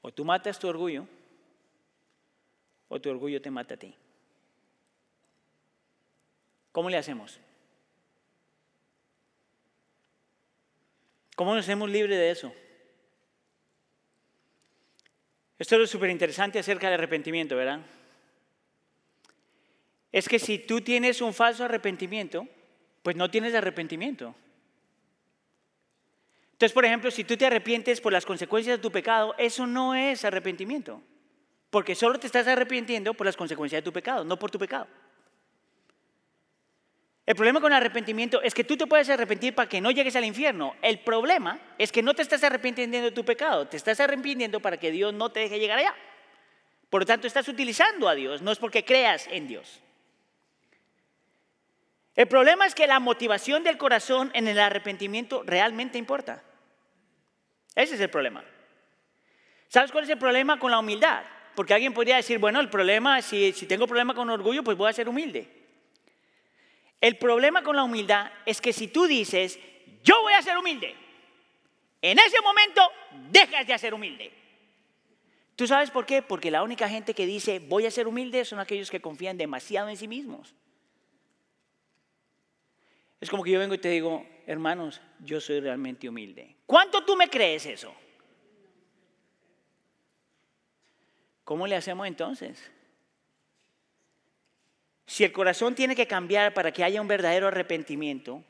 O 0.00 0.12
tú 0.12 0.24
matas 0.24 0.58
tu 0.58 0.66
orgullo 0.68 1.06
o 2.88 3.00
tu 3.00 3.10
orgullo 3.10 3.40
te 3.40 3.50
mata 3.50 3.74
a 3.74 3.78
ti. 3.78 3.94
¿Cómo 6.72 6.90
le 6.90 6.96
hacemos? 6.96 7.38
¿Cómo 11.36 11.54
nos 11.54 11.64
hacemos 11.64 11.88
libres 11.88 12.18
de 12.18 12.30
eso? 12.30 12.52
Esto 15.62 15.80
es 15.80 15.90
súper 15.90 16.10
interesante 16.10 16.58
acerca 16.58 16.88
del 16.88 16.94
arrepentimiento, 16.94 17.54
¿verdad? 17.54 17.78
Es 20.10 20.28
que 20.28 20.40
si 20.40 20.58
tú 20.58 20.80
tienes 20.80 21.20
un 21.20 21.32
falso 21.32 21.62
arrepentimiento, 21.62 22.48
pues 23.04 23.14
no 23.14 23.30
tienes 23.30 23.54
arrepentimiento. 23.54 24.34
Entonces, 26.50 26.72
por 26.72 26.84
ejemplo, 26.84 27.12
si 27.12 27.22
tú 27.22 27.36
te 27.36 27.46
arrepientes 27.46 28.00
por 28.00 28.12
las 28.12 28.26
consecuencias 28.26 28.78
de 28.78 28.82
tu 28.82 28.90
pecado, 28.90 29.36
eso 29.38 29.64
no 29.68 29.94
es 29.94 30.24
arrepentimiento. 30.24 31.00
Porque 31.70 31.94
solo 31.94 32.18
te 32.18 32.26
estás 32.26 32.48
arrepintiendo 32.48 33.14
por 33.14 33.24
las 33.24 33.36
consecuencias 33.36 33.82
de 33.82 33.84
tu 33.84 33.92
pecado, 33.92 34.24
no 34.24 34.36
por 34.40 34.50
tu 34.50 34.58
pecado. 34.58 34.88
El 37.24 37.36
problema 37.36 37.60
con 37.60 37.72
el 37.72 37.76
arrepentimiento 37.76 38.42
es 38.42 38.52
que 38.52 38.64
tú 38.64 38.76
te 38.76 38.86
puedes 38.86 39.08
arrepentir 39.08 39.54
para 39.54 39.68
que 39.68 39.80
no 39.80 39.92
llegues 39.92 40.16
al 40.16 40.24
infierno. 40.24 40.74
El 40.82 40.98
problema 41.00 41.60
es 41.78 41.92
que 41.92 42.02
no 42.02 42.14
te 42.14 42.22
estás 42.22 42.42
arrepintiendo 42.42 43.00
de 43.00 43.12
tu 43.12 43.24
pecado, 43.24 43.68
te 43.68 43.76
estás 43.76 44.00
arrepintiendo 44.00 44.58
para 44.60 44.76
que 44.76 44.90
Dios 44.90 45.14
no 45.14 45.30
te 45.30 45.40
deje 45.40 45.60
llegar 45.60 45.78
allá. 45.78 45.94
Por 46.90 47.02
lo 47.02 47.06
tanto, 47.06 47.26
estás 47.26 47.46
utilizando 47.48 48.08
a 48.08 48.14
Dios, 48.14 48.42
no 48.42 48.50
es 48.50 48.58
porque 48.58 48.84
creas 48.84 49.28
en 49.30 49.46
Dios. 49.46 49.80
El 52.14 52.26
problema 52.26 52.66
es 52.66 52.74
que 52.74 52.86
la 52.86 53.00
motivación 53.00 53.62
del 53.62 53.78
corazón 53.78 54.30
en 54.34 54.48
el 54.48 54.58
arrepentimiento 54.58 55.42
realmente 55.46 55.98
importa. 55.98 56.42
Ese 57.74 57.94
es 57.94 58.00
el 58.00 58.10
problema. 58.10 58.44
¿Sabes 59.68 59.92
cuál 59.92 60.04
es 60.04 60.10
el 60.10 60.18
problema 60.18 60.58
con 60.58 60.72
la 60.72 60.80
humildad? 60.80 61.22
Porque 61.54 61.72
alguien 61.72 61.94
podría 61.94 62.16
decir, 62.16 62.38
bueno, 62.38 62.60
el 62.60 62.68
problema, 62.68 63.22
si, 63.22 63.52
si 63.52 63.66
tengo 63.66 63.86
problema 63.86 64.14
con 64.14 64.28
orgullo, 64.28 64.62
pues 64.62 64.76
voy 64.76 64.90
a 64.90 64.92
ser 64.92 65.08
humilde. 65.08 65.61
El 67.02 67.18
problema 67.18 67.64
con 67.64 67.74
la 67.74 67.82
humildad 67.82 68.30
es 68.46 68.60
que 68.60 68.72
si 68.72 68.86
tú 68.86 69.08
dices, 69.08 69.58
yo 70.04 70.22
voy 70.22 70.34
a 70.34 70.40
ser 70.40 70.56
humilde, 70.56 70.94
en 72.00 72.16
ese 72.16 72.40
momento 72.40 72.80
dejas 73.28 73.66
de 73.66 73.76
ser 73.76 73.92
humilde. 73.92 74.32
¿Tú 75.56 75.66
sabes 75.66 75.90
por 75.90 76.06
qué? 76.06 76.22
Porque 76.22 76.52
la 76.52 76.62
única 76.62 76.88
gente 76.88 77.12
que 77.12 77.26
dice 77.26 77.58
voy 77.58 77.86
a 77.86 77.90
ser 77.90 78.06
humilde 78.06 78.44
son 78.44 78.60
aquellos 78.60 78.88
que 78.88 79.00
confían 79.00 79.36
demasiado 79.36 79.88
en 79.88 79.96
sí 79.96 80.06
mismos. 80.06 80.54
Es 83.20 83.28
como 83.28 83.42
que 83.42 83.50
yo 83.50 83.58
vengo 83.58 83.74
y 83.74 83.78
te 83.78 83.88
digo, 83.88 84.24
hermanos, 84.46 85.00
yo 85.18 85.40
soy 85.40 85.58
realmente 85.58 86.08
humilde. 86.08 86.54
¿Cuánto 86.66 87.04
tú 87.04 87.16
me 87.16 87.28
crees 87.28 87.66
eso? 87.66 87.92
¿Cómo 91.42 91.66
le 91.66 91.74
hacemos 91.74 92.06
entonces? 92.06 92.70
Si 95.06 95.24
el 95.24 95.32
corazón 95.32 95.74
tiene 95.74 95.96
que 95.96 96.06
cambiar 96.06 96.54
para 96.54 96.72
que 96.72 96.84
haya 96.84 97.00
un 97.00 97.08
verdadero 97.08 97.48
arrepentimiento 97.48 98.44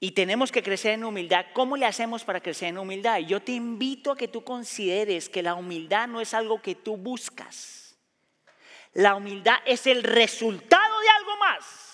y 0.00 0.12
tenemos 0.12 0.50
que 0.50 0.62
crecer 0.62 0.92
en 0.92 1.04
humildad, 1.04 1.46
¿cómo 1.52 1.76
le 1.76 1.86
hacemos 1.86 2.24
para 2.24 2.40
crecer 2.40 2.68
en 2.68 2.78
humildad? 2.78 3.18
Yo 3.20 3.40
te 3.40 3.52
invito 3.52 4.10
a 4.10 4.16
que 4.16 4.28
tú 4.28 4.42
consideres 4.42 5.28
que 5.28 5.42
la 5.42 5.54
humildad 5.54 6.08
no 6.08 6.20
es 6.20 6.34
algo 6.34 6.60
que 6.60 6.74
tú 6.74 6.96
buscas. 6.96 7.96
La 8.94 9.14
humildad 9.14 9.56
es 9.64 9.86
el 9.86 10.02
resultado 10.02 11.00
de 11.00 11.08
algo 11.08 11.36
más. 11.38 11.92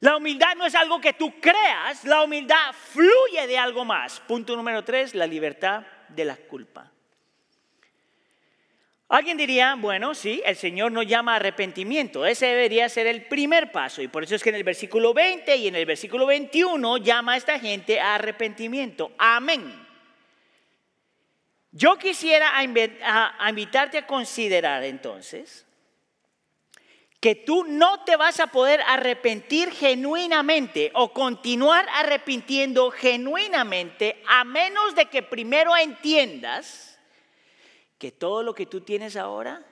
La 0.00 0.16
humildad 0.16 0.54
no 0.56 0.66
es 0.66 0.74
algo 0.74 1.00
que 1.00 1.14
tú 1.14 1.40
creas, 1.40 2.04
la 2.04 2.22
humildad 2.22 2.72
fluye 2.72 3.46
de 3.46 3.58
algo 3.58 3.84
más. 3.84 4.20
Punto 4.20 4.54
número 4.54 4.84
tres, 4.84 5.14
la 5.14 5.26
libertad 5.26 5.84
de 6.08 6.24
la 6.24 6.36
culpa. 6.36 6.92
Alguien 9.08 9.36
diría, 9.36 9.76
bueno, 9.76 10.16
sí, 10.16 10.42
el 10.44 10.56
Señor 10.56 10.90
nos 10.90 11.06
llama 11.06 11.34
a 11.34 11.36
arrepentimiento. 11.36 12.26
Ese 12.26 12.46
debería 12.46 12.88
ser 12.88 13.06
el 13.06 13.26
primer 13.26 13.70
paso. 13.70 14.02
Y 14.02 14.08
por 14.08 14.24
eso 14.24 14.34
es 14.34 14.42
que 14.42 14.48
en 14.48 14.56
el 14.56 14.64
versículo 14.64 15.14
20 15.14 15.56
y 15.56 15.68
en 15.68 15.76
el 15.76 15.86
versículo 15.86 16.26
21 16.26 16.96
llama 16.98 17.34
a 17.34 17.36
esta 17.36 17.58
gente 17.60 18.00
a 18.00 18.16
arrepentimiento. 18.16 19.12
Amén. 19.16 19.86
Yo 21.70 21.98
quisiera 21.98 22.52
invitarte 22.64 23.98
a 23.98 24.06
considerar 24.06 24.82
entonces 24.82 25.66
que 27.20 27.34
tú 27.34 27.64
no 27.64 28.02
te 28.04 28.16
vas 28.16 28.40
a 28.40 28.48
poder 28.48 28.80
arrepentir 28.86 29.70
genuinamente 29.70 30.90
o 30.94 31.12
continuar 31.12 31.86
arrepintiendo 31.94 32.90
genuinamente 32.90 34.22
a 34.26 34.44
menos 34.44 34.94
de 34.94 35.06
que 35.06 35.22
primero 35.22 35.76
entiendas 35.76 36.95
que 37.98 38.12
todo 38.12 38.42
lo 38.42 38.54
que 38.54 38.66
tú 38.66 38.80
tienes 38.80 39.16
ahora, 39.16 39.64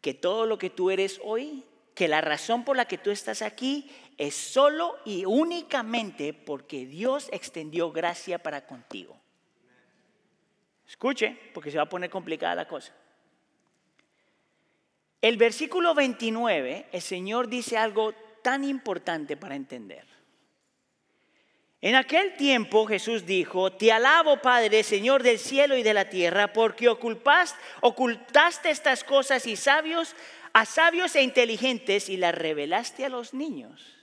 que 0.00 0.14
todo 0.14 0.46
lo 0.46 0.58
que 0.58 0.70
tú 0.70 0.90
eres 0.90 1.20
hoy, 1.24 1.64
que 1.94 2.08
la 2.08 2.20
razón 2.20 2.64
por 2.64 2.76
la 2.76 2.86
que 2.86 2.98
tú 2.98 3.10
estás 3.10 3.42
aquí 3.42 3.90
es 4.18 4.34
solo 4.34 4.96
y 5.04 5.24
únicamente 5.24 6.34
porque 6.34 6.86
Dios 6.86 7.28
extendió 7.32 7.90
gracia 7.90 8.38
para 8.38 8.66
contigo. 8.66 9.18
Escuche, 10.86 11.36
porque 11.52 11.70
se 11.70 11.78
va 11.78 11.84
a 11.84 11.88
poner 11.88 12.10
complicada 12.10 12.54
la 12.54 12.68
cosa. 12.68 12.94
El 15.20 15.36
versículo 15.36 15.94
29, 15.94 16.88
el 16.92 17.02
Señor 17.02 17.48
dice 17.48 17.76
algo 17.76 18.14
tan 18.42 18.62
importante 18.62 19.36
para 19.36 19.56
entender. 19.56 20.15
En 21.82 21.94
aquel 21.94 22.36
tiempo 22.36 22.86
Jesús 22.86 23.26
dijo, 23.26 23.72
te 23.72 23.92
alabo 23.92 24.40
Padre, 24.40 24.82
Señor 24.82 25.22
del 25.22 25.38
cielo 25.38 25.76
y 25.76 25.82
de 25.82 25.94
la 25.94 26.08
tierra, 26.08 26.52
porque 26.52 26.88
ocultaste 26.88 28.70
estas 28.70 29.04
cosas 29.04 29.46
y 29.46 29.56
sabios 29.56 30.16
a 30.54 30.64
sabios 30.64 31.14
e 31.16 31.22
inteligentes 31.22 32.08
y 32.08 32.16
las 32.16 32.34
revelaste 32.34 33.04
a 33.04 33.10
los 33.10 33.34
niños. 33.34 33.94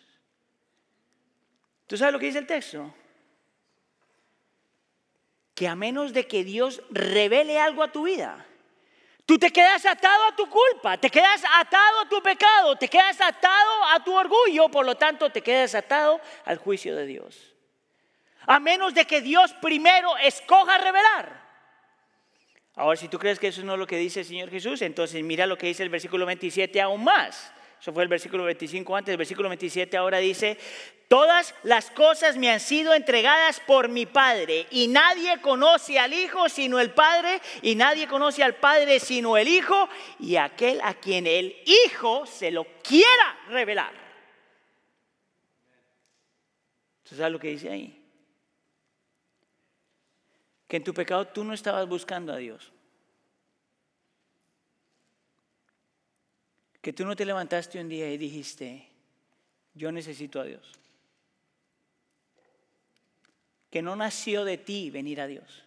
¿Tú 1.87 1.97
sabes 1.97 2.13
lo 2.13 2.19
que 2.19 2.27
dice 2.27 2.39
el 2.39 2.47
texto? 2.47 2.93
Que 5.55 5.67
a 5.67 5.75
menos 5.75 6.13
de 6.13 6.27
que 6.27 6.43
Dios 6.43 6.83
revele 6.91 7.59
algo 7.59 7.81
a 7.81 7.91
tu 7.91 8.03
vida, 8.03 8.45
tú 9.25 9.39
te 9.39 9.51
quedas 9.51 9.83
atado 9.87 10.25
a 10.25 10.35
tu 10.35 10.47
culpa, 10.47 10.97
te 10.99 11.09
quedas 11.09 11.43
atado 11.55 12.01
a 12.01 12.09
tu 12.09 12.21
pecado, 12.21 12.75
te 12.75 12.87
quedas 12.87 13.19
atado 13.19 13.85
a 13.91 14.03
tu 14.03 14.13
orgullo, 14.13 14.69
por 14.69 14.85
lo 14.85 14.95
tanto 14.95 15.31
te 15.31 15.41
quedas 15.41 15.73
atado 15.73 16.21
al 16.45 16.59
juicio 16.59 16.95
de 16.95 17.07
Dios. 17.07 17.52
A 18.45 18.59
menos 18.59 18.93
de 18.93 19.05
que 19.05 19.21
Dios 19.21 19.53
primero 19.61 20.17
escoja 20.17 20.77
revelar. 20.77 21.43
Ahora, 22.75 22.97
si 22.97 23.07
tú 23.07 23.19
crees 23.19 23.39
que 23.39 23.47
eso 23.47 23.63
no 23.63 23.73
es 23.73 23.79
lo 23.79 23.87
que 23.87 23.97
dice 23.97 24.21
el 24.21 24.25
Señor 24.25 24.49
Jesús, 24.49 24.81
entonces 24.81 25.23
mira 25.23 25.45
lo 25.45 25.57
que 25.57 25.67
dice 25.67 25.83
el 25.83 25.89
versículo 25.89 26.25
27 26.25 26.81
aún 26.81 27.03
más. 27.03 27.53
Eso 27.79 27.91
fue 27.91 28.03
el 28.03 28.09
versículo 28.09 28.45
25 28.45 28.95
antes, 28.95 29.11
el 29.11 29.17
versículo 29.17 29.49
27 29.49 29.97
ahora 29.97 30.17
dice, 30.19 30.57
todas 31.09 31.53
las 31.63 31.91
cosas 31.91 32.37
me 32.37 32.49
han 32.49 32.61
sido 32.61 32.93
entregadas 32.93 33.59
por 33.59 33.89
mi 33.89 34.05
Padre 34.05 34.67
y 34.71 34.87
nadie 34.87 35.41
conoce 35.41 35.99
al 35.99 36.13
Hijo 36.13 36.47
sino 36.47 36.79
el 36.79 36.91
Padre 36.91 37.41
y 37.61 37.75
nadie 37.75 38.07
conoce 38.07 38.41
al 38.41 38.55
Padre 38.55 39.01
sino 39.01 39.35
el 39.35 39.49
Hijo 39.49 39.89
y 40.17 40.37
aquel 40.37 40.79
a 40.81 40.93
quien 40.93 41.27
el 41.27 41.55
Hijo 41.65 42.25
se 42.25 42.51
lo 42.51 42.65
quiera 42.81 43.37
revelar. 43.49 43.93
¿Tú 47.03 47.15
sabes 47.15 47.33
lo 47.33 47.39
que 47.39 47.49
dice 47.49 47.69
ahí? 47.69 48.02
Que 50.73 50.77
en 50.77 50.83
tu 50.83 50.91
pecado 50.91 51.27
tú 51.27 51.43
no 51.43 51.53
estabas 51.53 51.87
buscando 51.87 52.33
a 52.33 52.37
Dios. 52.37 52.71
que 56.81 56.91
tú 56.91 57.05
no 57.05 57.15
te 57.15 57.25
levantaste 57.25 57.79
un 57.79 57.87
día 57.87 58.11
y 58.11 58.17
dijiste, 58.17 58.89
yo 59.75 59.91
necesito 59.91 60.41
a 60.41 60.45
Dios. 60.45 60.67
Que 63.69 63.83
no 63.83 63.95
nació 63.95 64.45
de 64.45 64.57
ti 64.57 64.89
venir 64.89 65.21
a 65.21 65.27
Dios. 65.27 65.63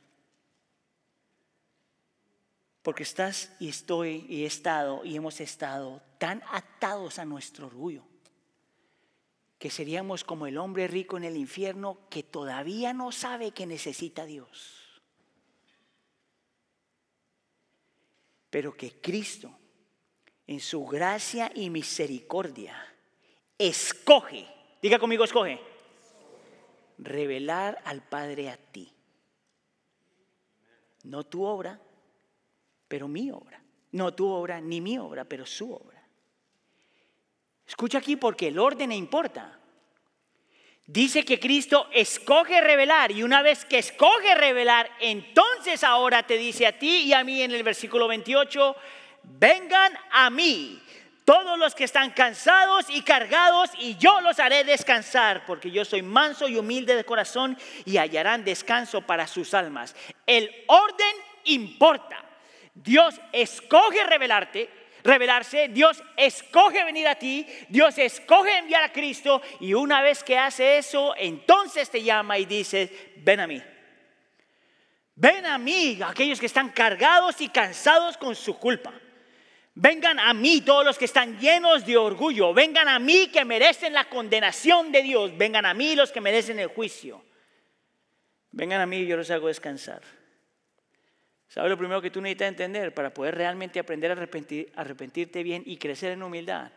Porque 2.82 3.04
estás 3.04 3.52
y 3.60 3.68
estoy 3.68 4.26
y 4.28 4.42
he 4.42 4.46
estado 4.46 5.04
y 5.04 5.14
hemos 5.14 5.40
estado 5.40 6.02
tan 6.18 6.42
atados 6.50 7.20
a 7.20 7.24
nuestro 7.24 7.68
orgullo 7.68 8.02
que 9.56 9.70
seríamos 9.70 10.24
como 10.24 10.48
el 10.48 10.58
hombre 10.58 10.88
rico 10.88 11.16
en 11.16 11.22
el 11.22 11.36
infierno 11.36 12.00
que 12.10 12.24
todavía 12.24 12.92
no 12.92 13.12
sabe 13.12 13.52
que 13.52 13.66
necesita 13.66 14.22
a 14.22 14.26
Dios. 14.26 14.85
Pero 18.56 18.74
que 18.74 19.02
Cristo 19.02 19.54
en 20.46 20.60
su 20.60 20.86
gracia 20.86 21.52
y 21.54 21.68
misericordia, 21.68 22.74
escoge, 23.58 24.48
diga 24.80 24.98
conmigo, 24.98 25.24
escoge, 25.24 25.60
revelar 26.96 27.82
al 27.84 28.00
Padre 28.02 28.48
a 28.48 28.56
ti. 28.56 28.90
No 31.04 31.24
tu 31.24 31.44
obra, 31.44 31.78
pero 32.88 33.08
mi 33.08 33.30
obra. 33.30 33.62
No 33.92 34.14
tu 34.14 34.26
obra 34.26 34.58
ni 34.58 34.80
mi 34.80 34.96
obra, 34.96 35.26
pero 35.26 35.44
su 35.44 35.70
obra. 35.74 36.02
Escucha 37.66 37.98
aquí 37.98 38.16
porque 38.16 38.48
el 38.48 38.58
orden 38.58 38.90
importa. 38.90 39.60
Dice 40.86 41.24
que 41.24 41.40
Cristo 41.40 41.88
escoge 41.92 42.60
revelar 42.60 43.10
y 43.10 43.24
una 43.24 43.42
vez 43.42 43.64
que 43.64 43.78
escoge 43.78 44.36
revelar, 44.36 44.88
entonces 45.00 45.82
ahora 45.82 46.22
te 46.22 46.38
dice 46.38 46.64
a 46.64 46.78
ti 46.78 47.02
y 47.02 47.12
a 47.12 47.24
mí 47.24 47.42
en 47.42 47.50
el 47.50 47.64
versículo 47.64 48.06
28, 48.06 48.76
vengan 49.24 49.92
a 50.12 50.30
mí 50.30 50.80
todos 51.24 51.58
los 51.58 51.74
que 51.74 51.82
están 51.82 52.10
cansados 52.10 52.86
y 52.88 53.02
cargados, 53.02 53.70
y 53.80 53.96
yo 53.96 54.20
los 54.20 54.38
haré 54.38 54.62
descansar, 54.62 55.44
porque 55.44 55.72
yo 55.72 55.84
soy 55.84 56.00
manso 56.00 56.46
y 56.46 56.56
humilde 56.56 56.94
de 56.94 57.02
corazón, 57.02 57.58
y 57.84 57.96
hallarán 57.96 58.44
descanso 58.44 59.02
para 59.02 59.26
sus 59.26 59.52
almas. 59.52 59.96
El 60.24 60.48
orden 60.68 61.16
importa. 61.46 62.24
Dios 62.72 63.20
escoge 63.32 64.04
revelarte, 64.04 64.70
revelarse, 65.06 65.68
Dios 65.68 66.02
escoge 66.16 66.84
venir 66.84 67.08
a 67.08 67.14
ti, 67.14 67.46
Dios 67.68 67.96
escoge 67.98 68.58
enviar 68.58 68.84
a 68.84 68.92
Cristo, 68.92 69.40
y 69.60 69.72
una 69.74 70.02
vez 70.02 70.22
que 70.22 70.36
hace 70.36 70.78
eso, 70.78 71.14
entonces 71.16 71.88
te 71.88 72.02
llama 72.02 72.38
y 72.38 72.44
dice, 72.44 73.12
ven 73.16 73.40
a 73.40 73.46
mí. 73.46 73.62
Ven 75.14 75.46
a 75.46 75.56
mí, 75.56 75.98
aquellos 76.04 76.38
que 76.38 76.46
están 76.46 76.70
cargados 76.70 77.40
y 77.40 77.48
cansados 77.48 78.18
con 78.18 78.34
su 78.34 78.58
culpa. 78.58 78.92
Vengan 79.78 80.18
a 80.18 80.32
mí 80.32 80.62
todos 80.62 80.86
los 80.86 80.96
que 80.96 81.04
están 81.04 81.38
llenos 81.38 81.84
de 81.84 81.98
orgullo. 81.98 82.54
Vengan 82.54 82.88
a 82.88 82.98
mí 82.98 83.28
que 83.28 83.44
merecen 83.44 83.92
la 83.92 84.08
condenación 84.08 84.90
de 84.90 85.02
Dios. 85.02 85.36
Vengan 85.36 85.66
a 85.66 85.74
mí 85.74 85.94
los 85.94 86.12
que 86.12 86.22
merecen 86.22 86.58
el 86.58 86.68
juicio. 86.68 87.22
Vengan 88.52 88.80
a 88.80 88.86
mí 88.86 89.04
yo 89.04 89.18
los 89.18 89.30
hago 89.30 89.48
descansar. 89.48 90.00
¿Sabes 91.48 91.70
lo 91.70 91.78
primero 91.78 92.02
que 92.02 92.10
tú 92.10 92.20
necesitas 92.20 92.48
entender 92.48 92.92
para 92.92 93.14
poder 93.14 93.34
realmente 93.34 93.78
aprender 93.78 94.10
a 94.10 94.80
arrepentirte 94.80 95.42
bien 95.42 95.62
y 95.64 95.76
crecer 95.76 96.12
en 96.12 96.22
humildad? 96.22 96.72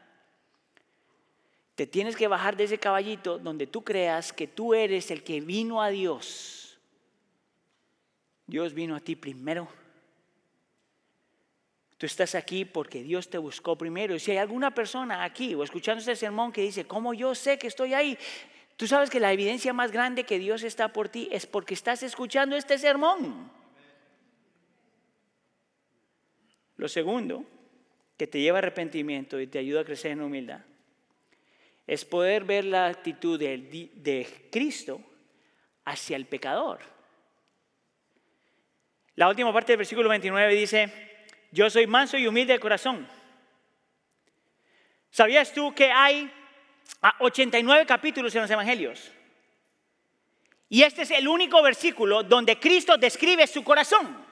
Te 1.75 1.87
tienes 1.87 2.15
que 2.15 2.27
bajar 2.27 2.55
de 2.55 2.65
ese 2.65 2.77
caballito 2.77 3.39
donde 3.39 3.65
tú 3.65 3.83
creas 3.83 4.33
que 4.33 4.47
tú 4.47 4.73
eres 4.73 5.11
el 5.11 5.23
que 5.23 5.41
vino 5.41 5.81
a 5.81 5.89
Dios. 5.89 6.77
Dios 8.45 8.73
vino 8.73 8.95
a 8.95 8.99
ti 8.99 9.15
primero 9.15 9.67
Tú 11.99 12.05
estás 12.05 12.33
aquí 12.33 12.63
porque 12.63 13.03
Dios 13.03 13.29
te 13.29 13.37
buscó 13.37 13.77
primero. 13.77 14.15
Y 14.15 14.19
si 14.19 14.31
hay 14.31 14.37
alguna 14.37 14.73
persona 14.73 15.25
aquí 15.25 15.53
o 15.53 15.65
escuchando 15.65 15.99
este 15.99 16.15
sermón 16.15 16.53
que 16.53 16.61
dice, 16.61 16.85
¿cómo 16.85 17.13
yo 17.13 17.35
sé 17.35 17.59
que 17.59 17.67
estoy 17.67 17.93
ahí? 17.93 18.17
Tú 18.77 18.87
sabes 18.87 19.09
que 19.09 19.19
la 19.19 19.33
evidencia 19.33 19.73
más 19.73 19.91
grande 19.91 20.23
que 20.23 20.39
Dios 20.39 20.63
está 20.63 20.93
por 20.93 21.09
ti 21.09 21.27
es 21.29 21.45
porque 21.45 21.73
estás 21.73 22.01
escuchando 22.01 22.55
este 22.55 22.77
sermón. 22.77 23.51
Lo 26.79 26.87
segundo, 26.87 27.43
que 28.15 28.25
te 28.25 28.39
lleva 28.39 28.57
a 28.57 28.59
arrepentimiento 28.59 29.37
y 29.37 29.47
te 29.47 29.59
ayuda 29.59 29.81
a 29.81 29.83
crecer 29.83 30.11
en 30.11 30.21
humildad, 30.21 30.61
es 31.85 32.05
poder 32.05 32.45
ver 32.45 32.63
la 32.63 32.87
actitud 32.87 33.37
de, 33.37 33.57
de 33.95 34.47
Cristo 34.49 35.01
hacia 35.83 36.15
el 36.15 36.25
pecador. 36.25 36.79
La 39.15 39.27
última 39.27 39.51
parte 39.51 39.73
del 39.73 39.79
versículo 39.79 40.07
29 40.07 40.55
dice, 40.55 40.89
yo 41.51 41.69
soy 41.69 41.85
manso 41.85 42.17
y 42.17 42.27
humilde 42.27 42.53
de 42.53 42.59
corazón. 42.59 43.05
¿Sabías 45.11 45.51
tú 45.51 45.75
que 45.75 45.91
hay 45.91 46.31
89 47.19 47.85
capítulos 47.85 48.33
en 48.35 48.43
los 48.43 48.51
evangelios? 48.51 49.11
Y 50.69 50.83
este 50.83 51.01
es 51.01 51.11
el 51.11 51.27
único 51.27 51.61
versículo 51.61 52.23
donde 52.23 52.57
Cristo 52.57 52.97
describe 52.97 53.45
su 53.47 53.65
corazón. 53.65 54.28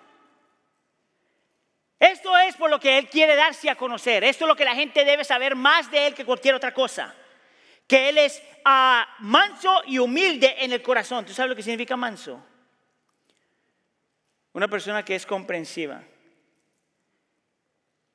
Esto 2.00 2.38
es 2.38 2.56
por 2.56 2.70
lo 2.70 2.80
que 2.80 2.98
Él 2.98 3.10
quiere 3.10 3.36
darse 3.36 3.70
a 3.70 3.76
conocer. 3.76 4.24
Esto 4.24 4.46
es 4.46 4.48
lo 4.50 4.56
que 4.56 4.66
la 4.66 4.76
gente 4.76 5.04
debe 5.04 5.24
saber 5.24 5.56
más 5.56 5.90
de 5.90 6.08
Él 6.08 6.14
que 6.14 6.26
cualquier 6.26 6.56
otra 6.56 6.74
cosa. 6.74 7.14
Que 7.88 8.10
Él 8.10 8.18
es 8.20 8.42
ah, 8.66 9.08
manso 9.20 9.82
y 9.88 9.98
humilde 9.98 10.56
en 10.60 10.72
el 10.72 10.82
corazón. 10.82 11.26
¿Tú 11.26 11.34
sabes 11.34 11.50
lo 11.50 11.56
que 11.56 11.64
significa 11.64 11.98
manso? 11.98 12.44
Una 14.54 14.68
persona 14.68 15.04
que 15.04 15.16
es 15.16 15.26
comprensiva. 15.26 16.04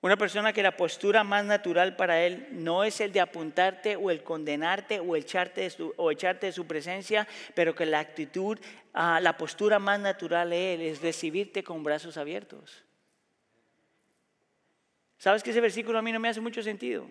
Una 0.01 0.17
persona 0.17 0.53
que 0.53 0.65
la 0.65 0.77
postura 0.77 1.23
más 1.23 1.45
natural 1.45 1.95
para 1.95 2.21
él 2.21 2.49
no 2.51 2.83
es 2.83 3.01
el 3.01 3.13
de 3.13 3.21
apuntarte 3.21 3.95
o 3.95 4.11
el 4.11 4.25
condenarte 4.25 4.99
o 4.99 5.15
echarte 5.15 5.61
de 5.61 6.53
su, 6.53 6.67
presencia, 6.67 7.29
pero 7.55 7.77
que 7.77 7.87
la 7.87 8.01
actitud, 8.01 8.59
ah, 8.95 9.21
la 9.23 9.37
postura 9.37 9.79
más 9.79 10.01
natural 10.01 10.51
de 10.51 10.75
él 10.75 10.81
es 10.81 11.01
recibirte 11.01 11.63
con 11.63 11.85
brazos 11.85 12.17
abiertos. 12.17 12.83
¿Sabes 15.23 15.45
que 15.45 15.51
ese 15.51 15.61
versículo 15.61 16.01
a 16.01 16.03
mí 16.03 16.11
no 16.11 16.19
me 16.19 16.29
hace 16.29 16.41
mucho 16.41 16.65
sentido? 16.65 17.09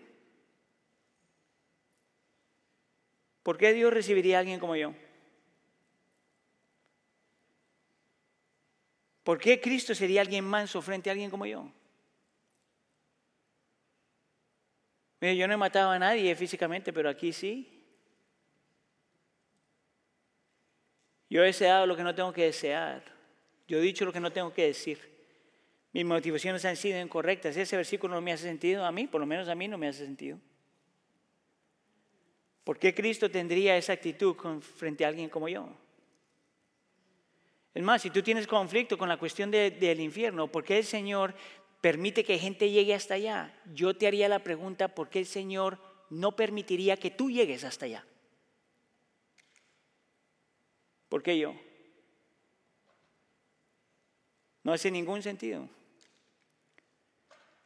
¿Por 3.41 3.57
qué 3.57 3.72
Dios 3.72 3.93
recibiría 3.93 4.36
a 4.36 4.39
alguien 4.41 4.59
como 4.59 4.76
yo? 4.76 4.93
¿Por 9.24 9.39
qué 9.39 9.62
Cristo 9.62 9.95
sería 9.95 10.20
alguien 10.20 10.43
manso 10.43 10.82
frente 10.82 11.09
a 11.09 11.14
alguien 11.14 11.32
como 11.32 11.45
yo? 11.45 11.72
Mire, 15.22 15.38
yo 15.38 15.47
no 15.47 15.53
he 15.53 15.57
matado 15.57 15.91
a 15.91 15.97
nadie 15.97 16.36
físicamente, 16.36 16.91
pero 16.91 17.07
aquí 17.07 17.32
sí. 17.32 17.82
Yo 21.30 21.43
he 21.43 21.45
deseado 21.45 21.88
lo 21.88 21.95
que 21.95 22.03
no 22.03 22.14
tengo 22.14 22.34
que 22.34 22.43
desear. 22.43 23.05
Yo 23.70 23.78
he 23.78 23.82
dicho 23.82 24.03
lo 24.03 24.12
que 24.12 24.20
no 24.20 24.34
tengo 24.34 24.53
que 24.53 24.66
decir. 24.66 25.11
Mis 25.93 26.05
motivaciones 26.05 26.63
han 26.65 26.77
sido 26.77 27.01
incorrectas. 27.01 27.57
Ese 27.57 27.75
versículo 27.75 28.15
no 28.15 28.21
me 28.21 28.31
hace 28.31 28.43
sentido 28.43 28.85
a 28.85 28.91
mí, 28.91 29.07
por 29.07 29.19
lo 29.19 29.27
menos 29.27 29.49
a 29.49 29.55
mí 29.55 29.67
no 29.67 29.77
me 29.77 29.87
hace 29.87 30.05
sentido. 30.05 30.39
¿Por 32.63 32.79
qué 32.79 32.93
Cristo 32.93 33.29
tendría 33.29 33.75
esa 33.75 33.93
actitud 33.93 34.35
frente 34.61 35.03
a 35.03 35.09
alguien 35.09 35.29
como 35.29 35.49
yo? 35.49 35.67
Es 37.73 37.83
más, 37.83 38.01
si 38.01 38.09
tú 38.09 38.21
tienes 38.21 38.47
conflicto 38.47 38.97
con 38.97 39.09
la 39.09 39.17
cuestión 39.17 39.49
del 39.51 39.99
infierno, 39.99 40.47
¿por 40.47 40.63
qué 40.63 40.77
el 40.77 40.85
Señor 40.85 41.33
permite 41.81 42.23
que 42.23 42.37
gente 42.37 42.69
llegue 42.69 42.93
hasta 42.93 43.15
allá, 43.15 43.53
yo 43.73 43.95
te 43.95 44.07
haría 44.07 44.29
la 44.29 44.39
pregunta, 44.39 44.89
¿por 44.89 45.09
qué 45.09 45.19
el 45.19 45.25
Señor 45.25 45.79
no 46.09 46.35
permitiría 46.35 46.97
que 46.97 47.11
tú 47.11 47.31
llegues 47.31 47.63
hasta 47.63 47.85
allá? 47.85 48.05
¿Por 51.09 51.23
qué 51.23 51.37
yo? 51.37 51.55
No 54.63 54.73
hace 54.73 54.91
ningún 54.91 55.23
sentido. 55.23 55.67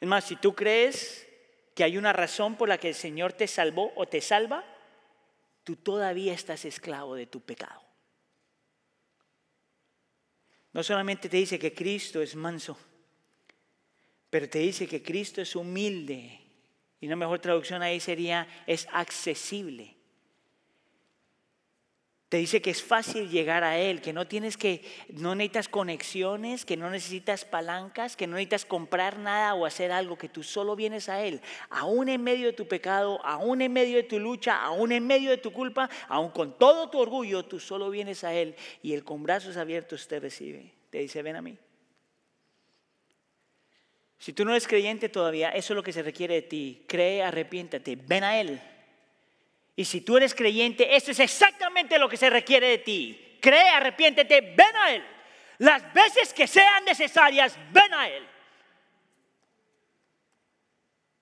Es 0.05 0.07
más, 0.07 0.25
si 0.25 0.35
tú 0.35 0.53
crees 0.53 1.27
que 1.73 1.83
hay 1.83 1.97
una 1.97 2.13
razón 2.13 2.57
por 2.57 2.69
la 2.69 2.77
que 2.77 2.89
el 2.89 2.93
Señor 2.93 3.33
te 3.33 3.47
salvó 3.47 3.91
o 3.95 4.05
te 4.05 4.21
salva, 4.21 4.63
tú 5.63 5.77
todavía 5.77 6.31
estás 6.31 6.63
esclavo 6.63 7.15
de 7.15 7.25
tu 7.25 7.41
pecado. 7.41 7.81
No 10.73 10.83
solamente 10.83 11.27
te 11.27 11.37
dice 11.37 11.57
que 11.57 11.73
Cristo 11.73 12.21
es 12.21 12.35
manso, 12.35 12.77
pero 14.29 14.47
te 14.47 14.59
dice 14.59 14.87
que 14.87 15.01
Cristo 15.01 15.41
es 15.41 15.55
humilde. 15.55 16.39
Y 17.01 17.07
una 17.07 17.15
mejor 17.15 17.39
traducción 17.39 17.81
ahí 17.81 17.99
sería, 17.99 18.47
es 18.67 18.87
accesible. 18.91 19.94
Te 22.35 22.39
dice 22.39 22.61
que 22.61 22.71
es 22.71 22.83
fácil 22.83 23.29
llegar 23.29 23.63
a 23.63 23.77
Él, 23.77 24.01
que 24.01 24.11
no 24.11 24.27
tienes 24.27 24.57
que, 24.57 24.81
no 25.07 25.35
necesitas 25.35 25.69
conexiones, 25.69 26.65
que 26.65 26.75
no 26.75 26.89
necesitas 26.89 27.45
palancas, 27.45 28.17
que 28.17 28.27
no 28.27 28.33
necesitas 28.33 28.65
comprar 28.65 29.19
nada 29.19 29.53
o 29.53 29.65
hacer 29.65 29.93
algo, 29.93 30.17
que 30.17 30.27
tú 30.27 30.43
solo 30.43 30.75
vienes 30.75 31.07
a 31.07 31.23
Él, 31.23 31.39
aún 31.69 32.09
en 32.09 32.21
medio 32.21 32.47
de 32.47 32.51
tu 32.51 32.67
pecado, 32.67 33.25
aún 33.25 33.61
en 33.61 33.71
medio 33.71 33.95
de 33.95 34.03
tu 34.03 34.19
lucha, 34.19 34.61
aún 34.61 34.91
en 34.91 35.07
medio 35.07 35.29
de 35.29 35.37
tu 35.37 35.53
culpa, 35.53 35.89
aún 36.09 36.29
con 36.29 36.59
todo 36.59 36.89
tu 36.89 36.99
orgullo, 36.99 37.45
tú 37.45 37.57
solo 37.57 37.89
vienes 37.89 38.25
a 38.25 38.33
Él 38.33 38.57
y 38.83 38.91
Él 38.91 39.05
con 39.05 39.23
brazos 39.23 39.55
abiertos 39.55 40.05
te 40.05 40.19
recibe. 40.19 40.73
Te 40.89 40.97
dice, 40.97 41.21
ven 41.21 41.37
a 41.37 41.41
mí. 41.41 41.57
Si 44.17 44.33
tú 44.33 44.43
no 44.43 44.51
eres 44.51 44.67
creyente 44.67 45.07
todavía, 45.07 45.51
eso 45.51 45.71
es 45.71 45.75
lo 45.77 45.83
que 45.83 45.93
se 45.93 46.03
requiere 46.03 46.33
de 46.33 46.41
ti. 46.41 46.83
Cree, 46.85 47.23
arrepiéntate, 47.23 47.95
ven 47.95 48.25
a 48.25 48.41
Él. 48.41 48.59
Y 49.75 49.85
si 49.85 50.01
tú 50.01 50.17
eres 50.17 50.33
creyente, 50.33 50.95
eso 50.95 51.11
es 51.11 51.19
exactamente 51.19 51.99
lo 51.99 52.07
que 52.07 52.17
se 52.17 52.29
requiere 52.29 52.67
de 52.69 52.77
ti. 52.77 53.37
Cree, 53.41 53.69
arrepiéntete, 53.69 54.41
ven 54.41 54.75
a 54.75 54.93
Él. 54.93 55.03
Las 55.59 55.93
veces 55.93 56.33
que 56.33 56.47
sean 56.47 56.85
necesarias, 56.85 57.57
ven 57.71 57.93
a 57.93 58.07
Él. 58.07 58.25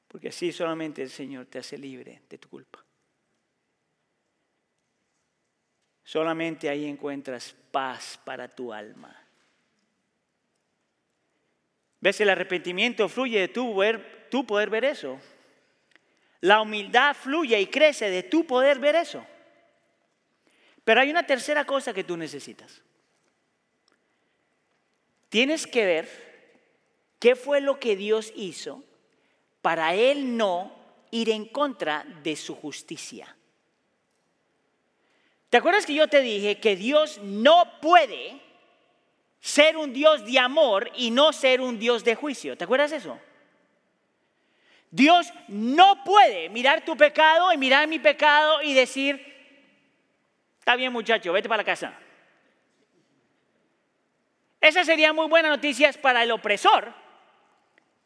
Porque 0.08 0.30
así 0.30 0.52
solamente 0.52 1.02
el 1.02 1.10
Señor 1.10 1.48
te 1.48 1.60
hace 1.60 1.78
libre 1.78 2.22
de 2.30 2.38
tu 2.38 2.48
culpa. 2.48 2.84
Solamente 6.04 6.70
ahí 6.70 6.86
encuentras 6.86 7.56
paz 7.72 8.20
para 8.24 8.48
tu 8.48 8.72
alma. 8.72 9.20
¿Ves? 12.00 12.22
El 12.22 12.30
arrepentimiento 12.30 13.10
fluye 13.10 13.40
de 13.40 13.48
tu 13.48 13.74
poder, 13.74 14.28
tu 14.30 14.46
poder 14.46 14.70
ver 14.70 14.86
eso. 14.86 15.20
La 16.44 16.60
humildad 16.60 17.16
fluye 17.16 17.58
y 17.58 17.68
crece 17.68 18.10
de 18.10 18.22
tu 18.22 18.46
poder 18.46 18.78
ver 18.78 18.98
eso. 18.98 19.26
Pero 20.84 21.00
hay 21.00 21.10
una 21.10 21.26
tercera 21.26 21.64
cosa 21.64 21.94
que 21.94 22.04
tú 22.04 22.18
necesitas. 22.18 22.82
Tienes 25.30 25.66
que 25.66 25.86
ver 25.86 26.60
qué 27.18 27.38
fue 27.38 27.62
lo 27.62 27.80
que 27.80 27.96
Dios 27.96 28.34
hizo 28.36 28.84
para 29.62 29.96
Él 29.96 30.36
no 30.36 30.76
ir 31.12 31.30
en 31.30 31.46
contra 31.46 32.06
de 32.24 32.36
su 32.36 32.56
justicia. 32.56 33.34
¿Te 35.50 35.56
acuerdas 35.56 35.86
que 35.86 35.94
yo 35.94 36.10
te 36.10 36.20
dije 36.20 36.60
que 36.60 36.76
Dios 36.76 37.20
no 37.24 37.80
puede 37.80 38.42
ser 39.40 39.78
un 39.78 39.94
Dios 39.94 40.26
de 40.26 40.40
amor 40.40 40.92
y 40.98 41.10
no 41.10 41.32
ser 41.32 41.62
un 41.62 41.80
Dios 41.80 42.04
de 42.04 42.16
juicio? 42.16 42.58
¿Te 42.58 42.66
acuerdas 42.66 42.92
eso? 42.92 43.18
Dios 44.94 45.34
no 45.48 46.04
puede 46.04 46.50
mirar 46.50 46.86
tu 46.86 46.96
pecado 46.96 47.52
y 47.52 47.58
mirar 47.58 47.88
mi 47.88 47.98
pecado 47.98 48.62
y 48.62 48.76
decir, 48.76 49.20
está 50.60 50.76
bien 50.76 50.94
muchacho, 50.94 51.34
vete 51.34 51.50
para 51.50 51.64
la 51.64 51.66
casa. 51.66 52.00
Esa 54.62 54.84
sería 54.84 55.12
muy 55.12 55.28
buena 55.28 55.50
noticia 55.50 55.92
para 55.94 56.22
el 56.22 56.30
opresor, 56.30 56.94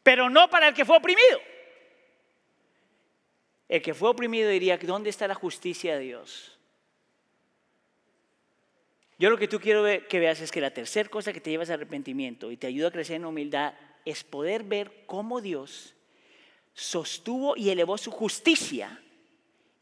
pero 0.02 0.30
no 0.30 0.48
para 0.48 0.68
el 0.68 0.74
que 0.74 0.86
fue 0.86 0.96
oprimido. 0.96 1.38
El 3.68 3.82
que 3.82 3.92
fue 3.92 4.08
oprimido 4.08 4.48
diría, 4.48 4.78
¿dónde 4.78 5.10
está 5.10 5.28
la 5.28 5.34
justicia 5.34 5.94
de 5.98 6.00
Dios? 6.00 6.58
Yo 9.18 9.28
lo 9.28 9.36
que 9.36 9.46
tú 9.46 9.60
quiero 9.60 9.84
que 10.08 10.18
veas 10.18 10.40
es 10.40 10.50
que 10.50 10.62
la 10.62 10.70
tercera 10.70 11.10
cosa 11.10 11.34
que 11.34 11.42
te 11.42 11.50
llevas 11.50 11.68
a 11.68 11.74
arrepentimiento 11.74 12.50
y 12.50 12.56
te 12.56 12.66
ayuda 12.66 12.88
a 12.88 12.92
crecer 12.92 13.16
en 13.16 13.26
humildad 13.26 13.74
es 14.06 14.24
poder 14.24 14.62
ver 14.62 15.04
cómo 15.04 15.42
Dios 15.42 15.94
sostuvo 16.78 17.56
y 17.56 17.70
elevó 17.70 17.98
su 17.98 18.12
justicia 18.12 19.02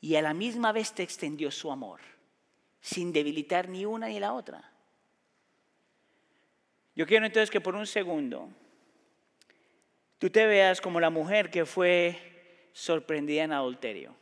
y 0.01 0.16
a 0.16 0.22
la 0.22 0.32
misma 0.32 0.72
vez 0.72 0.94
te 0.94 1.03
extendió 1.03 1.51
su 1.51 1.70
amor, 1.70 2.01
sin 2.80 3.12
debilitar 3.12 3.68
ni 3.68 3.84
una 3.84 4.07
ni 4.07 4.18
la 4.18 4.32
otra. 4.32 4.72
Yo 6.94 7.07
quiero 7.07 7.26
entonces 7.26 7.51
que 7.51 7.61
por 7.61 7.74
un 7.74 7.86
segundo 7.86 8.49
tú 10.18 10.30
te 10.30 10.47
veas 10.47 10.80
como 10.80 10.99
la 10.99 11.11
mujer 11.11 11.51
que 11.51 11.66
fue 11.66 12.70
sorprendida 12.72 13.44
en 13.44 13.53
adulterio. 13.53 14.16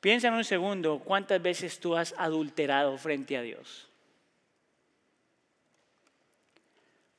Piensa 0.00 0.26
en 0.26 0.34
un 0.34 0.44
segundo 0.44 0.98
cuántas 0.98 1.40
veces 1.40 1.78
tú 1.78 1.94
has 1.94 2.14
adulterado 2.18 2.98
frente 2.98 3.36
a 3.36 3.42
Dios. 3.42 3.89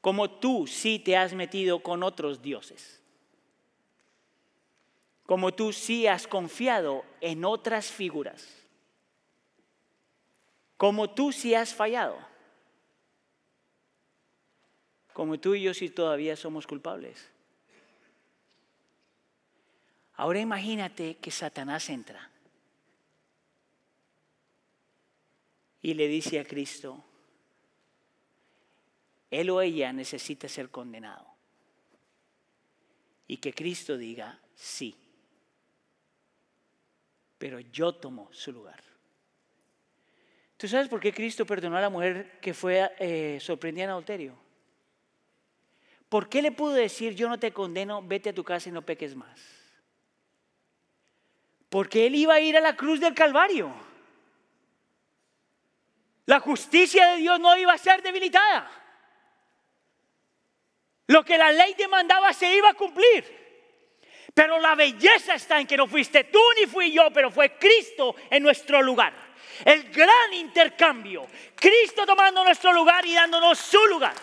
Como 0.02 0.32
tú 0.32 0.66
sí 0.66 0.98
te 0.98 1.16
has 1.16 1.34
metido 1.34 1.82
con 1.82 2.02
otros 2.02 2.42
dioses, 2.42 3.02
como 5.26 5.54
tú 5.54 5.72
sí 5.72 6.08
has 6.08 6.28
confiado 6.28 7.06
en 7.22 7.46
otras 7.46 7.92
figuras, 7.92 8.50
como 10.76 11.12
tú 11.12 11.32
sí 11.32 11.54
has 11.54 11.74
fallado, 11.74 12.18
como 15.14 15.40
tú 15.40 15.54
y 15.54 15.62
yo 15.62 15.74
sí 15.74 15.90
todavía 15.90 16.36
somos 16.36 16.66
culpables. 16.66 17.30
Ahora 20.16 20.40
imagínate 20.40 21.18
que 21.18 21.32
Satanás 21.32 21.90
entra 21.90 22.32
y 25.82 25.94
le 25.94 26.08
dice 26.08 26.40
a 26.40 26.46
Cristo, 26.46 27.04
él 29.32 29.50
o 29.50 29.62
ella 29.62 29.92
necesita 29.94 30.48
ser 30.48 30.70
condenado. 30.70 31.26
Y 33.28 33.38
que 33.38 33.54
Cristo 33.54 33.98
diga, 33.98 34.38
sí, 34.54 34.96
pero 37.38 37.60
yo 37.60 37.96
tomo 37.96 38.28
su 38.32 38.52
lugar. 38.52 38.84
¿Tú 40.58 40.68
sabes 40.68 40.90
por 40.90 41.00
qué 41.00 41.12
Cristo 41.12 41.46
perdonó 41.46 41.78
a 41.78 41.82
la 41.82 41.90
mujer 41.90 42.40
que 42.40 42.54
fue 42.54 42.92
eh, 43.00 43.40
sorprendida 43.42 43.86
en 43.86 43.90
adulterio? 43.92 44.38
¿Por 46.08 46.28
qué 46.28 46.42
le 46.42 46.52
pudo 46.52 46.74
decir, 46.74 47.16
yo 47.16 47.30
no 47.30 47.40
te 47.40 47.54
condeno, 47.54 48.04
vete 48.04 48.30
a 48.30 48.34
tu 48.34 48.44
casa 48.44 48.68
y 48.68 48.74
no 48.74 48.82
peques 48.82 49.16
más? 49.16 49.40
Porque 51.70 52.06
él 52.06 52.16
iba 52.16 52.34
a 52.34 52.42
ir 52.42 52.58
a 52.58 52.62
la 52.62 52.76
cruz 52.76 53.00
del 53.00 53.16
Calvario. 53.16 53.74
La 56.26 56.42
justicia 56.42 57.14
de 57.14 57.18
Dios 57.18 57.40
no 57.40 57.58
iba 57.58 57.72
a 57.72 57.78
ser 57.78 58.04
debilitada. 58.04 58.70
Lo 61.12 61.26
que 61.26 61.38
la 61.38 61.52
ley 61.52 61.74
demandaba 61.74 62.32
se 62.32 62.56
iba 62.56 62.70
a 62.70 62.74
cumplir. 62.74 63.26
Pero 64.34 64.58
la 64.60 64.76
belleza 64.76 65.36
está 65.36 65.60
en 65.60 65.68
que 65.68 65.76
no 65.76 65.86
fuiste 65.86 66.24
tú 66.24 66.40
ni 66.58 66.66
fui 66.68 66.90
yo, 66.94 67.12
pero 67.12 67.30
fue 67.30 67.58
Cristo 67.58 68.16
en 68.30 68.42
nuestro 68.42 68.82
lugar. 68.82 69.14
El 69.66 69.92
gran 69.92 70.34
intercambio. 70.34 71.28
Cristo 71.54 72.06
tomando 72.06 72.46
nuestro 72.46 72.72
lugar 72.72 73.06
y 73.06 73.14
dándonos 73.14 73.60
su 73.60 73.86
lugar. 73.88 74.14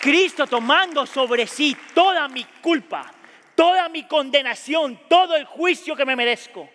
Cristo 0.00 0.46
tomando 0.46 1.04
sobre 1.06 1.48
sí 1.48 1.76
toda 1.92 2.28
mi 2.28 2.44
culpa, 2.62 3.12
toda 3.56 3.88
mi 3.88 4.06
condenación, 4.06 5.08
todo 5.08 5.34
el 5.34 5.44
juicio 5.44 5.96
que 5.96 6.04
me 6.04 6.14
merezco. 6.14 6.70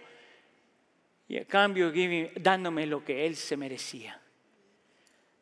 Y 1.30 1.38
a 1.38 1.46
cambio 1.46 1.94
dándome 2.36 2.86
lo 2.86 3.02
que 3.02 3.26
Él 3.26 3.38
se 3.38 3.56
merecía 3.56 4.21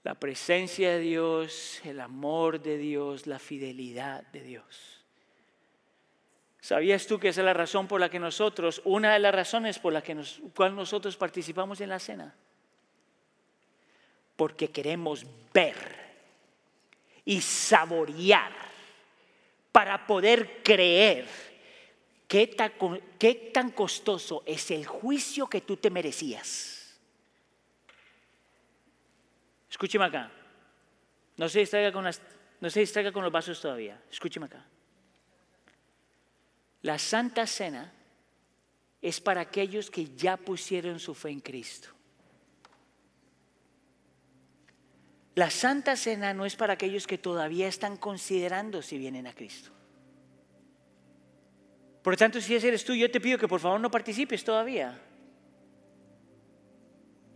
la 0.03 0.15
presencia 0.15 0.91
de 0.91 0.99
Dios, 0.99 1.81
el 1.83 1.99
amor 1.99 2.61
de 2.61 2.77
Dios, 2.77 3.27
la 3.27 3.39
fidelidad 3.39 4.23
de 4.31 4.41
Dios. 4.41 5.03
¿Sabías 6.61 7.07
tú 7.07 7.19
que 7.19 7.29
esa 7.29 7.41
es 7.41 7.45
la 7.45 7.53
razón 7.53 7.87
por 7.87 7.99
la 7.99 8.09
que 8.09 8.19
nosotros, 8.19 8.81
una 8.85 9.13
de 9.13 9.19
las 9.19 9.33
razones 9.33 9.79
por 9.79 9.93
la 9.93 10.01
que 10.01 10.15
cual 10.55 10.75
nosotros 10.75 11.17
participamos 11.17 11.81
en 11.81 11.89
la 11.89 11.99
cena? 11.99 12.35
Porque 14.35 14.69
queremos 14.69 15.25
ver 15.53 15.75
y 17.25 17.41
saborear 17.41 18.53
para 19.71 20.05
poder 20.07 20.61
creer 20.63 21.27
qué 22.27 22.47
tan, 22.47 22.71
qué 23.17 23.51
tan 23.53 23.71
costoso 23.71 24.43
es 24.45 24.71
el 24.71 24.85
juicio 24.85 25.47
que 25.47 25.61
tú 25.61 25.77
te 25.77 25.89
merecías 25.89 26.78
Escúcheme 29.69 30.05
acá. 30.05 30.31
No 31.37 31.47
se 31.47 31.59
distraiga 31.59 31.91
con, 31.91 33.23
los 33.23 33.31
vasos 33.31 33.61
todavía. 33.61 34.01
Escúcheme 34.11 34.47
acá. 34.47 34.65
La 36.81 36.97
Santa 36.97 37.45
Cena 37.45 37.93
es 39.01 39.21
para 39.21 39.41
aquellos 39.41 39.89
que 39.89 40.15
ya 40.15 40.37
pusieron 40.37 40.99
su 40.99 41.13
fe 41.13 41.29
en 41.29 41.39
Cristo. 41.39 41.89
La 45.35 45.49
Santa 45.49 45.95
Cena 45.95 46.33
no 46.33 46.45
es 46.45 46.57
para 46.57 46.73
aquellos 46.73 47.07
que 47.07 47.17
todavía 47.17 47.67
están 47.67 47.95
considerando 47.95 48.81
si 48.81 48.97
vienen 48.97 49.27
a 49.27 49.33
Cristo. 49.33 49.71
Por 52.01 52.13
lo 52.13 52.17
tanto, 52.17 52.41
si 52.41 52.55
ese 52.55 52.67
eres 52.67 52.83
tú, 52.83 52.93
yo 52.93 53.09
te 53.09 53.21
pido 53.21 53.37
que 53.37 53.47
por 53.47 53.59
favor 53.59 53.79
no 53.79 53.91
participes 53.91 54.43
todavía. 54.43 54.99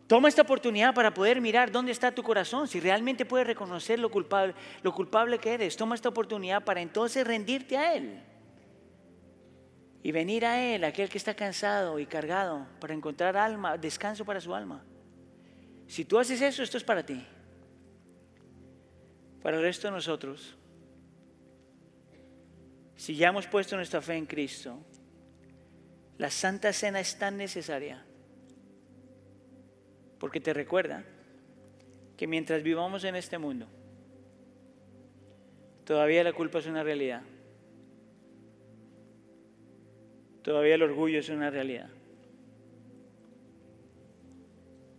Toma 0.07 0.27
esta 0.27 0.41
oportunidad 0.41 0.93
para 0.93 1.13
poder 1.13 1.39
mirar 1.39 1.71
dónde 1.71 1.91
está 1.91 2.11
tu 2.11 2.23
corazón, 2.23 2.67
si 2.67 2.79
realmente 2.79 3.25
puedes 3.25 3.47
reconocer 3.47 3.99
lo 3.99 4.11
culpable, 4.11 5.39
que 5.39 5.53
eres. 5.53 5.77
Toma 5.77 5.95
esta 5.95 6.09
oportunidad 6.09 6.63
para 6.63 6.81
entonces 6.81 7.25
rendirte 7.25 7.77
a 7.77 7.95
Él 7.95 8.21
y 10.03 10.11
venir 10.11 10.45
a 10.45 10.61
Él, 10.61 10.83
aquel 10.83 11.07
que 11.07 11.17
está 11.17 11.33
cansado 11.33 11.99
y 11.99 12.05
cargado, 12.05 12.67
para 12.81 12.93
encontrar 12.93 13.37
alma, 13.37 13.77
descanso 13.77 14.25
para 14.25 14.41
su 14.41 14.53
alma. 14.53 14.83
Si 15.87 16.03
tú 16.03 16.19
haces 16.19 16.41
eso, 16.41 16.63
esto 16.63 16.77
es 16.77 16.83
para 16.83 17.05
ti. 17.05 17.25
Para 19.41 19.57
el 19.57 19.63
resto 19.63 19.87
de 19.87 19.93
nosotros, 19.93 20.57
si 22.97 23.15
ya 23.15 23.29
hemos 23.29 23.47
puesto 23.47 23.77
nuestra 23.77 24.01
fe 24.01 24.15
en 24.15 24.25
Cristo, 24.25 24.77
la 26.17 26.29
Santa 26.29 26.73
Cena 26.73 26.99
es 26.99 27.17
tan 27.17 27.37
necesaria 27.37 28.05
porque 30.23 30.39
te 30.39 30.53
recuerda 30.53 31.03
que 32.15 32.27
mientras 32.27 32.63
vivamos 32.63 33.03
en 33.03 33.17
este 33.17 33.37
mundo, 33.37 33.67
todavía 35.83 36.23
la 36.23 36.31
culpa 36.31 36.59
es 36.59 36.65
una 36.65 36.81
realidad. 36.81 37.23
Todavía 40.41 40.75
el 40.75 40.83
orgullo 40.83 41.19
es 41.19 41.27
una 41.27 41.49
realidad. 41.49 41.89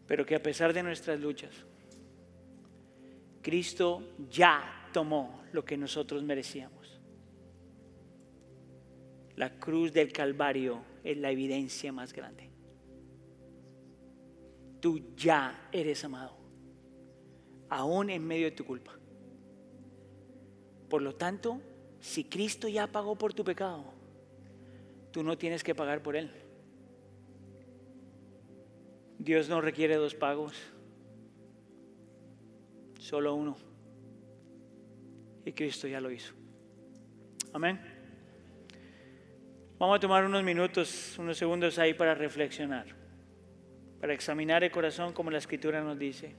Pero 0.07 0.27
que 0.27 0.35
a 0.35 0.43
pesar 0.43 0.75
de 0.75 0.83
nuestras 0.83 1.19
luchas, 1.19 1.55
Cristo 3.41 4.07
ya 4.29 4.91
tomó 4.93 5.43
lo 5.53 5.65
que 5.65 5.79
nosotros 5.79 6.23
merecíamos. 6.23 7.01
La 9.37 9.59
cruz 9.59 9.91
del 9.91 10.13
Calvario 10.13 10.85
es 11.03 11.17
la 11.17 11.31
evidencia 11.31 11.95
más 11.95 12.13
grande 12.13 12.54
tú 14.85 15.01
ya 15.17 15.67
eres 15.73 16.05
amado, 16.05 16.37
aún 17.71 18.11
en 18.11 18.23
medio 18.23 18.45
de 18.45 18.51
tu 18.51 18.67
culpa. 18.67 18.93
Por 20.91 21.01
lo 21.01 21.15
tanto, 21.15 21.59
si 22.01 22.25
Cristo 22.25 22.69
ya 22.69 22.87
pagó 22.87 23.17
por 23.17 23.33
tu 23.33 23.43
pecado, 23.43 23.83
tú 25.11 25.23
no 25.23 25.39
tienes 25.39 25.65
que 25.65 25.75
pagar 25.75 26.03
por 26.03 26.17
él. 26.17 26.31
Dios 29.19 29.49
no 29.49 29.63
requiere 29.63 29.97
dos 29.97 30.15
pagos, 30.15 30.53
solo 32.99 33.35
uno. 33.35 33.57
Y 35.47 35.53
Cristo 35.53 35.89
ya 35.89 35.99
lo 35.99 36.11
hizo. 36.11 36.35
Amén. 37.55 37.81
Vamos 39.79 39.97
a 39.97 40.01
tomar 40.01 40.27
unos 40.27 40.45
minutos, 40.45 41.19
unos 41.19 41.39
segundos 41.39 41.79
ahí 41.79 41.95
para 41.95 42.15
reflexionar 42.15 43.04
para 44.05 44.13
examinar 44.13 44.63
el 44.63 44.71
corazón 44.71 45.15
como 45.15 45.31
la 45.31 45.39
escritura 45.39 45.83
nos 45.83 45.99
dice. 45.99 46.35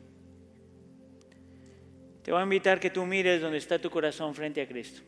Te 2.21 2.31
voy 2.31 2.39
a 2.39 2.43
invitar 2.43 2.79
que 2.79 2.91
tú 2.91 3.07
mires 3.07 3.41
donde 3.41 3.57
está 3.57 3.79
tu 3.79 3.89
corazón 3.89 4.35
frente 4.35 4.61
a 4.61 4.67
Cristo. 4.67 5.01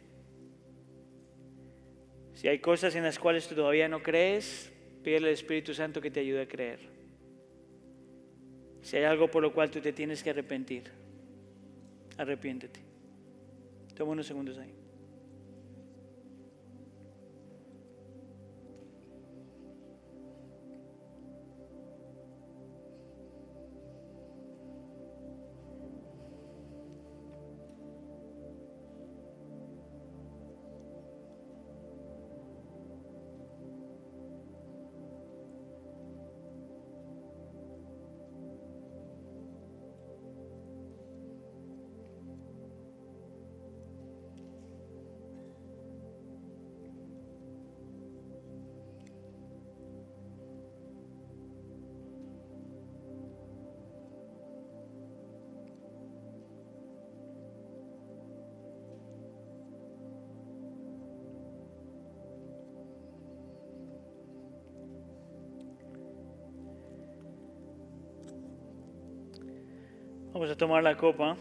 Si 2.34 2.48
hay 2.48 2.58
cosas 2.58 2.96
en 2.96 3.04
las 3.04 3.20
cuales 3.20 3.48
tú 3.48 3.54
todavía 3.54 3.88
no 3.88 4.02
crees, 4.02 4.74
pídele 5.04 5.28
al 5.28 5.34
Espíritu 5.36 5.76
Santo 5.76 6.02
que 6.02 6.10
te 6.10 6.22
ayude 6.22 6.42
a 6.42 6.48
creer. 6.48 6.80
Si 8.82 8.98
hay 8.98 9.04
algo 9.04 9.30
por 9.30 9.44
lo 9.44 9.54
cual 9.54 9.70
tú 9.70 9.80
te 9.80 9.94
tienes 9.94 10.24
que 10.24 10.32
arrepentir, 10.32 10.86
arrepiéntete. 12.18 12.80
Toma 13.94 14.14
unos 14.14 14.26
segundos 14.26 14.58
ahí. 14.58 14.74
Vamos 70.38 70.52
a 70.52 70.56
tomar 70.56 70.84
la 70.84 70.96
copa, 70.96 71.36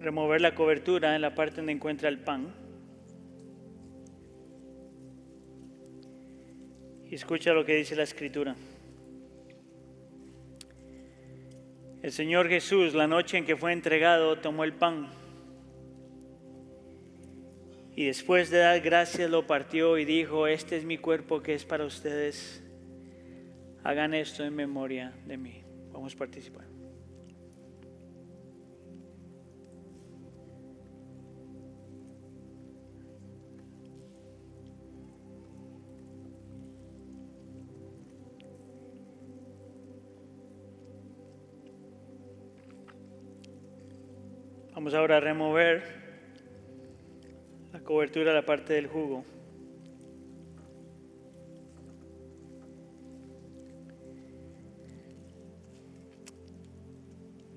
remover 0.00 0.40
la 0.40 0.54
cobertura 0.54 1.14
en 1.14 1.20
la 1.20 1.34
parte 1.34 1.56
donde 1.56 1.72
encuentra 1.72 2.08
el 2.08 2.18
pan. 2.20 2.54
Y 7.04 7.14
escucha 7.14 7.52
lo 7.52 7.66
que 7.66 7.74
dice 7.74 7.94
la 7.94 8.04
escritura. 8.04 8.56
El 12.00 12.12
Señor 12.12 12.48
Jesús, 12.48 12.94
la 12.94 13.06
noche 13.06 13.36
en 13.36 13.44
que 13.44 13.56
fue 13.56 13.74
entregado, 13.74 14.38
tomó 14.38 14.64
el 14.64 14.72
pan 14.72 15.10
y 17.94 18.06
después 18.06 18.48
de 18.48 18.60
dar 18.60 18.80
gracias 18.80 19.30
lo 19.30 19.46
partió 19.46 19.98
y 19.98 20.06
dijo, 20.06 20.46
este 20.46 20.78
es 20.78 20.84
mi 20.86 20.96
cuerpo 20.96 21.42
que 21.42 21.52
es 21.52 21.66
para 21.66 21.84
ustedes. 21.84 22.64
Hagan 23.84 24.14
esto 24.14 24.46
en 24.46 24.56
memoria 24.56 25.12
de 25.26 25.36
mí. 25.36 25.62
Vamos 25.92 26.14
a 26.14 26.16
participar. 26.16 26.77
Vamos 44.78 44.94
ahora 44.94 45.16
a 45.16 45.20
remover 45.20 45.82
la 47.72 47.80
cobertura, 47.80 48.32
la 48.32 48.46
parte 48.46 48.74
del 48.74 48.86
jugo. 48.86 49.24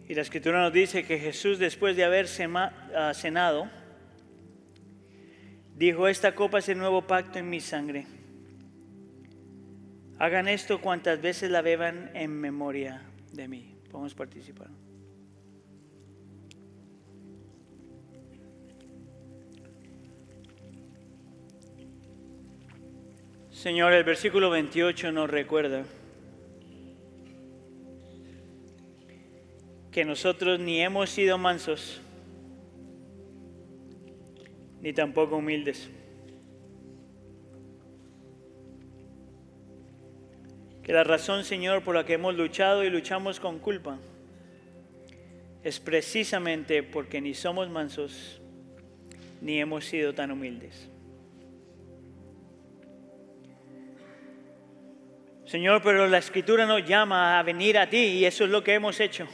Y 0.07 0.15
la 0.15 0.23
escritura 0.23 0.63
nos 0.63 0.73
dice 0.73 1.05
que 1.05 1.19
Jesús 1.19 1.59
después 1.59 1.95
de 1.95 2.05
haber 2.05 2.25
ah, 2.95 3.13
cenado, 3.13 3.69
dijo, 5.75 6.07
esta 6.07 6.33
copa 6.33 6.57
es 6.57 6.69
el 6.69 6.79
nuevo 6.79 7.05
pacto 7.05 7.37
en 7.37 7.51
mi 7.51 7.59
sangre. 7.59 8.07
Hagan 10.17 10.47
esto 10.47 10.81
cuantas 10.81 11.21
veces 11.21 11.51
la 11.51 11.61
beban 11.61 12.09
en 12.15 12.31
memoria 12.31 13.03
de 13.31 13.47
mí. 13.47 13.75
A 13.93 14.07
participar. 14.15 14.69
Señor, 23.61 23.93
el 23.93 24.03
versículo 24.03 24.49
28 24.49 25.11
nos 25.11 25.29
recuerda 25.29 25.83
que 29.91 30.03
nosotros 30.03 30.59
ni 30.59 30.81
hemos 30.81 31.11
sido 31.11 31.37
mansos, 31.37 32.01
ni 34.81 34.93
tampoco 34.93 35.37
humildes. 35.37 35.91
Que 40.81 40.91
la 40.91 41.03
razón, 41.03 41.43
Señor, 41.43 41.83
por 41.83 41.93
la 41.93 42.03
que 42.03 42.13
hemos 42.13 42.33
luchado 42.33 42.83
y 42.83 42.89
luchamos 42.89 43.39
con 43.39 43.59
culpa, 43.59 43.99
es 45.63 45.79
precisamente 45.79 46.81
porque 46.81 47.21
ni 47.21 47.35
somos 47.35 47.69
mansos 47.69 48.41
ni 49.39 49.59
hemos 49.59 49.85
sido 49.85 50.15
tan 50.15 50.31
humildes. 50.31 50.89
Señor, 55.51 55.81
pero 55.83 56.07
la 56.07 56.19
escritura 56.19 56.65
nos 56.65 56.87
llama 56.87 57.37
a 57.37 57.43
venir 57.43 57.77
a 57.77 57.89
ti 57.89 57.97
y 57.97 58.25
eso 58.25 58.45
es 58.45 58.49
lo 58.49 58.63
que 58.63 58.73
hemos 58.73 59.01
hecho. 59.01 59.27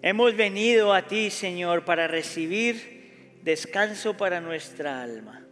Hemos 0.00 0.36
venido 0.36 0.94
a 0.94 1.08
ti, 1.08 1.28
Señor, 1.28 1.84
para 1.84 2.06
recibir 2.06 3.40
descanso 3.42 4.16
para 4.16 4.40
nuestra 4.40 5.02
alma. 5.02 5.44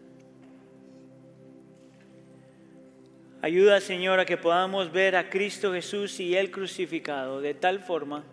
Ayuda, 3.42 3.80
Señor, 3.80 4.20
a 4.20 4.24
que 4.24 4.36
podamos 4.36 4.92
ver 4.92 5.16
a 5.16 5.28
Cristo 5.28 5.72
Jesús 5.72 6.20
y 6.20 6.36
Él 6.36 6.52
crucificado 6.52 7.40
de 7.40 7.54
tal 7.54 7.80
forma 7.80 8.24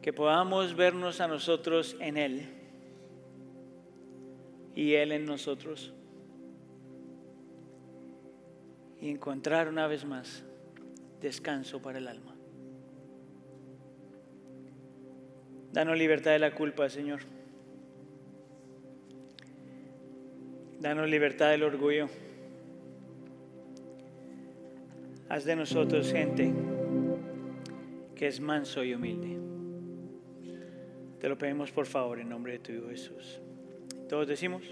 que 0.00 0.14
podamos 0.14 0.74
vernos 0.74 1.20
a 1.20 1.28
nosotros 1.28 1.98
en 2.00 2.16
Él 2.16 2.48
y 4.74 4.94
Él 4.94 5.12
en 5.12 5.26
nosotros. 5.26 5.92
Y 9.00 9.10
encontrar 9.10 9.68
una 9.68 9.86
vez 9.86 10.04
más 10.04 10.44
descanso 11.20 11.80
para 11.80 11.98
el 11.98 12.08
alma. 12.08 12.34
Danos 15.72 15.98
libertad 15.98 16.30
de 16.30 16.38
la 16.38 16.54
culpa, 16.54 16.88
Señor. 16.88 17.20
Danos 20.80 21.08
libertad 21.08 21.50
del 21.50 21.64
orgullo. 21.64 22.08
Haz 25.28 25.44
de 25.44 25.56
nosotros 25.56 26.12
gente 26.12 26.54
que 28.14 28.26
es 28.26 28.40
manso 28.40 28.84
y 28.84 28.94
humilde. 28.94 29.36
Te 31.20 31.28
lo 31.28 31.36
pedimos 31.36 31.72
por 31.72 31.86
favor 31.86 32.20
en 32.20 32.28
nombre 32.28 32.52
de 32.52 32.58
tu 32.60 32.72
Hijo 32.72 32.88
Jesús. 32.88 33.40
Todos 34.08 34.28
decimos. 34.28 34.62